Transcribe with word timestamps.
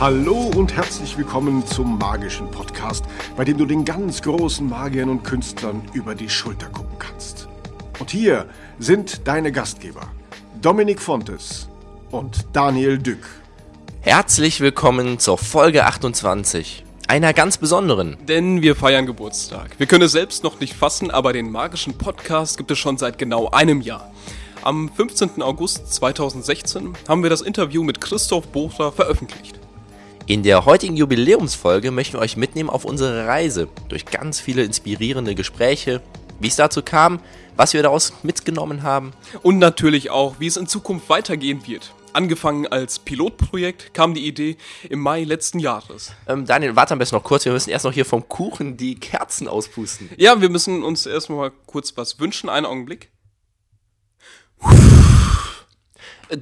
Hallo 0.00 0.48
und 0.54 0.76
herzlich 0.76 1.18
willkommen 1.18 1.66
zum 1.66 1.98
magischen 1.98 2.48
Podcast, 2.52 3.04
bei 3.36 3.44
dem 3.44 3.58
du 3.58 3.66
den 3.66 3.84
ganz 3.84 4.22
großen 4.22 4.68
Magiern 4.68 5.08
und 5.08 5.24
Künstlern 5.24 5.82
über 5.92 6.14
die 6.14 6.28
Schulter 6.28 6.68
gucken 6.68 6.96
kannst. 7.00 7.48
Und 7.98 8.12
hier 8.12 8.46
sind 8.78 9.26
deine 9.26 9.50
Gastgeber, 9.50 10.02
Dominik 10.62 11.02
Fontes 11.02 11.68
und 12.12 12.46
Daniel 12.52 12.98
Dück. 12.98 13.26
Herzlich 14.00 14.60
willkommen 14.60 15.18
zur 15.18 15.36
Folge 15.36 15.84
28. 15.84 16.84
Einer 17.08 17.32
ganz 17.32 17.58
besonderen. 17.58 18.18
Denn 18.28 18.62
wir 18.62 18.76
feiern 18.76 19.04
Geburtstag. 19.04 19.70
Wir 19.78 19.88
können 19.88 20.04
es 20.04 20.12
selbst 20.12 20.44
noch 20.44 20.60
nicht 20.60 20.74
fassen, 20.74 21.10
aber 21.10 21.32
den 21.32 21.50
magischen 21.50 21.98
Podcast 21.98 22.56
gibt 22.56 22.70
es 22.70 22.78
schon 22.78 22.98
seit 22.98 23.18
genau 23.18 23.50
einem 23.50 23.80
Jahr. 23.80 24.12
Am 24.62 24.92
15. 24.94 25.42
August 25.42 25.92
2016 25.92 26.94
haben 27.08 27.24
wir 27.24 27.30
das 27.30 27.40
Interview 27.40 27.82
mit 27.82 28.00
Christoph 28.00 28.46
Bochler 28.46 28.92
veröffentlicht. 28.92 29.58
In 30.28 30.42
der 30.42 30.66
heutigen 30.66 30.94
Jubiläumsfolge 30.94 31.90
möchten 31.90 32.18
wir 32.18 32.20
euch 32.20 32.36
mitnehmen 32.36 32.68
auf 32.68 32.84
unsere 32.84 33.26
Reise 33.26 33.66
durch 33.88 34.04
ganz 34.04 34.38
viele 34.38 34.62
inspirierende 34.62 35.34
Gespräche, 35.34 36.02
wie 36.38 36.48
es 36.48 36.56
dazu 36.56 36.82
kam, 36.82 37.20
was 37.56 37.72
wir 37.72 37.82
daraus 37.82 38.12
mitgenommen 38.22 38.82
haben. 38.82 39.14
Und 39.42 39.56
natürlich 39.56 40.10
auch, 40.10 40.38
wie 40.38 40.46
es 40.46 40.58
in 40.58 40.66
Zukunft 40.66 41.08
weitergehen 41.08 41.66
wird. 41.66 41.94
Angefangen 42.12 42.66
als 42.66 42.98
Pilotprojekt 42.98 43.94
kam 43.94 44.12
die 44.12 44.26
Idee 44.26 44.58
im 44.90 45.00
Mai 45.00 45.24
letzten 45.24 45.60
Jahres. 45.60 46.12
Ähm, 46.26 46.44
Daniel, 46.44 46.76
warte 46.76 46.92
am 46.92 46.98
besten 46.98 47.16
noch 47.16 47.24
kurz. 47.24 47.46
Wir 47.46 47.52
müssen 47.52 47.70
erst 47.70 47.86
noch 47.86 47.92
hier 47.94 48.04
vom 48.04 48.28
Kuchen 48.28 48.76
die 48.76 48.96
Kerzen 48.96 49.48
auspusten. 49.48 50.10
Ja, 50.18 50.42
wir 50.42 50.50
müssen 50.50 50.84
uns 50.84 51.06
erstmal 51.06 51.52
kurz 51.64 51.96
was 51.96 52.20
wünschen. 52.20 52.50
Einen 52.50 52.66
Augenblick. 52.66 53.10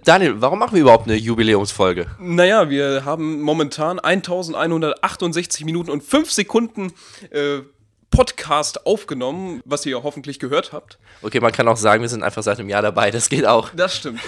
Daniel, 0.05 0.41
warum 0.41 0.59
machen 0.59 0.75
wir 0.75 0.83
überhaupt 0.83 1.07
eine 1.07 1.17
Jubiläumsfolge? 1.17 2.07
Naja, 2.19 2.69
wir 2.71 3.05
haben 3.05 3.41
momentan 3.41 3.99
1168 3.99 5.65
Minuten 5.65 5.91
und 5.91 6.03
5 6.03 6.31
Sekunden 6.31 6.93
äh, 7.31 7.61
Podcast 8.11 8.87
aufgenommen, 8.87 9.61
was 9.65 9.85
ihr 9.87 10.03
hoffentlich 10.03 10.39
gehört 10.39 10.73
habt. 10.73 10.99
Okay, 11.23 11.41
man 11.41 11.53
kann 11.53 11.69
auch 11.69 11.77
sagen, 11.77 12.03
wir 12.03 12.09
sind 12.09 12.23
einfach 12.23 12.43
seit 12.43 12.59
einem 12.59 12.69
Jahr 12.69 12.83
dabei. 12.83 13.11
Das 13.11 13.29
geht 13.29 13.47
auch. 13.47 13.71
Das 13.77 13.97
stimmt. 13.97 14.21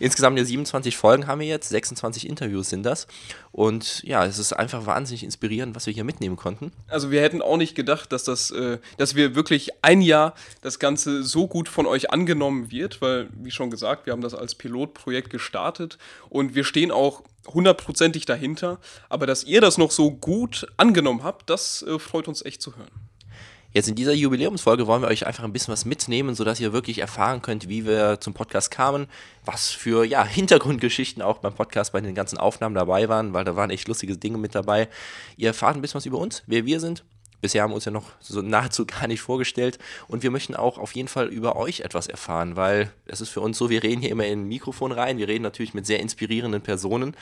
Insgesamt 0.00 0.38
ja 0.38 0.44
27 0.44 0.96
Folgen 0.96 1.26
haben 1.26 1.40
wir 1.40 1.46
jetzt, 1.46 1.68
26 1.68 2.28
Interviews 2.28 2.70
sind 2.70 2.84
das. 2.84 3.06
Und 3.52 4.02
ja, 4.04 4.24
es 4.24 4.38
ist 4.38 4.52
einfach 4.52 4.86
wahnsinnig 4.86 5.24
inspirierend, 5.24 5.74
was 5.74 5.86
wir 5.86 5.94
hier 5.94 6.04
mitnehmen 6.04 6.36
konnten. 6.36 6.72
Also 6.88 7.10
wir 7.10 7.22
hätten 7.22 7.42
auch 7.42 7.56
nicht 7.56 7.74
gedacht, 7.74 8.12
dass 8.12 8.24
das, 8.24 8.50
äh, 8.50 8.78
dass 8.96 9.14
wir 9.14 9.34
wirklich 9.34 9.70
ein 9.82 10.00
Jahr 10.00 10.34
das 10.62 10.78
Ganze 10.78 11.22
so 11.22 11.46
gut 11.46 11.68
von 11.68 11.86
euch 11.86 12.10
angenommen 12.10 12.70
wird, 12.70 13.00
weil, 13.00 13.28
wie 13.34 13.50
schon 13.50 13.70
gesagt, 13.70 14.06
wir 14.06 14.12
haben 14.12 14.22
das 14.22 14.34
als 14.34 14.54
Pilotprojekt 14.54 15.30
gestartet 15.30 15.98
und 16.28 16.54
wir 16.54 16.64
stehen 16.64 16.90
auch 16.90 17.22
hundertprozentig 17.46 18.26
dahinter. 18.26 18.78
Aber 19.08 19.26
dass 19.26 19.44
ihr 19.44 19.60
das 19.60 19.78
noch 19.78 19.90
so 19.90 20.10
gut 20.10 20.66
angenommen 20.76 21.22
habt, 21.22 21.50
das 21.50 21.82
äh, 21.82 21.98
freut 21.98 22.28
uns 22.28 22.44
echt 22.44 22.62
zu 22.62 22.76
hören. 22.76 22.90
Jetzt 23.72 23.86
in 23.86 23.94
dieser 23.94 24.14
Jubiläumsfolge 24.14 24.86
wollen 24.86 25.02
wir 25.02 25.08
euch 25.08 25.26
einfach 25.26 25.44
ein 25.44 25.52
bisschen 25.52 25.72
was 25.72 25.84
mitnehmen, 25.84 26.34
sodass 26.34 26.58
ihr 26.58 26.72
wirklich 26.72 27.00
erfahren 27.00 27.42
könnt, 27.42 27.68
wie 27.68 27.84
wir 27.84 28.18
zum 28.18 28.32
Podcast 28.32 28.70
kamen, 28.70 29.08
was 29.44 29.70
für 29.70 30.04
ja, 30.04 30.24
Hintergrundgeschichten 30.24 31.22
auch 31.22 31.38
beim 31.38 31.52
Podcast 31.52 31.92
bei 31.92 32.00
den 32.00 32.14
ganzen 32.14 32.38
Aufnahmen 32.38 32.74
dabei 32.74 33.10
waren, 33.10 33.34
weil 33.34 33.44
da 33.44 33.56
waren 33.56 33.68
echt 33.68 33.86
lustige 33.86 34.16
Dinge 34.16 34.38
mit 34.38 34.54
dabei. 34.54 34.88
Ihr 35.36 35.48
erfahrt 35.48 35.76
ein 35.76 35.82
bisschen 35.82 35.98
was 35.98 36.06
über 36.06 36.16
uns, 36.16 36.42
wer 36.46 36.64
wir 36.64 36.80
sind. 36.80 37.04
Bisher 37.42 37.62
haben 37.62 37.70
wir 37.70 37.74
uns 37.74 37.84
ja 37.84 37.92
noch 37.92 38.10
so 38.20 38.40
nahezu 38.40 38.86
gar 38.86 39.06
nicht 39.06 39.20
vorgestellt 39.20 39.78
und 40.08 40.22
wir 40.22 40.30
möchten 40.30 40.56
auch 40.56 40.78
auf 40.78 40.92
jeden 40.92 41.08
Fall 41.08 41.28
über 41.28 41.56
euch 41.56 41.80
etwas 41.80 42.06
erfahren, 42.06 42.56
weil 42.56 42.90
es 43.04 43.20
ist 43.20 43.28
für 43.28 43.42
uns 43.42 43.58
so, 43.58 43.68
wir 43.68 43.82
reden 43.82 44.00
hier 44.00 44.10
immer 44.10 44.26
in 44.26 44.44
ein 44.44 44.48
Mikrofon 44.48 44.92
rein, 44.92 45.18
wir 45.18 45.28
reden 45.28 45.44
natürlich 45.44 45.74
mit 45.74 45.84
sehr 45.84 46.00
inspirierenden 46.00 46.62
Personen, 46.62 47.14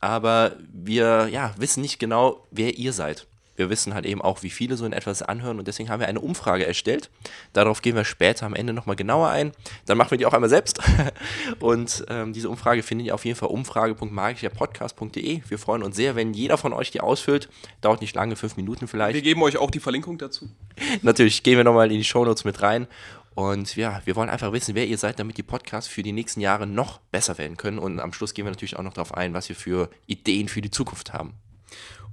aber 0.00 0.56
wir 0.72 1.28
ja, 1.28 1.54
wissen 1.56 1.80
nicht 1.80 2.00
genau, 2.00 2.44
wer 2.50 2.76
ihr 2.76 2.92
seid. 2.92 3.28
Wir 3.56 3.70
wissen 3.70 3.94
halt 3.94 4.06
eben 4.06 4.22
auch, 4.22 4.42
wie 4.42 4.50
viele 4.50 4.76
so 4.76 4.84
in 4.84 4.92
etwas 4.92 5.22
anhören 5.22 5.58
und 5.58 5.66
deswegen 5.66 5.88
haben 5.88 6.00
wir 6.00 6.08
eine 6.08 6.20
Umfrage 6.20 6.66
erstellt. 6.66 7.10
Darauf 7.52 7.82
gehen 7.82 7.96
wir 7.96 8.04
später 8.04 8.46
am 8.46 8.54
Ende 8.54 8.72
nochmal 8.72 8.96
genauer 8.96 9.30
ein. 9.30 9.52
Dann 9.86 9.98
machen 9.98 10.12
wir 10.12 10.18
die 10.18 10.26
auch 10.26 10.34
einmal 10.34 10.50
selbst. 10.50 10.80
Und 11.60 12.04
ähm, 12.08 12.32
diese 12.32 12.48
Umfrage 12.48 12.82
findet 12.82 13.06
ihr 13.06 13.14
auf 13.14 13.24
jeden 13.24 13.38
Fall 13.38 13.48
umfrage.magischerpodcast.de. 13.48 15.42
Wir 15.48 15.58
freuen 15.58 15.82
uns 15.82 15.96
sehr, 15.96 16.16
wenn 16.16 16.34
jeder 16.34 16.58
von 16.58 16.72
euch 16.72 16.90
die 16.90 17.00
ausfüllt. 17.00 17.48
Dauert 17.80 18.00
nicht 18.00 18.14
lange, 18.14 18.36
fünf 18.36 18.56
Minuten 18.56 18.88
vielleicht. 18.88 19.14
Wir 19.14 19.22
geben 19.22 19.42
euch 19.42 19.56
auch 19.56 19.70
die 19.70 19.80
Verlinkung 19.80 20.18
dazu. 20.18 20.50
Natürlich, 21.02 21.42
gehen 21.42 21.56
wir 21.56 21.64
nochmal 21.64 21.90
in 21.90 21.98
die 21.98 22.04
Shownotes 22.04 22.44
mit 22.44 22.62
rein. 22.62 22.86
Und 23.34 23.76
ja, 23.76 24.00
wir 24.04 24.16
wollen 24.16 24.30
einfach 24.30 24.52
wissen, 24.52 24.74
wer 24.74 24.86
ihr 24.86 24.96
seid, 24.96 25.18
damit 25.18 25.36
die 25.36 25.42
Podcasts 25.42 25.90
für 25.90 26.02
die 26.02 26.12
nächsten 26.12 26.40
Jahre 26.40 26.66
noch 26.66 26.98
besser 27.10 27.36
werden 27.36 27.56
können. 27.56 27.78
Und 27.78 28.00
am 28.00 28.12
Schluss 28.12 28.32
gehen 28.32 28.46
wir 28.46 28.50
natürlich 28.50 28.76
auch 28.76 28.82
noch 28.82 28.94
darauf 28.94 29.14
ein, 29.14 29.34
was 29.34 29.48
wir 29.48 29.56
für 29.56 29.90
Ideen 30.06 30.48
für 30.48 30.62
die 30.62 30.70
Zukunft 30.70 31.12
haben 31.12 31.34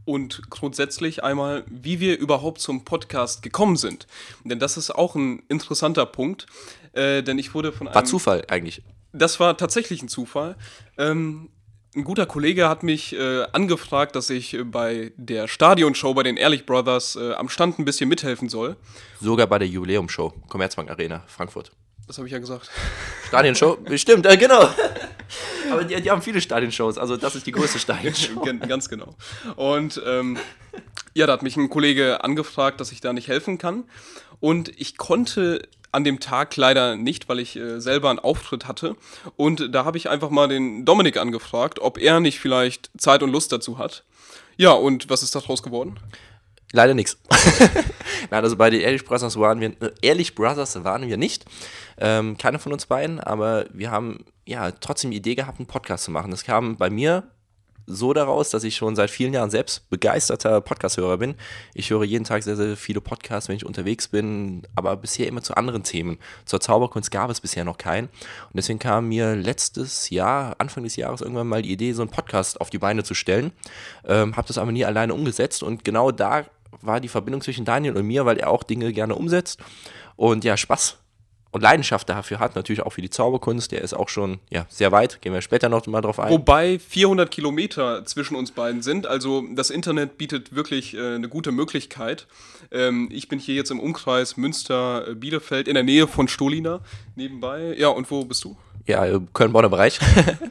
und 0.06 0.50
grundsätzlich 0.50 1.24
einmal, 1.24 1.64
wie 1.69 2.00
wir 2.00 2.18
überhaupt 2.18 2.59
zum 2.59 2.86
Podcast 2.86 3.41
gekommen 3.41 3.78
sind. 3.78 4.08
Denn 4.44 4.59
das 4.59 4.78
ist 4.78 4.91
auch 4.91 5.16
ein 5.16 5.44
interessanter 5.50 6.06
Punkt, 6.06 6.46
äh, 6.94 7.24
denn 7.24 7.40
ich 7.40 7.53
wurde 7.53 7.72
von 7.72 7.88
einem... 7.88 7.96
War 7.96 8.06
Zufall 8.06 8.44
eigentlich. 8.47 8.84
Das 9.12 9.40
war 9.40 9.58
tatsächlich 9.58 10.02
ein 10.02 10.08
Zufall. 10.08 10.56
Ähm, 10.97 11.50
ein 11.96 12.03
guter 12.03 12.25
Kollege 12.25 12.68
hat 12.68 12.81
mich 12.81 13.14
äh, 13.14 13.44
angefragt, 13.52 14.16
dass 14.16 14.30
ich 14.30 14.56
äh, 14.56 14.64
bei 14.64 15.12
der 15.16 15.47
Stadionshow 15.47 16.14
bei 16.14 16.24
den 16.24 16.38
Ehrlich 16.38 16.66
Brothers 16.66 17.16
äh, 17.16 17.34
am 17.34 17.50
Stand 17.50 17.78
ein 17.78 17.85
bisschen 17.85 18.09
mithelfen 18.09 18.50
soll. 18.50 18.75
Sogar 19.22 19.47
bei 19.47 19.59
der 19.59 19.68
Jubiläumshow, 19.68 20.34
Commerzbank 20.50 20.90
Arena, 20.90 21.24
Frankfurt. 21.28 21.72
Das 22.08 22.18
habe 22.18 22.28
ich 22.28 22.34
ja 22.34 22.40
gesagt. 22.40 22.69
Stadionshow? 23.28 23.78
Stimmt, 23.96 24.25
äh, 24.25 24.38
genau. 24.38 24.69
Aber 25.72 25.84
die, 25.84 26.00
die, 26.02 26.12
haben 26.12 26.22
viele 26.22 26.41
Stadionshows, 26.41 26.97
also 26.97 27.18
das 27.18 27.36
ist 27.36 27.47
die 27.47 27.52
größte 27.52 27.80
Stadionshow. 27.80 28.41
Ganz 28.68 28.90
genau. 28.90 29.16
Und 29.56 30.02
ähm, 30.06 30.38
ja, 31.14 31.25
da 31.25 31.34
hat 31.34 31.44
mich 31.44 31.58
ein 31.58 31.69
Kollege 31.69 32.24
angefragt, 32.24 32.80
dass 32.80 32.91
ich 32.91 33.02
da 33.02 33.14
nicht 33.14 33.28
helfen 33.28 33.58
kann. 33.58 33.86
Und 34.40 34.69
ich 34.80 34.97
konnte 34.97 35.68
an 35.91 36.03
dem 36.03 36.19
Tag 36.19 36.56
leider 36.58 36.96
nicht, 36.96 37.30
weil 37.30 37.40
ich 37.40 37.56
äh, 37.56 37.80
selber 37.80 38.09
einen 38.09 38.20
Auftritt 38.20 38.68
hatte. 38.68 38.96
Und 39.38 39.74
da 39.74 39.85
habe 39.85 39.97
ich 39.97 40.09
einfach 40.09 40.30
mal 40.30 40.47
den 40.47 40.85
Dominik 40.85 41.18
angefragt, 41.18 41.80
ob 41.80 41.97
er 41.97 42.20
nicht 42.20 42.40
vielleicht 42.40 42.90
Zeit 42.97 43.24
und 43.24 43.31
Lust 43.31 43.52
dazu 43.52 43.78
hat. 43.78 44.03
Ja, 44.58 44.72
und 44.72 45.09
was 45.09 45.24
ist 45.24 45.35
daraus 45.35 45.64
geworden? 45.64 46.00
Leider 46.75 46.95
nichts. 46.95 47.19
Nein, 48.31 48.44
also 48.44 48.57
bei 48.57 48.72
den 48.72 48.81
Ehrlich 48.81 49.06
Brothers 49.06 49.38
waren 49.39 49.61
wir, 49.61 49.69
äh, 49.79 49.91
Ehrlich 50.01 50.34
Brothers 50.34 50.84
waren 50.84 51.07
wir 51.07 51.17
nicht. 51.17 51.45
Ähm, 52.00 52.35
keiner 52.38 52.57
von 52.57 52.73
uns 52.73 52.88
beiden, 52.88 53.19
aber 53.19 53.66
wir 53.72 53.91
haben 53.91 54.25
ja 54.45 54.72
trotzdem 54.72 55.11
die 55.11 55.17
Idee 55.17 55.35
gehabt, 55.35 55.59
einen 55.59 55.67
Podcast 55.67 56.06
zu 56.06 56.11
machen. 56.11 56.31
Das 56.31 56.44
kam 56.44 56.75
bei 56.75 56.89
mir 56.89 57.23
so 57.85 58.13
daraus, 58.13 58.50
dass 58.50 58.63
ich 58.63 58.75
schon 58.75 58.95
seit 58.95 59.11
vielen 59.11 59.34
Jahren 59.34 59.51
selbst 59.51 59.88
begeisterter 59.91 60.61
Podcast-Hörer 60.61 61.17
bin. 61.17 61.35
Ich 61.75 61.91
höre 61.91 62.06
jeden 62.06 62.23
Tag 62.23 62.41
sehr, 62.41 62.56
sehr 62.56 62.75
viele 62.75 63.01
Podcasts, 63.01 63.50
wenn 63.50 63.57
ich 63.57 63.66
unterwegs 63.66 64.07
bin, 64.07 64.63
aber 64.75 64.95
bisher 64.97 65.28
immer 65.28 65.44
zu 65.44 65.55
anderen 65.55 65.84
Themen. 65.84 66.17
Zur 66.45 66.59
Zauberkunst 66.59 67.11
gab 67.11 67.29
es 67.29 67.41
bisher 67.41 67.66
noch 67.66 67.78
keinen. 67.78 68.07
Und 68.07 68.55
deswegen 68.55 68.79
kam 68.79 69.09
mir 69.09 69.35
letztes 69.35 70.09
Jahr, 70.09 70.55
Anfang 70.57 70.85
des 70.85 70.95
Jahres, 70.95 71.22
irgendwann 71.22 71.47
mal 71.47 71.61
die 71.61 71.72
Idee, 71.72 71.94
so 71.94 72.01
einen 72.01 72.11
Podcast 72.11 72.59
auf 72.61 72.69
die 72.69 72.79
Beine 72.79 73.03
zu 73.03 73.13
stellen. 73.13 73.51
Ähm, 74.05 74.35
habe 74.35 74.47
das 74.47 74.57
aber 74.57 74.72
nie 74.72 74.85
alleine 74.85 75.13
umgesetzt 75.13 75.61
und 75.61 75.84
genau 75.84 76.11
da 76.11 76.45
war 76.81 77.00
die 77.00 77.07
Verbindung 77.07 77.41
zwischen 77.41 77.66
Daniel 77.66 77.95
und 77.95 78.06
mir, 78.06 78.25
weil 78.25 78.38
er 78.38 78.50
auch 78.50 78.63
Dinge 78.63 78.91
gerne 78.94 79.16
umsetzt. 79.16 79.59
Und 80.16 80.44
ja, 80.44 80.57
Spaß 80.57 80.97
und 81.53 81.61
Leidenschaft 81.61 82.09
dafür 82.09 82.39
hat, 82.39 82.56
natürlich 82.56 82.81
auch 82.81 82.91
für 82.91 83.01
die 83.01 83.11
Zauberkunst. 83.11 83.72
Der 83.72 83.81
ist 83.81 83.94
auch 83.94 84.09
schon 84.09 84.39
ja, 84.50 84.66
sehr 84.69 84.91
weit, 84.91 85.22
gehen 85.22 85.34
wir 85.34 85.41
später 85.41 85.69
noch 85.69 85.85
mal 85.85 86.01
drauf 86.01 86.19
ein. 86.19 86.31
Wobei 86.31 86.79
400 86.79 87.29
Kilometer 87.29 88.03
zwischen 88.06 88.35
uns 88.35 88.51
beiden 88.51 88.81
sind, 88.81 89.06
also 89.06 89.44
das 89.53 89.69
Internet 89.69 90.17
bietet 90.17 90.56
wirklich 90.56 90.95
äh, 90.95 91.16
eine 91.16 91.29
gute 91.29 91.51
Möglichkeit. 91.51 92.28
Ähm, 92.72 93.07
ich 93.11 93.28
bin 93.28 93.38
hier 93.38 93.53
jetzt 93.53 93.69
im 93.69 93.79
Umkreis 93.79 94.35
Münster-Bielefeld 94.35 95.67
in 95.67 95.75
der 95.75 95.84
Nähe 95.84 96.07
von 96.07 96.28
Stolina 96.28 96.81
nebenbei. 97.16 97.75
Ja, 97.78 97.90
und 97.90 98.09
wo 98.09 98.25
bist 98.25 98.44
du? 98.44 98.57
Ja, 98.86 99.06
Köln-Bonner 99.34 99.70
Bereich. 99.70 100.00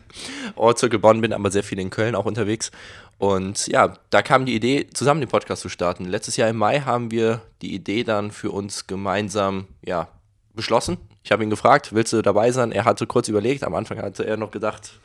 Ortszirkel 0.56 0.99
Bonn, 0.99 1.20
bin 1.20 1.32
aber 1.32 1.50
sehr 1.50 1.62
viel 1.62 1.79
in 1.79 1.90
Köln 1.90 2.14
auch 2.14 2.25
unterwegs. 2.25 2.70
Und 3.19 3.67
ja, 3.69 3.94
da 4.11 4.23
kam 4.23 4.46
die 4.46 4.55
Idee, 4.55 4.88
zusammen 4.93 5.20
den 5.20 5.29
Podcast 5.29 5.62
zu 5.62 5.69
starten. 5.69 6.06
Letztes 6.06 6.37
Jahr 6.37 6.49
im 6.49 6.56
Mai 6.56 6.81
haben 6.81 7.11
wir 7.11 7.43
die 7.61 7.75
Idee 7.75 8.05
dann 8.05 8.31
für 8.31 8.50
uns 8.50 8.87
gemeinsam 8.87 9.67
ja, 9.84 10.08
beschlossen. 10.55 10.96
Ich 11.23 11.31
habe 11.31 11.44
ihn 11.44 11.50
gefragt, 11.50 11.94
willst 11.94 12.12
du 12.12 12.23
dabei 12.23 12.50
sein? 12.50 12.73
Er 12.73 12.84
hatte 12.84 13.06
kurz 13.06 13.29
überlegt. 13.29 13.62
Am 13.62 13.75
Anfang 13.75 13.99
hatte 13.99 14.26
er 14.26 14.37
noch 14.37 14.50
gedacht, 14.50 14.99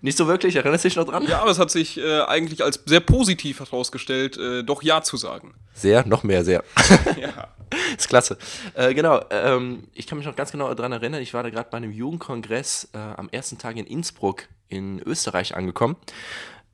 nicht 0.00 0.16
so 0.16 0.26
wirklich. 0.26 0.56
Erinnerst 0.56 0.84
du 0.84 0.88
dich 0.88 0.96
noch 0.96 1.04
dran? 1.04 1.26
Ja, 1.28 1.40
aber 1.42 1.50
es 1.50 1.58
hat 1.58 1.70
sich 1.70 1.98
äh, 1.98 2.22
eigentlich 2.22 2.64
als 2.64 2.80
sehr 2.86 3.00
positiv 3.00 3.60
herausgestellt, 3.60 4.36
äh, 4.38 4.64
doch 4.64 4.82
Ja 4.82 5.02
zu 5.02 5.16
sagen. 5.16 5.54
Sehr, 5.74 6.06
noch 6.06 6.24
mehr, 6.24 6.44
sehr. 6.44 6.64
ja. 7.20 7.48
Ist 7.96 8.08
klasse. 8.08 8.38
Äh, 8.74 8.94
genau, 8.94 9.20
ähm, 9.30 9.84
ich 9.94 10.06
kann 10.06 10.18
mich 10.18 10.26
noch 10.26 10.36
ganz 10.36 10.52
genau 10.52 10.72
daran 10.74 10.92
erinnern, 10.92 11.22
ich 11.22 11.34
war 11.34 11.42
da 11.42 11.50
gerade 11.50 11.68
bei 11.70 11.76
einem 11.76 11.92
Jugendkongress 11.92 12.90
äh, 12.92 12.98
am 12.98 13.28
ersten 13.30 13.58
Tag 13.58 13.76
in 13.76 13.86
Innsbruck 13.86 14.44
in 14.68 15.00
Österreich 15.00 15.54
angekommen. 15.54 15.96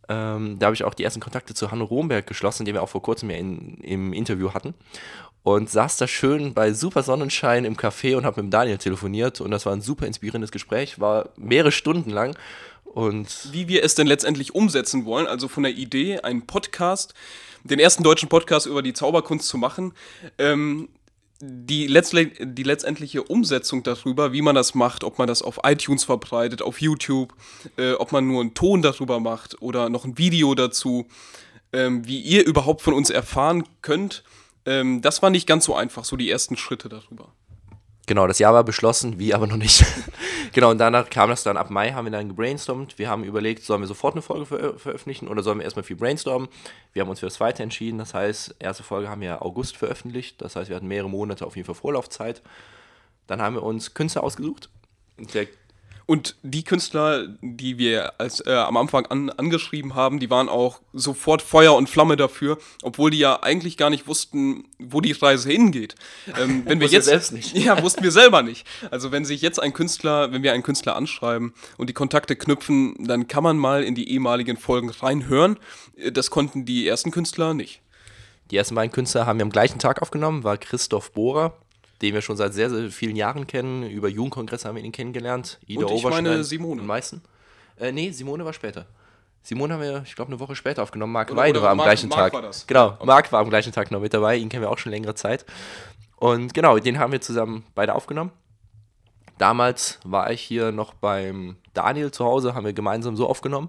Ähm, 0.09 0.59
da 0.59 0.67
habe 0.67 0.75
ich 0.75 0.85
auch 0.85 0.95
die 0.95 1.03
ersten 1.03 1.21
Kontakte 1.21 1.55
zu 1.55 1.73
Hanno 1.73 1.85
Romberg 1.85 2.27
geschlossen, 2.27 2.65
den 2.65 2.75
wir 2.75 2.83
auch 2.83 2.89
vor 2.89 3.03
kurzem 3.03 3.29
ja 3.31 3.37
in, 3.37 3.79
im 3.79 4.13
Interview 4.13 4.55
hatten 4.55 4.75
und 5.43 5.71
saß 5.71 5.97
da 5.97 6.09
schön 6.09 6.55
bei 6.55 6.73
super 6.73 7.05
Sonnenschein 7.05 7.65
im 7.65 7.77
Café 7.77 8.17
und 8.17 8.25
habe 8.25 8.43
mit 8.43 8.53
Daniel 8.53 8.79
telefoniert 8.79 9.41
und 9.41 9.53
das 9.53 9.65
war 9.65 9.73
ein 9.73 9.81
super 9.81 10.07
inspirierendes 10.07 10.51
Gespräch, 10.51 10.99
war 11.01 11.31
mehrere 11.37 11.71
Stunden 11.73 12.11
lang 12.11 12.37
Und 12.83 13.53
wie 13.53 13.69
wir 13.69 13.85
es 13.85 13.95
denn 13.95 14.07
letztendlich 14.07 14.55
umsetzen 14.55 15.05
wollen. 15.05 15.27
Also 15.27 15.49
von 15.49 15.63
der 15.63 15.73
Idee, 15.73 16.19
einen 16.21 16.47
Podcast, 16.47 17.15
den 17.63 17.79
ersten 17.79 18.03
deutschen 18.03 18.29
Podcast 18.29 18.67
über 18.67 18.83
die 18.83 18.93
Zauberkunst 18.93 19.47
zu 19.47 19.59
machen. 19.59 19.93
Ähm, 20.39 20.89
die, 21.41 21.87
letztlich, 21.87 22.39
die 22.41 22.63
letztendliche 22.63 23.23
Umsetzung 23.23 23.83
darüber, 23.83 24.33
wie 24.33 24.43
man 24.43 24.55
das 24.55 24.75
macht, 24.75 25.05
ob 25.05 25.19
man 25.19 25.29
das 25.29 25.43
auf 25.43 25.61
iTunes 25.65 26.05
verbreitet, 26.05 26.63
auf 26.63 26.81
YouTube, 26.81 27.35
äh, 27.77 27.93
ob 27.93 28.13
man 28.13 28.27
nur 28.27 28.41
einen 28.41 28.55
Ton 28.55 28.83
darüber 28.83 29.21
macht 29.21 29.61
oder 29.61 29.89
noch 29.89 30.05
ein 30.05 30.19
Video 30.19 30.55
dazu, 30.55 31.07
ähm, 31.73 32.07
wie 32.07 32.21
ihr 32.21 32.47
überhaupt 32.47 32.83
von 32.83 32.95
uns 32.95 33.11
erfahren 33.11 33.65
könnt, 33.83 34.25
ähm, 34.65 35.03
das 35.03 35.23
war 35.23 35.31
nicht 35.31 35.47
ganz 35.47 35.65
so 35.65 35.75
einfach, 35.75 36.05
so 36.05 36.17
die 36.17 36.31
ersten 36.31 36.57
Schritte 36.57 36.89
darüber. 36.89 37.33
Genau, 38.07 38.29
das 38.29 38.39
Jahr 38.39 38.55
war 38.55 38.63
beschlossen, 38.63 39.19
wie 39.19 39.35
aber 39.35 39.49
noch 39.49 39.57
nicht. 39.57 39.85
genau, 40.53 40.71
und 40.71 40.79
danach 40.79 41.11
kam 41.11 41.29
das 41.29 41.43
dann 41.43 41.57
ab 41.57 41.71
Mai, 41.71 41.93
haben 41.93 42.05
wir 42.05 42.13
dann 42.13 42.29
gebrainstormt. 42.29 42.99
Wir 42.99 43.11
haben 43.11 43.25
überlegt, 43.25 43.65
sollen 43.65 43.81
wir 43.81 43.89
sofort 43.89 44.15
eine 44.15 44.23
Folge 44.23 44.47
ver 44.47 44.79
veröffentlichen 44.79 45.27
oder 45.27 45.43
sollen 45.43 45.59
wir 45.59 45.65
erstmal 45.65 45.83
viel 45.83 45.97
brainstormen? 45.97 46.49
Wir 46.93 47.03
haben 47.03 47.11
uns 47.11 47.19
für 47.19 47.27
das 47.27 47.35
zweite 47.35 47.65
entschieden. 47.65 47.99
Das 47.99 48.15
heißt, 48.15 48.55
erste 48.61 48.85
Folge 48.85 49.09
haben 49.09 49.21
wir 49.23 49.43
August 49.43 49.77
veröffentlicht. 49.77 50.41
Das 50.41 50.55
heißt, 50.55 50.69
wir 50.69 50.77
hatten 50.77 50.87
mehrere 50.87 51.11
Monate 51.11 51.45
auf 51.45 51.57
jeden 51.57 51.67
Fall 51.67 51.75
Vorlaufzeit. 51.75 52.43
Dann 53.27 53.43
haben 53.43 53.57
wir 53.57 53.65
uns 53.65 53.93
Künstler 53.95 54.23
ausgesucht. 54.23 54.71
Der 55.35 55.49
und 56.07 56.37
die 56.45 56.63
Künstler, 56.63 57.27
die 57.43 57.79
wir 57.79 58.21
als, 58.21 58.41
äh, 58.47 58.53
am 58.53 58.77
Anfang 58.77 59.07
an, 59.07 59.29
angeschrieben 59.29 59.97
haben, 59.97 60.21
die 60.21 60.31
waren 60.31 60.49
auch 60.49 60.81
sofort 60.93 61.43
Feuer 61.43 61.75
und 61.75 61.91
Flamme 61.91 62.17
dafür, 62.17 62.59
obwohl 62.85 63.11
die 63.11 63.19
ja 63.19 63.43
eigentlich 63.43 63.77
gar 63.77 63.91
nicht 63.91 64.07
wussten, 64.07 64.69
wo 64.79 65.01
die 65.01 65.13
Reise 65.13 65.51
hingeht. 65.51 65.97
Ähm, 66.41 66.63
wenn 66.67 66.81
wir 66.81 66.87
jetzt 66.87 67.07
selbst 67.07 67.33
nicht. 67.33 67.57
Ja, 67.67 67.83
wussten 67.83 68.05
wir 68.05 68.13
selber 68.13 68.43
nicht. 68.43 68.65
Also 68.93 69.11
wenn 69.11 69.25
sich 69.25 69.43
jetzt 69.43 69.61
ein 69.61 69.73
Künstler, 69.73 70.31
wenn 70.31 70.45
wir 70.45 70.53
einen 70.53 70.63
Künstler 70.63 70.95
anschreiben 70.95 71.53
und 71.77 71.89
die 71.89 71.95
Kontakte 71.95 72.37
knüpfen, 72.37 72.95
dann 73.01 73.27
kann 73.27 73.43
man 73.43 73.59
mal 73.59 73.83
in 73.83 73.97
die 73.97 74.09
ehemaligen 74.11 74.57
Folgen 74.57 74.91
reinhören. 74.91 75.59
Das 76.13 76.31
konnten 76.31 76.65
die 76.65 76.87
ersten 76.87 77.11
Künstler 77.11 77.55
nicht. 77.55 77.81
Die 78.53 78.57
ersten 78.57 78.77
beiden 78.77 78.93
Künstler 78.93 79.27
haben 79.27 79.41
wir 79.41 79.45
am 79.45 79.51
gleichen 79.51 79.81
Tag 79.81 80.03
aufgenommen, 80.03 80.45
war 80.45 80.57
Christoph 80.57 81.11
Bohrer, 81.13 81.59
den 82.03 82.15
wir 82.15 82.23
schon 82.23 82.37
seit 82.37 82.55
sehr, 82.55 82.71
sehr 82.71 82.91
vielen 82.91 83.17
Jahren 83.17 83.47
kennen. 83.47 83.85
Über 83.85 84.09
Jugendkongresse 84.09 84.69
haben 84.69 84.77
wir 84.77 84.85
ihn 84.85 84.93
kennengelernt. 84.93 85.59
Ida 85.67 85.87
und 85.87 85.93
ich 85.93 86.05
meine 86.05 86.45
Simone. 86.45 86.81
Und 86.81 86.87
Meißen. 86.87 87.21
Äh, 87.79 87.93
nee, 87.93 88.11
Simone 88.11 88.45
war 88.45 88.53
später. 88.53 88.87
Simone 89.43 89.75
haben 89.75 89.81
wir, 89.81 90.03
ich 90.05 90.17
glaube, 90.17 90.33
eine 90.33 90.41
Woche 90.41 90.57
später 90.57 90.83
aufgenommen. 90.83 91.13
Marc 91.13 91.31
oder, 91.31 91.41
Weide 91.41 91.59
oder 91.59 91.67
war 91.67 91.71
am 91.71 91.77
Marc, 91.79 91.89
gleichen 91.89 92.09
Marc 92.09 92.19
Tag. 92.19 92.33
War 92.33 92.43
das. 92.43 92.67
Genau, 92.67 92.89
okay. 92.89 93.07
Marc 93.07 93.33
war 93.33 93.41
am 93.41 93.49
gleichen 93.49 93.73
Tag 93.73 93.91
noch 93.91 94.01
mit 94.01 94.13
dabei. 94.13 94.37
Ihn 94.37 94.49
kennen 94.49 94.63
wir 94.63 94.71
auch 94.71 94.79
schon 94.79 94.93
längere 94.93 95.15
Zeit. 95.15 95.47
Und 96.17 96.53
genau, 96.53 96.79
den 96.79 96.99
haben 96.99 97.13
wir 97.13 97.21
zusammen 97.21 97.65
beide 97.75 97.95
aufgenommen. 97.95 98.33
Damals 99.39 100.01
war 100.03 100.31
ich 100.31 100.41
hier 100.41 100.73
noch 100.73 100.95
beim 100.95 101.57
Daniel 101.75 102.11
zu 102.11 102.25
Hause, 102.25 102.55
haben 102.55 102.65
wir 102.65 102.73
gemeinsam 102.73 103.17
so 103.17 103.29
aufgenommen. 103.29 103.69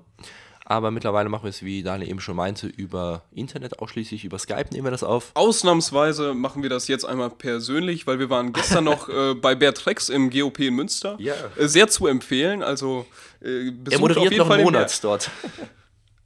Aber 0.69 0.91
mittlerweile 0.91 1.29
machen 1.29 1.43
wir 1.43 1.49
es, 1.49 1.63
wie 1.63 1.81
Daniel 1.81 2.09
eben 2.09 2.19
schon 2.19 2.35
meinte, 2.35 2.67
über 2.67 3.23
Internet, 3.31 3.79
ausschließlich 3.79 4.25
über 4.25 4.37
Skype 4.37 4.65
nehmen 4.71 4.85
wir 4.85 4.91
das 4.91 5.01
auf. 5.01 5.31
Ausnahmsweise 5.33 6.33
machen 6.33 6.61
wir 6.61 6.69
das 6.69 6.89
jetzt 6.89 7.05
einmal 7.05 7.29
persönlich, 7.29 8.05
weil 8.05 8.19
wir 8.19 8.29
waren 8.29 8.51
gestern 8.51 8.83
noch 8.83 9.07
äh, 9.09 9.33
bei 9.33 9.55
Bert 9.55 9.85
Rex 9.85 10.09
im 10.09 10.29
GOP 10.29 10.59
in 10.59 10.73
Münster. 10.75 11.15
Ja. 11.19 11.35
Äh, 11.55 11.69
sehr 11.69 11.87
zu 11.87 12.07
empfehlen. 12.07 12.63
Also 12.63 13.05
äh, 13.41 13.71
Er 13.89 13.99
moderiert 13.99 14.17
auf 14.17 14.23
jeden 14.23 14.37
noch 14.39 14.47
Fall 14.47 14.57
einen 14.57 14.65
Monat 14.65 15.03
dort. 15.05 15.31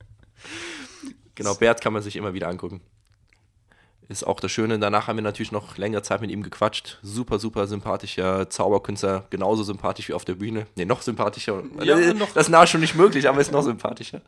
genau, 1.35 1.53
Bert 1.53 1.79
kann 1.79 1.93
man 1.93 2.01
sich 2.01 2.15
immer 2.15 2.33
wieder 2.33 2.47
angucken 2.47 2.81
ist 4.11 4.23
auch 4.23 4.39
das 4.39 4.51
Schöne. 4.51 4.77
Danach 4.77 5.07
haben 5.07 5.17
wir 5.17 5.23
natürlich 5.23 5.51
noch 5.51 5.77
längere 5.77 6.03
Zeit 6.03 6.21
mit 6.21 6.29
ihm 6.29 6.43
gequatscht. 6.43 6.99
Super, 7.01 7.39
super 7.39 7.67
sympathischer 7.67 8.49
Zauberkünstler, 8.49 9.25
genauso 9.29 9.63
sympathisch 9.63 10.09
wie 10.09 10.13
auf 10.13 10.25
der 10.25 10.35
Bühne. 10.35 10.67
Ne, 10.75 10.85
noch 10.85 11.01
sympathischer. 11.01 11.63
Ja, 11.81 11.97
das, 11.97 12.13
noch. 12.15 12.31
das 12.33 12.47
ist 12.47 12.49
nahe 12.49 12.67
schon 12.67 12.81
nicht 12.81 12.95
möglich, 12.95 13.27
aber 13.27 13.41
ist 13.41 13.51
noch 13.51 13.63
sympathischer. 13.63 14.21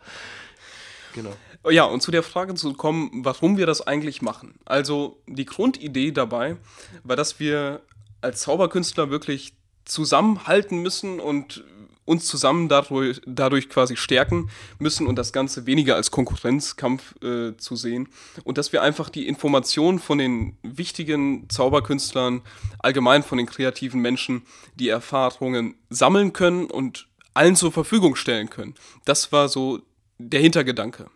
Genau. 1.14 1.34
Ja, 1.70 1.84
und 1.86 2.02
zu 2.02 2.12
der 2.12 2.24
Frage 2.24 2.56
zu 2.56 2.74
kommen, 2.74 3.12
warum 3.24 3.58
wir 3.58 3.66
das 3.66 3.86
eigentlich 3.86 4.22
machen. 4.22 4.56
Also 4.66 5.22
die 5.28 5.46
Grundidee 5.46 6.12
dabei 6.12 6.58
war, 7.04 7.16
dass 7.16 7.40
wir 7.40 7.82
als 8.22 8.42
Zauberkünstler 8.42 9.10
wirklich 9.10 9.54
zusammenhalten 9.86 10.82
müssen 10.82 11.20
und 11.20 11.64
uns 12.06 12.26
zusammen 12.26 12.70
dadurch, 12.70 13.22
dadurch 13.26 13.70
quasi 13.70 13.96
stärken 13.96 14.50
müssen 14.80 15.08
und 15.08 15.16
das 15.16 15.32
Ganze 15.32 15.66
weniger 15.66 15.96
als 15.96 16.12
Konkurrenzkampf 16.12 17.16
äh, 17.24 17.56
zu 17.58 17.76
sehen. 17.76 18.10
Und 18.44 18.58
dass 18.58 18.74
wir 18.74 18.82
einfach 18.82 19.10
die 19.10 19.28
Informationen 19.28 20.00
von 20.00 20.18
den 20.18 20.58
wichtigen 20.64 21.50
Zauberkünstlern, 21.50 22.42
allgemein 22.80 23.24
von 23.24 23.38
den 23.38 23.48
kreativen 23.48 24.02
Menschen, 24.02 24.44
die 24.76 24.90
Erfahrungen 24.90 25.76
sammeln 25.90 26.34
können 26.34 26.66
und 26.66 27.08
allen 27.34 27.56
zur 27.56 27.72
Verfügung 27.72 28.16
stellen 28.16 28.50
können. 28.50 28.76
Das 29.06 29.32
war 29.32 29.48
so 29.48 29.80
der 30.18 30.42
Hintergedanke. 30.42 31.08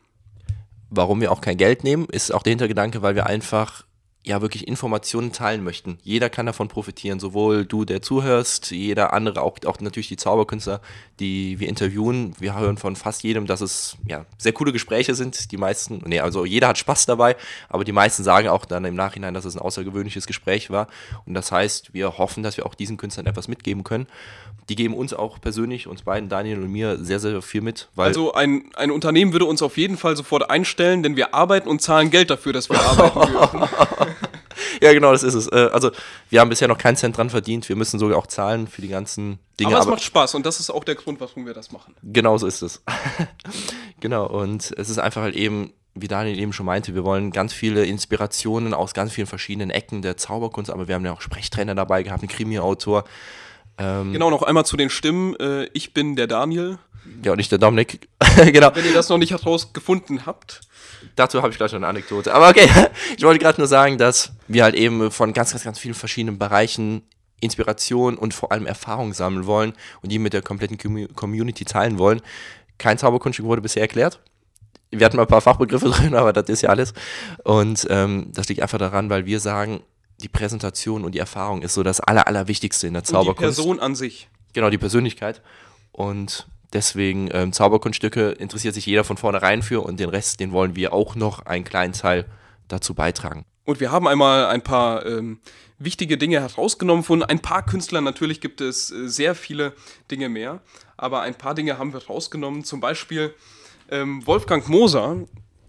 Warum 0.90 1.20
wir 1.20 1.32
auch 1.32 1.42
kein 1.42 1.58
Geld 1.58 1.84
nehmen, 1.84 2.08
ist 2.10 2.34
auch 2.34 2.44
der 2.44 2.52
Hintergedanke, 2.52 3.02
weil 3.02 3.16
wir 3.16 3.26
einfach 3.26 3.84
ja 4.28 4.42
wirklich 4.42 4.68
Informationen 4.68 5.32
teilen 5.32 5.64
möchten. 5.64 5.98
Jeder 6.04 6.30
kann 6.30 6.46
davon 6.46 6.68
profitieren, 6.68 7.20
sowohl 7.20 7.66
du, 7.66 7.86
der 7.86 8.02
zuhörst, 8.02 8.72
jeder 8.72 9.14
andere, 9.14 9.42
auch, 9.42 9.58
auch 9.66 9.80
natürlich 9.80 10.10
die 10.10 10.18
Zauberkünstler, 10.18 10.82
die 11.20 11.60
wir 11.60 11.70
interviewen. 11.70 12.36
Wir 12.38 12.58
hören 12.58 12.78
von 12.78 12.96
fast 12.96 13.24
jedem, 13.24 13.48
dass 13.48 13.62
es 13.62 13.98
ja 14.06 14.26
sehr 14.38 14.54
coole 14.54 14.74
Gespräche 14.74 15.16
sind. 15.16 15.52
Die 15.52 15.58
meisten, 15.58 16.02
nee, 16.06 16.20
also 16.20 16.46
jeder 16.46 16.68
hat 16.68 16.78
Spaß 16.78 17.06
dabei, 17.06 17.36
aber 17.70 17.84
die 17.84 17.92
meisten 17.92 18.24
sagen 18.24 18.50
auch 18.50 18.66
dann 18.66 18.86
im 18.86 18.96
Nachhinein, 18.96 19.34
dass 19.34 19.46
es 19.46 19.56
ein 19.56 19.62
außergewöhnliches 19.62 20.28
Gespräch 20.28 20.70
war. 20.70 20.88
Und 21.26 21.34
das 21.34 21.52
heißt, 21.52 21.94
wir 21.94 22.18
hoffen, 22.18 22.44
dass 22.44 22.58
wir 22.58 22.66
auch 22.66 22.76
diesen 22.76 22.98
Künstlern 22.98 23.26
etwas 23.26 23.48
mitgeben 23.48 23.84
können. 23.84 24.08
Die 24.70 24.76
geben 24.76 24.96
uns 24.96 25.14
auch 25.14 25.40
persönlich, 25.40 25.88
uns 25.88 26.02
beiden, 26.02 26.28
Daniel 26.28 26.62
und 26.62 26.72
mir, 26.72 26.98
sehr, 26.98 27.22
sehr 27.22 27.42
viel 27.42 27.62
mit. 27.62 27.88
also 27.96 28.34
ein, 28.34 28.66
ein 28.76 28.92
Unternehmen 28.92 29.32
würde 29.32 29.46
uns 29.46 29.62
auf 29.62 29.78
jeden 29.78 29.96
Fall 29.96 30.18
sofort 30.18 30.50
einstellen, 30.50 31.04
denn 31.04 31.16
wir 31.16 31.34
arbeiten 31.34 31.70
und 31.70 31.82
zahlen 31.82 32.12
Geld 32.12 32.30
dafür, 32.30 32.52
dass 32.52 32.70
wir 32.70 32.80
arbeiten 32.80 33.32
dürfen. 33.32 33.62
ja, 34.82 34.94
genau, 34.94 35.12
das 35.12 35.24
ist 35.24 35.34
es. 35.34 35.52
Äh, 35.52 35.70
also, 35.72 35.92
wir 36.30 36.40
haben 36.40 36.50
bisher 36.50 36.68
noch 36.68 36.78
keinen 36.78 36.96
Cent 36.96 37.18
dran 37.18 37.30
verdient. 37.30 37.68
Wir 37.70 37.76
müssen 37.76 38.00
sogar 38.00 38.18
auch 38.18 38.28
zahlen 38.28 38.68
für 38.68 38.82
die 38.82 38.88
ganzen 38.88 39.40
Dinge. 39.60 39.72
Aber 39.72 39.80
es 39.80 39.86
aber 39.86 39.96
macht 39.96 40.04
Spaß 40.04 40.36
und 40.36 40.46
das 40.46 40.60
ist 40.60 40.70
auch 40.70 40.84
der 40.84 40.96
Grund, 40.96 41.20
warum 41.20 41.46
wir 41.46 41.54
das 41.54 41.72
machen. 41.72 41.96
Genau 42.04 42.38
so 42.38 42.48
ist 42.48 42.62
es. 42.62 42.82
genau, 44.00 44.28
und 44.28 44.74
es 44.78 44.90
ist 44.90 44.98
einfach 45.00 45.22
halt 45.22 45.36
eben, 45.36 45.74
wie 45.96 46.08
Daniel 46.08 46.40
eben 46.40 46.54
schon 46.54 46.66
meinte, 46.66 46.96
wir 46.96 47.04
wollen 47.04 47.32
ganz 47.32 47.54
viele 47.54 47.86
Inspirationen 47.86 48.74
aus 48.74 48.94
ganz 48.94 49.14
vielen 49.14 49.28
verschiedenen 49.28 49.70
Ecken 49.70 50.02
der 50.02 50.18
Zauberkunst, 50.18 50.70
aber 50.72 50.88
wir 50.88 50.96
haben 50.96 51.06
ja 51.06 51.14
auch 51.14 51.22
Sprechtrainer 51.22 51.76
dabei 51.76 52.04
gehabt, 52.04 52.22
einen 52.22 52.30
Krimi-Autor. 52.30 53.04
Ähm, 53.80 54.14
genau, 54.14 54.30
noch 54.30 54.44
einmal 54.44 54.66
zu 54.66 54.78
den 54.78 54.90
Stimmen. 54.90 55.36
Äh, 55.36 55.66
ich 55.74 55.94
bin 55.94 56.16
der 56.16 56.28
Daniel. 56.28 56.80
Ja, 57.24 57.32
und 57.34 57.40
ich 57.40 57.50
der 57.50 57.58
Dominik. 57.58 58.08
genau. 58.36 58.72
Wenn 58.74 58.86
ihr 58.86 58.94
das 58.94 59.10
noch 59.10 59.18
nicht 59.18 59.32
herausgefunden 59.32 60.26
habt. 60.26 60.62
Dazu 61.16 61.42
habe 61.42 61.52
ich 61.52 61.58
gleich 61.58 61.72
noch 61.72 61.78
eine 61.78 61.88
Anekdote. 61.88 62.34
Aber 62.34 62.50
okay, 62.50 62.70
ich 63.18 63.24
wollte 63.24 63.40
gerade 63.40 63.60
nur 63.60 63.68
sagen, 63.68 63.98
dass 63.98 64.34
wir 64.48 64.64
halt 64.64 64.76
eben 64.76 65.12
von 65.12 65.34
ganz, 65.34 65.52
ganz, 65.52 65.64
ganz 65.64 65.80
vielen 65.80 65.94
verschiedenen 65.94 66.38
Bereichen 66.38 67.04
Inspiration 67.40 68.18
und 68.18 68.34
vor 68.34 68.52
allem 68.52 68.66
Erfahrung 68.66 69.14
sammeln 69.14 69.46
wollen 69.46 69.74
und 70.02 70.12
die 70.12 70.20
mit 70.20 70.34
der 70.34 70.42
kompletten 70.42 70.78
Community 71.16 71.66
teilen 71.66 72.00
wollen. 72.00 72.22
Kein 72.78 72.98
Zauberkunststück 72.98 73.46
wurde 73.46 73.62
bisher 73.62 73.84
erklärt. 73.84 74.20
Wir 74.90 75.06
hatten 75.06 75.18
mal 75.18 75.24
ein 75.24 75.28
paar 75.28 75.42
Fachbegriffe 75.42 75.90
drin, 75.92 76.16
aber 76.16 76.34
das 76.34 76.50
ist 76.50 76.62
ja 76.62 76.70
alles. 76.70 76.94
Und 77.44 77.86
ähm, 77.90 78.32
das 78.34 78.50
liegt 78.50 78.62
einfach 78.62 78.80
daran, 78.80 79.10
weil 79.10 79.26
wir 79.26 79.40
sagen, 79.40 79.82
die 80.20 80.30
Präsentation 80.30 81.04
und 81.04 81.14
die 81.14 81.20
Erfahrung 81.20 81.62
ist 81.62 81.76
so 81.76 81.84
das 81.84 82.00
Aller, 82.00 82.28
Allerwichtigste 82.28 82.88
in 82.88 82.94
der 82.94 83.04
Zauberkunst. 83.04 83.60
Und 83.60 83.66
die 83.66 83.70
Person 83.70 83.80
an 83.80 83.96
sich. 83.96 84.30
Genau, 84.54 84.70
die 84.72 84.80
Persönlichkeit. 84.80 85.42
Und 85.92 86.48
Deswegen 86.74 87.30
ähm, 87.32 87.54
Zauberkunststücke 87.54 88.32
interessiert 88.32 88.74
sich 88.74 88.86
jeder 88.86 89.04
von 89.04 89.18
vornherein 89.18 89.62
für 89.62 89.84
und 89.84 90.00
den 90.00 90.10
Rest, 90.10 90.40
den 90.40 90.52
wollen 90.52 90.76
wir 90.76 90.94
auch 90.94 91.16
noch 91.16 91.46
einen 91.46 91.64
kleinen 91.64 91.94
Teil 91.94 92.26
dazu 92.68 92.94
beitragen. 92.94 93.46
Und 93.64 93.80
wir 93.80 93.92
haben 93.92 94.08
einmal 94.08 94.46
ein 94.46 94.62
paar 94.62 95.06
ähm, 95.06 95.40
wichtige 95.78 96.18
Dinge 96.18 96.40
herausgenommen 96.40 97.04
von 97.04 97.22
ein 97.24 97.40
paar 97.40 97.66
Künstlern. 97.66 98.04
Natürlich 98.04 98.42
gibt 98.42 98.62
es 98.62 98.92
äh, 98.92 99.08
sehr 99.08 99.36
viele 99.36 99.74
Dinge 100.10 100.30
mehr, 100.30 100.62
aber 100.96 101.22
ein 101.22 101.36
paar 101.36 101.54
Dinge 101.54 101.78
haben 101.78 101.94
wir 101.94 102.06
rausgenommen. 102.06 102.64
Zum 102.64 102.80
Beispiel 102.80 103.34
ähm, 103.90 104.26
Wolfgang 104.26 104.68
Moser, 104.70 105.18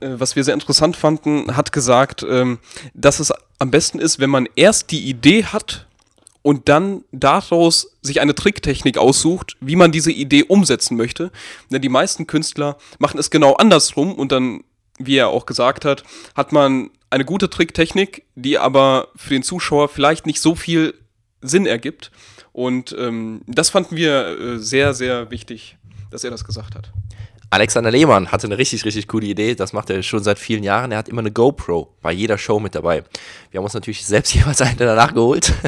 äh, 0.01 0.11
was 0.11 0.37
wir 0.37 0.45
sehr 0.45 0.55
interessant 0.55 0.97
fanden, 0.97 1.57
hat 1.57 1.73
gesagt, 1.73 2.25
ähm, 2.29 2.59
dass 2.95 3.21
es 3.21 3.33
am 3.59 3.71
besten 3.71 3.99
ist, 3.99 4.21
wenn 4.21 4.31
man 4.31 4.49
erst 4.55 4.93
die 4.93 5.09
Idee 5.09 5.45
hat 5.45 5.88
und 6.49 6.71
dann 6.71 7.05
daraus 7.13 7.99
sich 8.01 8.23
eine 8.23 8.35
Tricktechnik 8.35 8.97
aussucht, 8.97 9.59
wie 9.61 9.77
man 9.77 9.93
diese 9.93 10.11
Idee 10.11 10.45
umsetzen 10.45 10.97
möchte. 10.97 11.31
Denn 11.71 11.83
die 11.83 11.91
meisten 11.91 12.27
Künstler 12.27 12.79
machen 12.99 13.21
es 13.21 13.29
genau 13.29 13.57
andersrum 13.57 14.15
und 14.15 14.33
dann, 14.33 14.65
wie 14.99 15.17
er 15.17 15.29
auch 15.29 15.45
gesagt 15.45 15.85
hat, 15.85 16.05
hat 16.35 16.53
man 16.53 16.89
eine 17.11 17.27
gute 17.27 17.51
Tricktechnik, 17.51 18.25
die 18.35 18.57
aber 18.57 19.09
für 19.15 19.35
den 19.35 19.43
Zuschauer 19.43 19.91
vielleicht 19.91 20.25
nicht 20.25 20.41
so 20.41 20.55
viel 20.55 20.95
Sinn 21.43 21.67
ergibt. 21.67 22.11
Und 22.53 22.97
ähm, 22.99 23.43
das 23.47 23.69
fanden 23.69 23.97
wir 23.97 24.29
äh, 24.41 24.59
sehr, 24.59 24.95
sehr 24.95 25.31
wichtig, 25.31 25.77
dass 26.11 26.25
er 26.25 26.31
das 26.31 26.47
gesagt 26.47 26.75
hat. 26.75 26.93
Alexander 27.51 27.91
Lehmann 27.91 28.31
hatte 28.31 28.47
eine 28.47 28.59
richtig, 28.59 28.85
richtig 28.85 29.09
coole 29.09 29.27
Idee. 29.27 29.55
Das 29.55 29.73
macht 29.73 29.89
er 29.89 30.03
schon 30.03 30.23
seit 30.23 30.39
vielen 30.39 30.63
Jahren. 30.63 30.93
Er 30.93 30.99
hat 30.99 31.09
immer 31.09 31.21
eine 31.21 31.33
GoPro 31.33 31.95
bei 32.03 32.13
jeder 32.13 32.37
Show 32.37 32.61
mit 32.61 32.75
dabei. 32.75 33.05
Wir 33.51 33.59
haben 33.59 33.65
uns 33.65 33.75
natürlich 33.75 34.05
selbst 34.05 34.35
jeweils 34.35 34.61
eine 34.61 34.77
danach 34.77 35.15
geholt. 35.15 35.53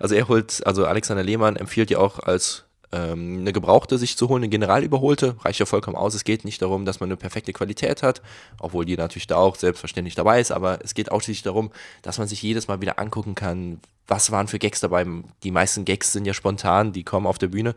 Also 0.00 0.14
er 0.16 0.28
holt, 0.28 0.66
also 0.66 0.84
Alexander 0.86 1.22
Lehmann 1.22 1.56
empfiehlt 1.56 1.90
ja 1.90 1.98
auch 1.98 2.18
als 2.18 2.64
ähm, 2.92 3.38
eine 3.40 3.52
gebrauchte 3.52 3.96
sich 3.96 4.16
zu 4.16 4.28
holen, 4.28 4.42
eine 4.42 4.50
Generalüberholte, 4.50 5.36
reicht 5.40 5.60
ja 5.60 5.66
vollkommen 5.66 5.96
aus. 5.96 6.14
Es 6.14 6.24
geht 6.24 6.44
nicht 6.44 6.60
darum, 6.60 6.84
dass 6.84 7.00
man 7.00 7.08
eine 7.08 7.16
perfekte 7.16 7.52
Qualität 7.52 8.02
hat, 8.02 8.20
obwohl 8.58 8.84
die 8.84 8.96
natürlich 8.96 9.26
da 9.26 9.36
auch 9.36 9.56
selbstverständlich 9.56 10.14
dabei 10.14 10.40
ist, 10.40 10.52
aber 10.52 10.78
es 10.82 10.94
geht 10.94 11.10
ausschließlich 11.10 11.42
darum, 11.42 11.70
dass 12.02 12.18
man 12.18 12.28
sich 12.28 12.42
jedes 12.42 12.68
Mal 12.68 12.80
wieder 12.80 12.98
angucken 12.98 13.34
kann, 13.34 13.80
was 14.06 14.30
waren 14.30 14.48
für 14.48 14.58
Gags 14.58 14.80
dabei. 14.80 15.06
Die 15.42 15.50
meisten 15.50 15.84
Gags 15.84 16.12
sind 16.12 16.26
ja 16.26 16.34
spontan, 16.34 16.92
die 16.92 17.04
kommen 17.04 17.26
auf 17.26 17.38
der 17.38 17.48
Bühne 17.48 17.74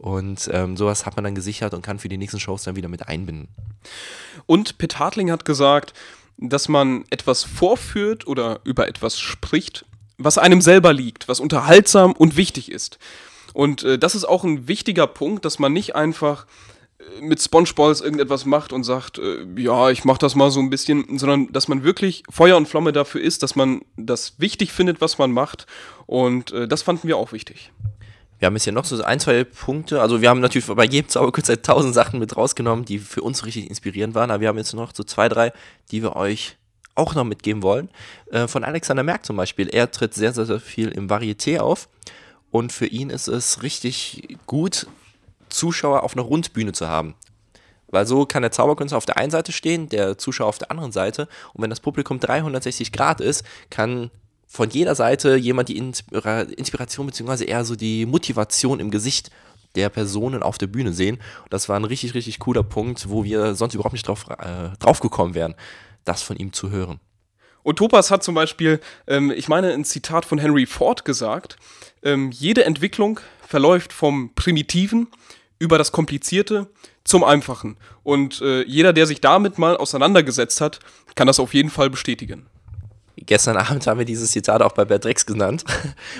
und 0.00 0.48
ähm, 0.52 0.78
sowas 0.78 1.04
hat 1.04 1.16
man 1.16 1.24
dann 1.24 1.34
gesichert 1.34 1.74
und 1.74 1.82
kann 1.82 1.98
für 1.98 2.08
die 2.08 2.16
nächsten 2.16 2.40
Shows 2.40 2.64
dann 2.64 2.74
wieder 2.74 2.88
mit 2.88 3.06
einbinden. 3.06 3.48
Und 4.46 4.78
Pitt 4.78 4.98
Hartling 4.98 5.30
hat 5.30 5.44
gesagt, 5.44 5.92
dass 6.38 6.68
man 6.68 7.04
etwas 7.10 7.44
vorführt 7.44 8.26
oder 8.26 8.60
über 8.64 8.88
etwas 8.88 9.18
spricht, 9.18 9.84
was 10.16 10.38
einem 10.38 10.62
selber 10.62 10.94
liegt, 10.94 11.28
was 11.28 11.38
unterhaltsam 11.38 12.12
und 12.12 12.36
wichtig 12.36 12.72
ist. 12.72 12.98
Und 13.52 13.82
äh, 13.82 13.98
das 13.98 14.14
ist 14.14 14.24
auch 14.24 14.42
ein 14.42 14.68
wichtiger 14.68 15.06
Punkt, 15.06 15.44
dass 15.44 15.58
man 15.58 15.74
nicht 15.74 15.94
einfach 15.94 16.46
äh, 16.98 17.20
mit 17.20 17.42
Spongeballs 17.42 18.00
irgendetwas 18.00 18.46
macht 18.46 18.72
und 18.72 18.84
sagt, 18.84 19.18
äh, 19.18 19.44
ja, 19.56 19.90
ich 19.90 20.04
mach 20.06 20.16
das 20.16 20.34
mal 20.34 20.50
so 20.50 20.60
ein 20.60 20.70
bisschen, 20.70 21.18
sondern 21.18 21.52
dass 21.52 21.68
man 21.68 21.82
wirklich 21.82 22.22
Feuer 22.30 22.56
und 22.56 22.68
Flamme 22.68 22.92
dafür 22.92 23.20
ist, 23.20 23.42
dass 23.42 23.54
man 23.54 23.82
das 23.98 24.34
wichtig 24.38 24.72
findet, 24.72 25.02
was 25.02 25.18
man 25.18 25.30
macht. 25.30 25.66
Und 26.06 26.52
äh, 26.52 26.66
das 26.66 26.80
fanden 26.80 27.06
wir 27.06 27.18
auch 27.18 27.32
wichtig. 27.32 27.70
Wir 28.40 28.46
haben 28.46 28.54
jetzt 28.54 28.64
hier 28.64 28.72
noch 28.72 28.86
so 28.86 29.04
ein, 29.04 29.20
zwei 29.20 29.44
Punkte. 29.44 30.00
Also 30.00 30.22
wir 30.22 30.30
haben 30.30 30.40
natürlich 30.40 30.66
bei 30.66 30.86
jedem 30.86 31.10
Zauberkünstler 31.10 31.60
tausend 31.60 31.94
Sachen 31.94 32.18
mit 32.18 32.38
rausgenommen, 32.38 32.86
die 32.86 32.98
für 32.98 33.20
uns 33.20 33.44
richtig 33.44 33.68
inspirierend 33.68 34.14
waren. 34.14 34.30
Aber 34.30 34.40
wir 34.40 34.48
haben 34.48 34.56
jetzt 34.56 34.72
noch 34.72 34.94
so 34.94 35.04
zwei, 35.04 35.28
drei, 35.28 35.52
die 35.90 36.02
wir 36.02 36.16
euch 36.16 36.56
auch 36.94 37.14
noch 37.14 37.24
mitgeben 37.24 37.62
wollen. 37.62 37.90
Äh, 38.32 38.48
von 38.48 38.64
Alexander 38.64 39.02
Merck 39.02 39.26
zum 39.26 39.36
Beispiel. 39.36 39.68
Er 39.68 39.90
tritt 39.90 40.14
sehr, 40.14 40.32
sehr, 40.32 40.46
sehr 40.46 40.58
viel 40.58 40.88
im 40.88 41.08
Varieté 41.08 41.58
auf. 41.58 41.90
Und 42.50 42.72
für 42.72 42.86
ihn 42.86 43.10
ist 43.10 43.28
es 43.28 43.62
richtig 43.62 44.38
gut, 44.46 44.86
Zuschauer 45.50 46.02
auf 46.02 46.14
einer 46.14 46.22
Rundbühne 46.22 46.72
zu 46.72 46.88
haben. 46.88 47.14
Weil 47.88 48.06
so 48.06 48.24
kann 48.24 48.40
der 48.40 48.52
Zauberkünstler 48.52 48.96
auf 48.96 49.04
der 49.06 49.18
einen 49.18 49.30
Seite 49.30 49.52
stehen, 49.52 49.90
der 49.90 50.16
Zuschauer 50.16 50.48
auf 50.48 50.58
der 50.58 50.70
anderen 50.70 50.92
Seite. 50.92 51.28
Und 51.52 51.62
wenn 51.62 51.70
das 51.70 51.80
Publikum 51.80 52.20
360 52.20 52.90
Grad 52.90 53.20
ist, 53.20 53.44
kann 53.68 54.10
von 54.52 54.68
jeder 54.68 54.96
Seite 54.96 55.36
jemand 55.36 55.68
die 55.68 55.78
Inspiration 55.78 57.06
bzw. 57.06 57.44
eher 57.44 57.64
so 57.64 57.76
die 57.76 58.04
Motivation 58.04 58.80
im 58.80 58.90
Gesicht 58.90 59.30
der 59.76 59.88
Personen 59.90 60.42
auf 60.42 60.58
der 60.58 60.66
Bühne 60.66 60.92
sehen. 60.92 61.20
Das 61.50 61.68
war 61.68 61.78
ein 61.78 61.84
richtig, 61.84 62.14
richtig 62.14 62.40
cooler 62.40 62.64
Punkt, 62.64 63.08
wo 63.08 63.22
wir 63.22 63.54
sonst 63.54 63.74
überhaupt 63.74 63.92
nicht 63.92 64.08
drauf, 64.08 64.26
äh, 64.28 64.76
drauf 64.80 64.98
gekommen 64.98 65.36
wären, 65.36 65.54
das 66.04 66.22
von 66.22 66.36
ihm 66.36 66.52
zu 66.52 66.70
hören. 66.70 66.98
Und 67.62 67.76
Topas 67.76 68.10
hat 68.10 68.24
zum 68.24 68.34
Beispiel, 68.34 68.80
ähm, 69.06 69.30
ich 69.30 69.46
meine, 69.46 69.72
ein 69.72 69.84
Zitat 69.84 70.24
von 70.24 70.38
Henry 70.38 70.66
Ford 70.66 71.04
gesagt, 71.04 71.56
ähm, 72.02 72.32
jede 72.32 72.64
Entwicklung 72.64 73.20
verläuft 73.46 73.92
vom 73.92 74.34
Primitiven 74.34 75.06
über 75.60 75.78
das 75.78 75.92
Komplizierte 75.92 76.66
zum 77.04 77.22
Einfachen. 77.22 77.76
Und 78.02 78.40
äh, 78.40 78.64
jeder, 78.64 78.92
der 78.92 79.06
sich 79.06 79.20
damit 79.20 79.58
mal 79.58 79.76
auseinandergesetzt 79.76 80.60
hat, 80.60 80.80
kann 81.14 81.28
das 81.28 81.38
auf 81.38 81.54
jeden 81.54 81.70
Fall 81.70 81.88
bestätigen 81.88 82.48
gestern 83.26 83.56
Abend 83.58 83.86
haben 83.86 83.98
wir 83.98 84.04
dieses 84.04 84.32
Zitat 84.32 84.62
auch 84.62 84.72
bei 84.72 84.84
Bert 84.84 85.04
Drex 85.04 85.26
genannt 85.26 85.64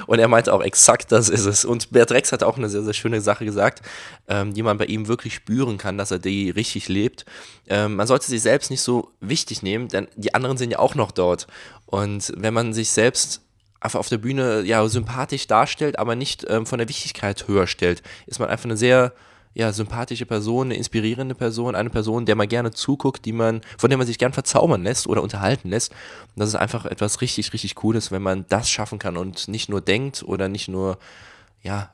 und 0.06 0.18
er 0.18 0.28
meinte 0.28 0.52
auch 0.52 0.62
exakt, 0.62 1.12
das 1.12 1.28
ist 1.28 1.46
es. 1.46 1.64
Und 1.64 1.90
Bert 1.90 2.10
Drex 2.10 2.32
hat 2.32 2.42
auch 2.42 2.56
eine 2.56 2.68
sehr, 2.68 2.82
sehr 2.82 2.94
schöne 2.94 3.20
Sache 3.20 3.44
gesagt, 3.44 3.82
ähm, 4.28 4.54
die 4.54 4.62
man 4.62 4.78
bei 4.78 4.86
ihm 4.86 5.08
wirklich 5.08 5.34
spüren 5.34 5.78
kann, 5.78 5.98
dass 5.98 6.10
er 6.10 6.18
die 6.18 6.50
richtig 6.50 6.88
lebt. 6.88 7.24
Ähm, 7.68 7.96
man 7.96 8.06
sollte 8.06 8.26
sich 8.26 8.42
selbst 8.42 8.70
nicht 8.70 8.82
so 8.82 9.10
wichtig 9.20 9.62
nehmen, 9.62 9.88
denn 9.88 10.08
die 10.16 10.34
anderen 10.34 10.56
sind 10.56 10.70
ja 10.70 10.78
auch 10.78 10.94
noch 10.94 11.10
dort. 11.10 11.46
Und 11.86 12.32
wenn 12.36 12.54
man 12.54 12.72
sich 12.72 12.90
selbst 12.90 13.42
einfach 13.80 13.98
auf 13.98 14.08
der 14.08 14.18
Bühne 14.18 14.62
ja 14.62 14.86
sympathisch 14.88 15.46
darstellt, 15.46 15.98
aber 15.98 16.14
nicht 16.14 16.46
ähm, 16.48 16.66
von 16.66 16.78
der 16.78 16.88
Wichtigkeit 16.88 17.48
höher 17.48 17.66
stellt, 17.66 18.02
ist 18.26 18.38
man 18.38 18.48
einfach 18.48 18.66
eine 18.66 18.76
sehr 18.76 19.12
ja, 19.52 19.72
sympathische 19.72 20.26
Person, 20.26 20.68
eine 20.68 20.76
inspirierende 20.76 21.34
Person, 21.34 21.74
eine 21.74 21.90
Person, 21.90 22.24
der 22.24 22.36
man 22.36 22.48
gerne 22.48 22.70
zuguckt, 22.70 23.24
die 23.24 23.32
man, 23.32 23.62
von 23.78 23.90
der 23.90 23.98
man 23.98 24.06
sich 24.06 24.18
gern 24.18 24.32
verzaubern 24.32 24.84
lässt 24.84 25.06
oder 25.06 25.22
unterhalten 25.22 25.70
lässt. 25.70 25.92
Und 25.92 26.40
das 26.40 26.50
ist 26.50 26.54
einfach 26.54 26.86
etwas 26.86 27.20
richtig, 27.20 27.52
richtig 27.52 27.74
Cooles, 27.74 28.12
wenn 28.12 28.22
man 28.22 28.46
das 28.48 28.70
schaffen 28.70 28.98
kann 28.98 29.16
und 29.16 29.48
nicht 29.48 29.68
nur 29.68 29.80
denkt 29.80 30.22
oder 30.22 30.48
nicht 30.48 30.68
nur, 30.68 30.98
ja, 31.62 31.92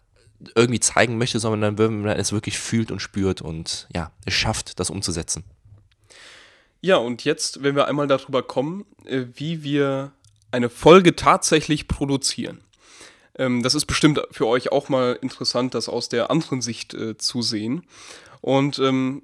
irgendwie 0.55 0.81
zeigen 0.81 1.17
möchte, 1.17 1.41
sondern 1.41 1.79
wenn 1.79 2.03
man 2.03 2.19
es 2.19 2.33
wirklich 2.33 2.59
fühlt 2.59 2.91
und 2.91 3.01
spürt 3.01 3.41
und 3.41 3.89
ja, 3.95 4.13
es 4.27 4.35
schafft, 4.35 4.79
das 4.79 4.91
umzusetzen. 4.91 5.45
Ja, 6.83 6.97
und 6.97 7.25
jetzt, 7.25 7.63
wenn 7.63 7.75
wir 7.75 7.89
einmal 7.89 8.07
darüber 8.07 8.43
kommen, 8.43 8.85
äh, 9.07 9.25
wie 9.35 9.63
wir 9.63 10.13
eine 10.51 10.69
Folge 10.69 11.17
tatsächlich 11.17 11.89
produzieren. 11.89 12.61
Ähm, 13.39 13.63
das 13.63 13.75
ist 13.75 13.87
bestimmt 13.87 14.21
für 14.31 14.47
euch 14.47 14.73
auch 14.73 14.89
mal 14.89 15.19
interessant, 15.21 15.75
das 15.75 15.89
aus 15.89 16.09
der 16.09 16.31
anderen 16.31 16.63
Sicht 16.63 16.95
äh, 16.95 17.17
zu 17.17 17.43
sehen. 17.43 17.83
Und 18.41 18.79
ähm, 18.79 19.23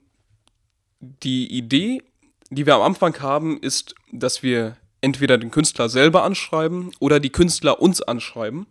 die 1.00 1.52
Idee, 1.52 2.02
die 2.50 2.66
wir 2.66 2.75
am 2.75 2.83
Anfang 2.83 3.19
haben, 3.21 3.59
ist, 3.59 3.95
dass 4.12 4.42
wir 4.42 4.76
entweder 5.00 5.37
den 5.38 5.50
Künstler 5.50 5.88
selber 5.88 6.23
anschreiben 6.23 6.92
oder 7.00 7.21
die 7.21 7.31
Künstler 7.31 7.81
uns 7.81 8.00
anschreiben. 8.00 8.66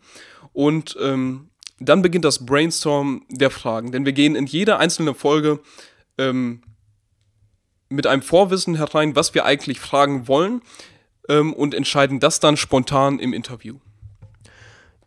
Und 0.53 0.97
ähm, 1.01 1.49
dann 1.79 2.01
beginnt 2.01 2.25
das 2.25 2.45
Brainstorm 2.45 3.25
der 3.29 3.49
Fragen. 3.49 3.91
Denn 3.91 4.05
wir 4.05 4.13
gehen 4.13 4.35
in 4.35 4.45
jede 4.45 4.77
einzelne 4.77 5.13
Folge 5.13 5.59
ähm, 6.17 6.61
mit 7.89 8.07
einem 8.07 8.21
Vorwissen 8.21 8.75
herein, 8.75 9.15
was 9.15 9.33
wir 9.33 9.45
eigentlich 9.45 9.79
fragen 9.79 10.27
wollen 10.27 10.61
ähm, 11.27 11.53
und 11.53 11.73
entscheiden 11.73 12.19
das 12.19 12.39
dann 12.39 12.55
spontan 12.55 13.19
im 13.19 13.33
Interview. 13.33 13.79